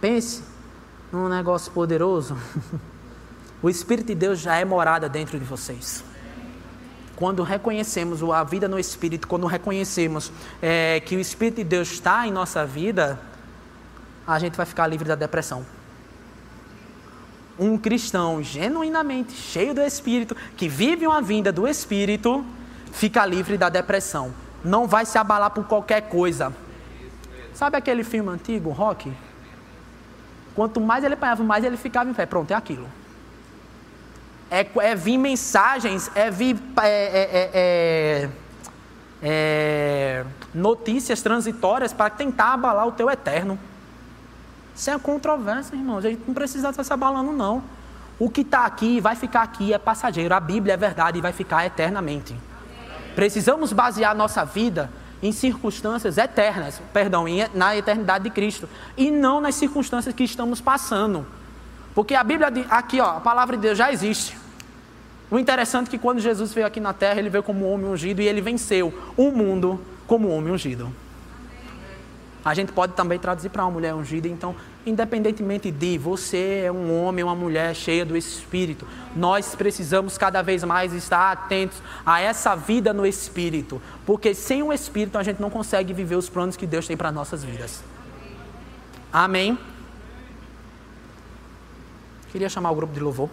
Pense 0.00 0.42
num 1.12 1.28
negócio 1.28 1.72
poderoso. 1.72 2.36
O 3.62 3.70
Espírito 3.70 4.08
de 4.08 4.14
Deus 4.14 4.40
já 4.40 4.56
é 4.56 4.64
morada 4.66 5.08
dentro 5.08 5.38
de 5.38 5.44
vocês 5.46 6.04
quando 7.16 7.42
reconhecemos 7.42 8.22
a 8.22 8.42
vida 8.42 8.66
no 8.66 8.78
Espírito, 8.78 9.28
quando 9.28 9.46
reconhecemos 9.46 10.32
é, 10.60 11.00
que 11.00 11.16
o 11.16 11.20
Espírito 11.20 11.56
de 11.56 11.64
Deus 11.64 11.92
está 11.92 12.26
em 12.26 12.32
nossa 12.32 12.66
vida, 12.66 13.18
a 14.26 14.38
gente 14.38 14.56
vai 14.56 14.66
ficar 14.66 14.86
livre 14.86 15.08
da 15.08 15.14
depressão. 15.14 15.64
Um 17.58 17.78
cristão 17.78 18.42
genuinamente 18.42 19.32
cheio 19.32 19.74
do 19.74 19.80
Espírito, 19.80 20.36
que 20.56 20.68
vive 20.68 21.06
uma 21.06 21.22
vinda 21.22 21.52
do 21.52 21.68
Espírito, 21.68 22.44
fica 22.92 23.24
livre 23.24 23.56
da 23.56 23.68
depressão. 23.68 24.34
Não 24.64 24.88
vai 24.88 25.06
se 25.06 25.16
abalar 25.16 25.50
por 25.50 25.64
qualquer 25.66 26.08
coisa. 26.08 26.52
Sabe 27.52 27.76
aquele 27.76 28.02
filme 28.02 28.30
antigo, 28.30 28.70
Rock? 28.70 29.12
Quanto 30.56 30.80
mais 30.80 31.04
ele 31.04 31.14
apanhava, 31.14 31.44
mais 31.44 31.64
ele 31.64 31.76
ficava 31.76 32.10
em 32.10 32.14
pé. 32.14 32.26
Pronto, 32.26 32.50
é 32.50 32.54
aquilo 32.54 32.88
é, 34.54 34.70
é 34.90 34.94
vir 34.94 35.18
mensagens, 35.18 36.08
é 36.14 36.30
vir 36.30 36.56
é 36.80 36.86
é, 36.86 37.22
é, 37.32 37.50
é, 37.54 38.30
é, 39.20 40.24
notícias 40.54 41.20
transitórias 41.20 41.92
para 41.92 42.08
tentar 42.08 42.52
abalar 42.52 42.86
o 42.86 42.92
teu 42.92 43.10
eterno. 43.10 43.58
Isso 44.76 44.88
é 44.90 44.98
controvérsia, 44.98 45.74
irmãos. 45.74 46.04
A 46.04 46.08
gente 46.08 46.22
não 46.24 46.34
precisa 46.34 46.70
estar 46.70 46.84
se 46.84 46.92
abalando, 46.92 47.32
não. 47.32 47.64
O 48.16 48.30
que 48.30 48.42
está 48.42 48.64
aqui 48.64 49.00
vai 49.00 49.16
ficar 49.16 49.42
aqui, 49.42 49.72
é 49.72 49.78
passageiro. 49.78 50.32
A 50.32 50.38
Bíblia 50.38 50.74
é 50.74 50.76
verdade 50.76 51.18
e 51.18 51.20
vai 51.20 51.32
ficar 51.32 51.66
eternamente. 51.66 52.36
Precisamos 53.16 53.72
basear 53.72 54.14
nossa 54.14 54.44
vida 54.44 54.88
em 55.20 55.32
circunstâncias 55.32 56.16
eternas, 56.16 56.80
perdão, 56.92 57.24
na 57.54 57.76
eternidade 57.76 58.24
de 58.24 58.30
Cristo, 58.30 58.68
e 58.96 59.10
não 59.10 59.40
nas 59.40 59.56
circunstâncias 59.56 60.14
que 60.14 60.22
estamos 60.22 60.60
passando. 60.60 61.26
Porque 61.92 62.14
a 62.14 62.22
Bíblia, 62.22 62.52
aqui, 62.70 63.00
ó, 63.00 63.16
a 63.16 63.20
palavra 63.20 63.56
de 63.56 63.62
Deus 63.62 63.78
já 63.78 63.90
existe. 63.92 64.43
O 65.30 65.38
interessante 65.38 65.88
é 65.88 65.90
que 65.90 65.98
quando 65.98 66.20
Jesus 66.20 66.52
veio 66.52 66.66
aqui 66.66 66.80
na 66.80 66.92
terra, 66.92 67.18
ele 67.18 67.30
veio 67.30 67.42
como 67.42 67.68
homem 67.70 67.86
ungido 67.86 68.20
e 68.20 68.26
ele 68.26 68.40
venceu 68.40 68.92
o 69.16 69.30
mundo 69.30 69.80
como 70.06 70.28
homem 70.28 70.52
ungido. 70.52 70.92
A 72.44 72.52
gente 72.52 72.72
pode 72.72 72.92
também 72.92 73.18
traduzir 73.18 73.48
para 73.48 73.64
uma 73.64 73.70
mulher 73.70 73.94
ungida, 73.94 74.28
então, 74.28 74.54
independentemente 74.84 75.70
de 75.70 75.96
você 75.96 76.64
é 76.66 76.70
um 76.70 76.94
homem, 77.02 77.24
uma 77.24 77.34
mulher 77.34 77.74
cheia 77.74 78.04
do 78.04 78.14
Espírito, 78.14 78.86
nós 79.16 79.54
precisamos 79.54 80.18
cada 80.18 80.42
vez 80.42 80.62
mais 80.62 80.92
estar 80.92 81.32
atentos 81.32 81.82
a 82.04 82.20
essa 82.20 82.54
vida 82.54 82.92
no 82.92 83.06
Espírito, 83.06 83.80
porque 84.04 84.34
sem 84.34 84.62
o 84.62 84.74
Espírito 84.74 85.16
a 85.16 85.22
gente 85.22 85.40
não 85.40 85.48
consegue 85.48 85.94
viver 85.94 86.16
os 86.16 86.28
planos 86.28 86.54
que 86.54 86.66
Deus 86.66 86.86
tem 86.86 86.98
para 86.98 87.10
nossas 87.10 87.42
vidas. 87.42 87.82
Amém? 89.10 89.58
Queria 92.30 92.50
chamar 92.50 92.72
o 92.72 92.74
grupo 92.74 92.92
de 92.92 93.00
louvor. 93.00 93.30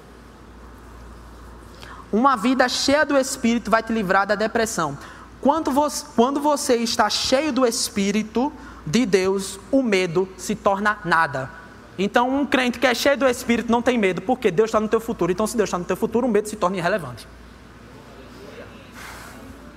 Uma 2.11 2.35
vida 2.35 2.67
cheia 2.67 3.05
do 3.05 3.17
Espírito 3.17 3.71
vai 3.71 3.81
te 3.81 3.93
livrar 3.93 4.27
da 4.27 4.35
depressão. 4.35 4.97
Quando 5.41 5.71
você, 5.71 6.75
está 6.75 7.09
cheio 7.09 7.51
do 7.51 7.65
Espírito 7.65 8.51
de 8.85 9.05
Deus, 9.05 9.59
o 9.71 9.81
medo 9.81 10.27
se 10.37 10.55
torna 10.55 10.99
nada. 11.05 11.49
Então, 11.97 12.29
um 12.29 12.45
crente 12.45 12.79
que 12.79 12.87
é 12.87 12.93
cheio 12.93 13.17
do 13.17 13.27
Espírito 13.27 13.71
não 13.71 13.81
tem 13.81 13.97
medo, 13.97 14.21
porque 14.21 14.51
Deus 14.51 14.69
está 14.69 14.79
no 14.79 14.87
teu 14.87 14.99
futuro. 14.99 15.31
Então, 15.31 15.47
se 15.47 15.55
Deus 15.55 15.67
está 15.67 15.77
no 15.77 15.85
teu 15.85 15.97
futuro, 15.97 16.27
o 16.27 16.29
medo 16.29 16.47
se 16.47 16.55
torna 16.55 16.77
irrelevante. 16.77 17.27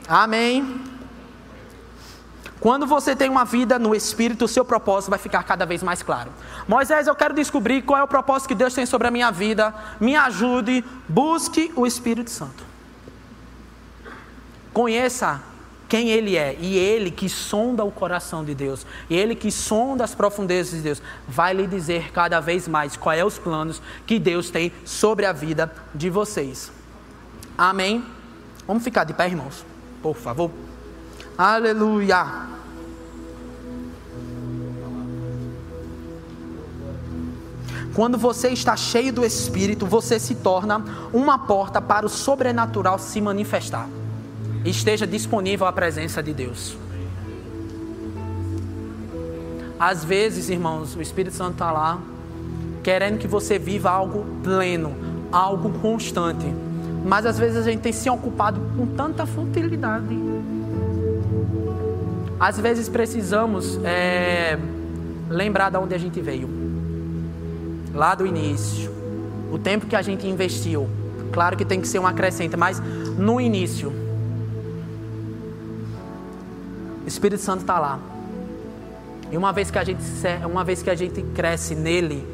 Amém. 0.09 0.94
Quando 2.61 2.87
você 2.87 3.15
tem 3.15 3.29
uma 3.29 3.45
vida 3.45 3.79
no 3.79 3.95
Espírito, 3.95 4.47
o 4.47 4.49
seu 4.49 4.65
propósito 4.65 5.11
vai 5.11 5.19
ficar 5.19 5.43
cada 5.43 5.67
vez 5.67 5.83
mais 5.83 6.03
claro. 6.03 6.31
Moisés, 6.67 7.07
eu 7.07 7.15
quero 7.15 7.35
descobrir 7.35 7.83
qual 7.83 7.99
é 7.99 8.03
o 8.03 8.09
propósito 8.09 8.49
que 8.49 8.55
Deus 8.55 8.73
tem 8.73 8.87
sobre 8.87 9.09
a 9.09 9.11
minha 9.11 9.31
vida. 9.31 9.75
Me 10.01 10.17
ajude, 10.17 10.85
busque 11.09 11.73
o 11.77 11.87
Espírito 11.87 12.31
Santo. 12.31 12.65
Conheça 14.73 15.43
quem 15.89 16.09
Ele 16.09 16.37
é, 16.37 16.57
e 16.59 16.77
Ele 16.77 17.11
que 17.11 17.29
sonda 17.29 17.85
o 17.85 17.93
coração 17.93 18.45
de 18.45 18.55
Deus, 18.55 18.85
e 19.09 19.15
Ele 19.15 19.37
que 19.37 19.51
sonda 19.53 20.03
as 20.03 20.15
profundezas 20.15 20.73
de 20.73 20.81
Deus, 20.81 21.03
vai 21.29 21.55
lhe 21.55 21.67
dizer 21.67 22.11
cada 22.11 22.41
vez 22.41 22.67
mais 22.67 22.97
quais 22.97 23.21
é 23.21 23.25
os 23.25 23.39
planos 23.39 23.81
que 24.07 24.19
Deus 24.19 24.51
tem 24.51 24.73
sobre 24.85 25.27
a 25.27 25.33
vida 25.33 25.73
de 25.95 26.11
vocês. 26.11 26.73
Amém? 27.57 28.05
Vamos 28.67 28.83
ficar 28.83 29.05
de 29.05 29.13
pé, 29.13 29.27
irmãos, 29.29 29.65
por 30.03 30.17
favor. 30.17 30.51
Aleluia. 31.37 32.45
Quando 37.93 38.17
você 38.17 38.49
está 38.49 38.77
cheio 38.77 39.13
do 39.13 39.25
Espírito, 39.25 39.85
você 39.87 40.19
se 40.19 40.37
torna 40.37 40.85
uma 41.13 41.39
porta 41.39 41.81
para 41.81 42.07
o 42.07 42.09
sobrenatural 42.09 42.99
se 42.99 43.21
manifestar. 43.21 43.89
Esteja 44.65 45.07
disponível 45.07 45.67
à 45.67 45.73
presença 45.73 46.23
de 46.23 46.33
Deus. 46.33 46.77
Às 49.79 50.05
vezes, 50.05 50.49
irmãos, 50.49 50.97
o 50.97 51.03
Espírito 51.03 51.35
Santo 51.35 51.53
está 51.53 51.71
lá, 51.71 51.99
querendo 52.83 53.19
que 53.19 53.29
você 53.29 53.59
viva 53.59 53.91
algo 53.91 54.25
pleno, 54.43 54.95
algo 55.31 55.71
constante. 55.81 56.47
Mas 57.05 57.27
às 57.27 57.39
vezes 57.39 57.59
a 57.59 57.63
gente 57.63 57.81
tem 57.81 57.93
se 57.93 58.09
ocupado 58.09 58.61
com 58.77 58.87
tanta 58.87 59.27
futilidade. 59.27 60.17
Às 62.45 62.61
vezes 62.61 62.91
precisamos 62.91 63.81
é, 63.85 64.59
lembrar 65.31 65.71
de 65.71 65.79
onde 65.79 65.95
a 65.95 65.99
gente 65.99 66.21
veio 66.21 66.47
lá 67.95 68.15
do 68.15 68.27
início, 68.27 68.93
o 69.51 69.59
tempo 69.59 69.87
que 69.87 69.97
a 69.97 70.03
gente 70.03 70.27
investiu. 70.27 70.87
Claro 71.33 71.57
que 71.57 71.65
tem 71.65 71.81
que 71.81 71.89
ser 71.89 71.99
um 72.01 72.07
acrescente, 72.07 72.55
mas 72.55 72.83
no 73.17 73.41
início, 73.41 73.91
o 77.03 77.09
Espírito 77.09 77.41
Santo 77.41 77.63
está 77.63 77.79
lá. 77.79 77.99
E 79.33 79.39
uma 79.39 79.51
vez 79.51 79.71
que 79.71 79.79
a 79.79 79.85
gente 79.85 80.03
uma 80.45 80.63
vez 80.63 80.83
que 80.83 80.91
a 80.91 80.95
gente 80.95 81.23
cresce 81.35 81.75
nele, 81.75 82.27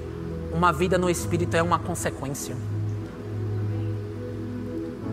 uma 0.52 0.72
vida 0.72 0.98
no 0.98 1.08
Espírito 1.08 1.56
é 1.56 1.62
uma 1.62 1.78
consequência. 1.78 2.56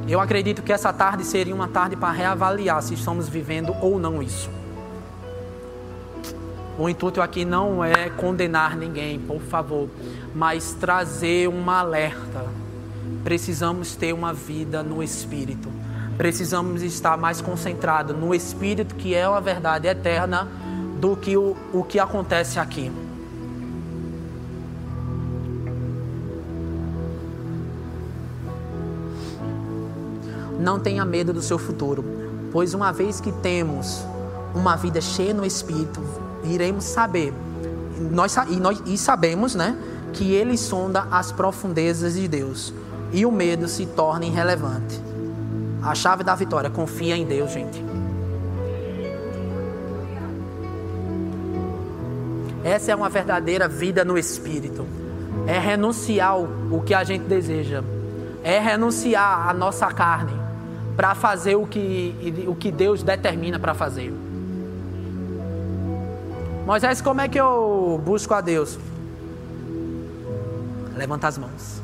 Eu 0.08 0.20
acredito 0.20 0.64
que 0.64 0.74
essa 0.74 0.92
tarde 0.92 1.24
seria 1.24 1.54
uma 1.54 1.68
tarde 1.68 1.96
para 1.96 2.12
reavaliar 2.12 2.82
se 2.82 2.96
estamos 2.96 3.30
vivendo 3.30 3.76
ou 3.80 4.00
não 4.00 4.24
isso. 4.24 4.57
O 6.78 6.88
intuito 6.88 7.22
aqui 7.22 7.44
não 7.44 7.84
é 7.84 8.08
condenar 8.12 8.78
ninguém, 8.78 9.20
por 9.20 9.42
favor, 9.42 9.90
mas 10.36 10.74
trazer 10.74 11.50
um 11.50 11.68
alerta. 11.72 12.46
Precisamos 13.24 13.96
ter 13.96 14.14
uma 14.14 14.32
vida 14.32 14.84
no 14.84 15.02
Espírito. 15.02 15.70
Precisamos 16.18 16.84
estar 16.84 17.18
mais 17.18 17.42
concentrados 17.42 18.16
no 18.16 18.34
Espírito, 18.34 18.94
que 18.94 19.16
é 19.16 19.28
uma 19.28 19.42
verdade 19.42 19.88
eterna, 19.88 20.48
do 21.00 21.16
que 21.16 21.36
o, 21.36 21.58
o 21.74 21.84
que 21.84 22.00
acontece 22.00 22.60
aqui. 22.60 22.92
Não 30.60 30.80
tenha 30.80 31.04
medo 31.06 31.34
do 31.34 31.42
seu 31.42 31.58
futuro, 31.58 32.04
pois 32.52 32.74
uma 32.76 32.92
vez 32.92 33.20
que 33.20 33.32
temos 33.32 34.06
uma 34.54 34.76
vida 34.76 35.00
cheia 35.02 35.34
no 35.34 35.46
Espírito, 35.46 36.02
iremos 36.54 36.84
saber, 36.84 37.34
nós, 38.12 38.36
e, 38.50 38.56
nós, 38.58 38.82
e 38.86 38.98
sabemos, 38.98 39.56
né, 39.56 39.78
que 40.14 40.34
ele 40.34 40.58
sonda 40.58 41.08
as 41.12 41.32
profundezas 41.32 42.16
de 42.16 42.28
Deus 42.28 42.74
e 43.12 43.26
o 43.26 43.32
medo 43.32 43.68
se 43.68 43.86
torna 43.86 44.26
irrelevante. 44.26 45.02
A 45.82 45.94
chave 45.96 46.24
da 46.24 46.36
vitória, 46.36 46.70
confia 46.70 47.16
em 47.16 47.26
Deus, 47.26 47.52
gente. 47.52 47.84
Essa 52.64 52.92
é 52.92 52.96
uma 52.96 53.10
verdadeira 53.10 53.68
vida 53.68 54.04
no 54.04 54.18
Espírito. 54.18 54.86
É 55.46 55.58
renunciar 55.58 56.38
o 56.38 56.82
que 56.86 56.94
a 56.94 57.04
gente 57.04 57.24
deseja. 57.24 57.84
É 58.44 58.60
renunciar 58.60 59.48
a 59.48 59.54
nossa 59.54 59.88
carne 59.88 60.34
para 60.96 61.14
fazer 61.16 61.56
o 61.56 61.66
que, 61.66 62.46
o 62.48 62.56
que 62.56 62.72
Deus 62.72 63.04
determina 63.04 63.60
para 63.60 63.74
fazer. 63.74 64.14
Moisés, 66.68 67.00
como 67.00 67.22
é 67.22 67.30
que 67.30 67.40
eu 67.40 67.98
busco 68.04 68.34
a 68.34 68.42
Deus? 68.42 68.78
Levanta 70.98 71.30
as 71.30 71.38
mãos. 71.38 71.82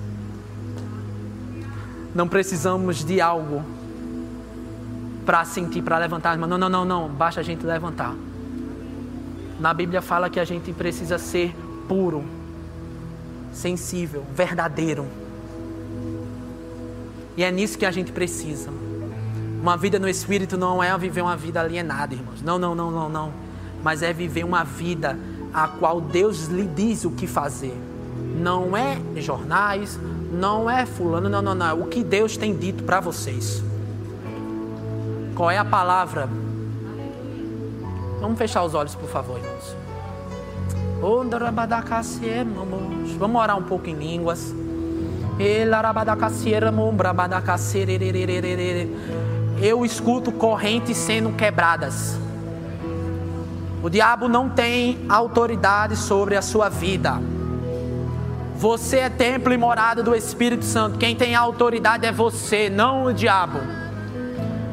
Não 2.14 2.28
precisamos 2.28 3.02
de 3.02 3.22
algo 3.22 3.64
para 5.26 5.46
sentir, 5.46 5.82
para 5.82 5.98
levantar 6.00 6.32
as 6.32 6.38
mãos. 6.38 6.50
Não, 6.50 6.58
não, 6.58 6.68
não, 6.68 6.84
não. 6.84 7.08
Basta 7.08 7.40
a 7.40 7.44
gente 7.44 7.66
levantar. 7.66 8.14
Na 9.58 9.74
Bíblia 9.74 10.02
fala 10.02 10.30
que 10.30 10.38
a 10.38 10.44
gente 10.44 10.74
precisa 10.74 11.18
ser 11.18 11.56
puro, 11.88 12.26
sensível, 13.54 14.26
verdadeiro. 14.36 15.08
E 17.38 17.44
é 17.46 17.50
nisso 17.50 17.78
que 17.78 17.86
a 17.86 17.92
gente 17.92 18.12
precisa. 18.12 18.70
Uma 19.62 19.78
vida 19.78 19.98
no 19.98 20.10
Espírito 20.10 20.58
não 20.58 20.84
é 20.84 20.96
viver 20.98 21.22
uma 21.22 21.38
vida 21.38 21.62
alienada, 21.62 22.14
irmãos. 22.14 22.42
Não, 22.42 22.60
não, 22.60 22.76
não, 22.76 22.92
não, 22.92 23.08
não. 23.08 23.43
Mas 23.84 24.02
é 24.02 24.14
viver 24.14 24.44
uma 24.44 24.64
vida 24.64 25.20
a 25.54 25.68
qual 25.68 26.02
Deus 26.02 26.48
lhe 26.48 26.66
diz 26.66 27.06
o 27.06 27.12
que 27.12 27.28
fazer. 27.28 27.78
Não 28.40 28.76
é 28.76 28.98
jornais, 29.18 30.00
não 30.32 30.70
é 30.70 30.86
fulano, 30.86 31.30
não, 31.30 31.42
não, 31.42 31.54
não. 31.54 31.68
É 31.68 31.74
o 31.74 31.86
que 31.86 32.04
Deus 32.04 32.36
tem 32.36 32.56
dito 32.56 32.84
para 32.84 33.00
vocês. 33.00 33.62
Qual 35.36 35.52
é 35.52 35.58
a 35.58 35.66
palavra? 35.66 36.28
Vamos 38.20 38.38
fechar 38.38 38.64
os 38.64 38.74
olhos, 38.74 38.96
por 38.96 39.10
favor, 39.10 39.38
irmãos. 39.38 39.76
Vamos 43.20 43.42
orar 43.42 43.58
um 43.58 43.64
pouco 43.64 43.90
em 43.90 43.94
línguas. 43.94 44.56
Eu 49.62 49.86
escuto 49.86 50.32
correntes 50.32 50.98
sendo 50.98 51.32
quebradas. 51.34 52.23
O 53.84 53.90
diabo 53.90 54.30
não 54.30 54.48
tem 54.48 55.06
autoridade 55.10 55.98
sobre 55.98 56.38
a 56.38 56.42
sua 56.42 56.70
vida. 56.70 57.20
Você 58.56 59.00
é 59.00 59.10
templo 59.10 59.52
e 59.52 59.58
morada 59.58 60.02
do 60.02 60.16
Espírito 60.16 60.64
Santo. 60.64 60.98
Quem 60.98 61.14
tem 61.14 61.36
autoridade 61.36 62.06
é 62.06 62.12
você, 62.14 62.70
não 62.70 63.04
o 63.04 63.14
diabo. 63.14 63.60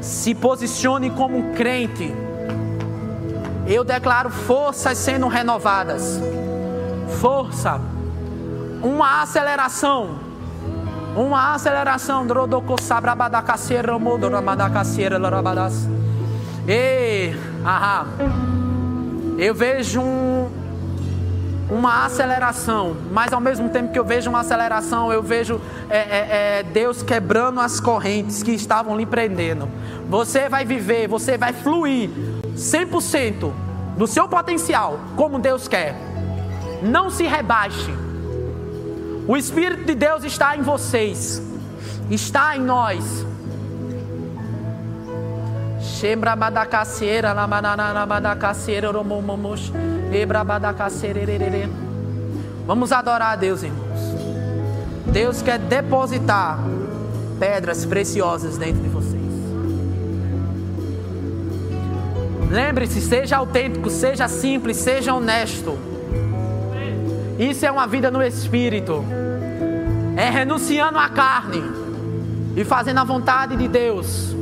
Se 0.01 0.33
posicione 0.33 1.11
como 1.11 1.37
um 1.37 1.55
crente. 1.55 2.15
Eu 3.67 3.83
declaro 3.83 4.31
forças 4.31 4.97
sendo 4.97 5.27
renovadas. 5.27 6.21
Força. 7.21 7.81
Uma 8.81 9.23
aceleração. 9.23 10.21
Uma 11.17 11.55
aceleração. 11.55 12.25
Ei, 16.69 17.35
aham. 17.67 18.60
Eu 19.41 19.55
vejo 19.55 20.03
um, 20.03 20.51
uma 21.71 22.05
aceleração, 22.05 22.95
mas 23.11 23.33
ao 23.33 23.41
mesmo 23.41 23.71
tempo 23.71 23.91
que 23.91 23.99
eu 23.99 24.05
vejo 24.05 24.29
uma 24.29 24.41
aceleração, 24.41 25.11
eu 25.11 25.23
vejo 25.23 25.59
é, 25.89 25.97
é, 25.97 26.59
é, 26.59 26.63
Deus 26.63 27.03
quebrando 27.03 27.59
as 27.59 27.81
correntes 27.81 28.43
que 28.43 28.51
estavam 28.51 28.99
lhe 28.99 29.07
prendendo. 29.07 29.67
Você 30.11 30.47
vai 30.47 30.67
viver, 30.67 31.09
você 31.09 31.39
vai 31.39 31.55
fluir 31.55 32.11
100% 32.55 33.51
do 33.97 34.07
seu 34.07 34.29
potencial, 34.29 35.01
como 35.17 35.39
Deus 35.39 35.67
quer. 35.67 35.97
Não 36.83 37.09
se 37.09 37.25
rebaixe. 37.25 37.95
O 39.27 39.39
Espírito 39.39 39.87
de 39.87 39.95
Deus 39.95 40.23
está 40.23 40.55
em 40.55 40.61
vocês, 40.61 41.43
está 42.11 42.59
em 42.59 42.61
nós. 42.61 43.25
Vamos 52.67 52.91
adorar 52.91 53.33
a 53.33 53.37
Deus, 53.37 53.63
irmãos. 53.63 54.01
Deus 55.13 55.43
quer 55.43 55.59
depositar 55.59 56.59
pedras 57.39 57.85
preciosas 57.85 58.57
dentro 58.57 58.81
de 58.83 58.89
vocês. 58.89 59.21
Lembre-se, 62.51 63.03
seja 63.03 63.37
autêntico, 63.37 63.91
seja 63.91 64.27
simples, 64.27 64.79
seja 64.79 65.13
honesto. 65.13 65.79
Isso 67.39 67.67
é 67.67 67.71
uma 67.71 67.87
vida 67.87 68.11
no 68.11 68.23
espírito. 68.23 69.05
É 70.17 70.31
renunciando 70.31 70.99
à 70.99 71.11
carne 71.11 71.63
e 72.57 72.65
fazendo 72.65 73.01
a 73.01 73.05
vontade 73.05 73.55
de 73.55 73.69
Deus. 73.69 74.40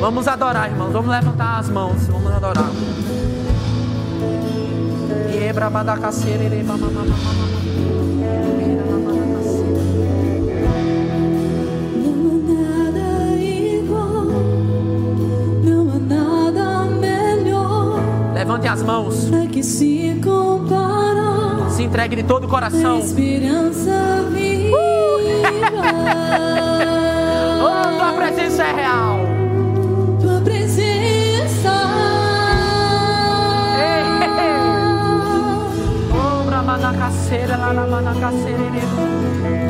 Vamos 0.00 0.26
adorar, 0.26 0.70
irmãos. 0.70 0.90
Vamos 0.90 1.10
levantar 1.10 1.58
as 1.58 1.68
mãos. 1.68 2.06
Vamos 2.06 2.32
adorar. 2.32 2.70
Levante 18.32 18.66
as 18.66 18.82
mãos. 18.82 19.28
Se 21.68 21.82
entregue 21.82 22.16
de 22.16 22.22
todo 22.22 22.44
o 22.44 22.48
coração. 22.48 23.00
Esperança 23.00 24.20
oh, 27.62 27.98
tua 27.98 28.12
presença 28.12 28.62
é 28.64 28.72
real. 28.72 29.18
Tua 30.20 30.40
presença. 30.40 31.72
Oh, 36.12 36.44
bramanacaceira, 36.44 37.56
lá 37.56 37.72
na 37.72 37.86
manacaceira. 37.86 39.69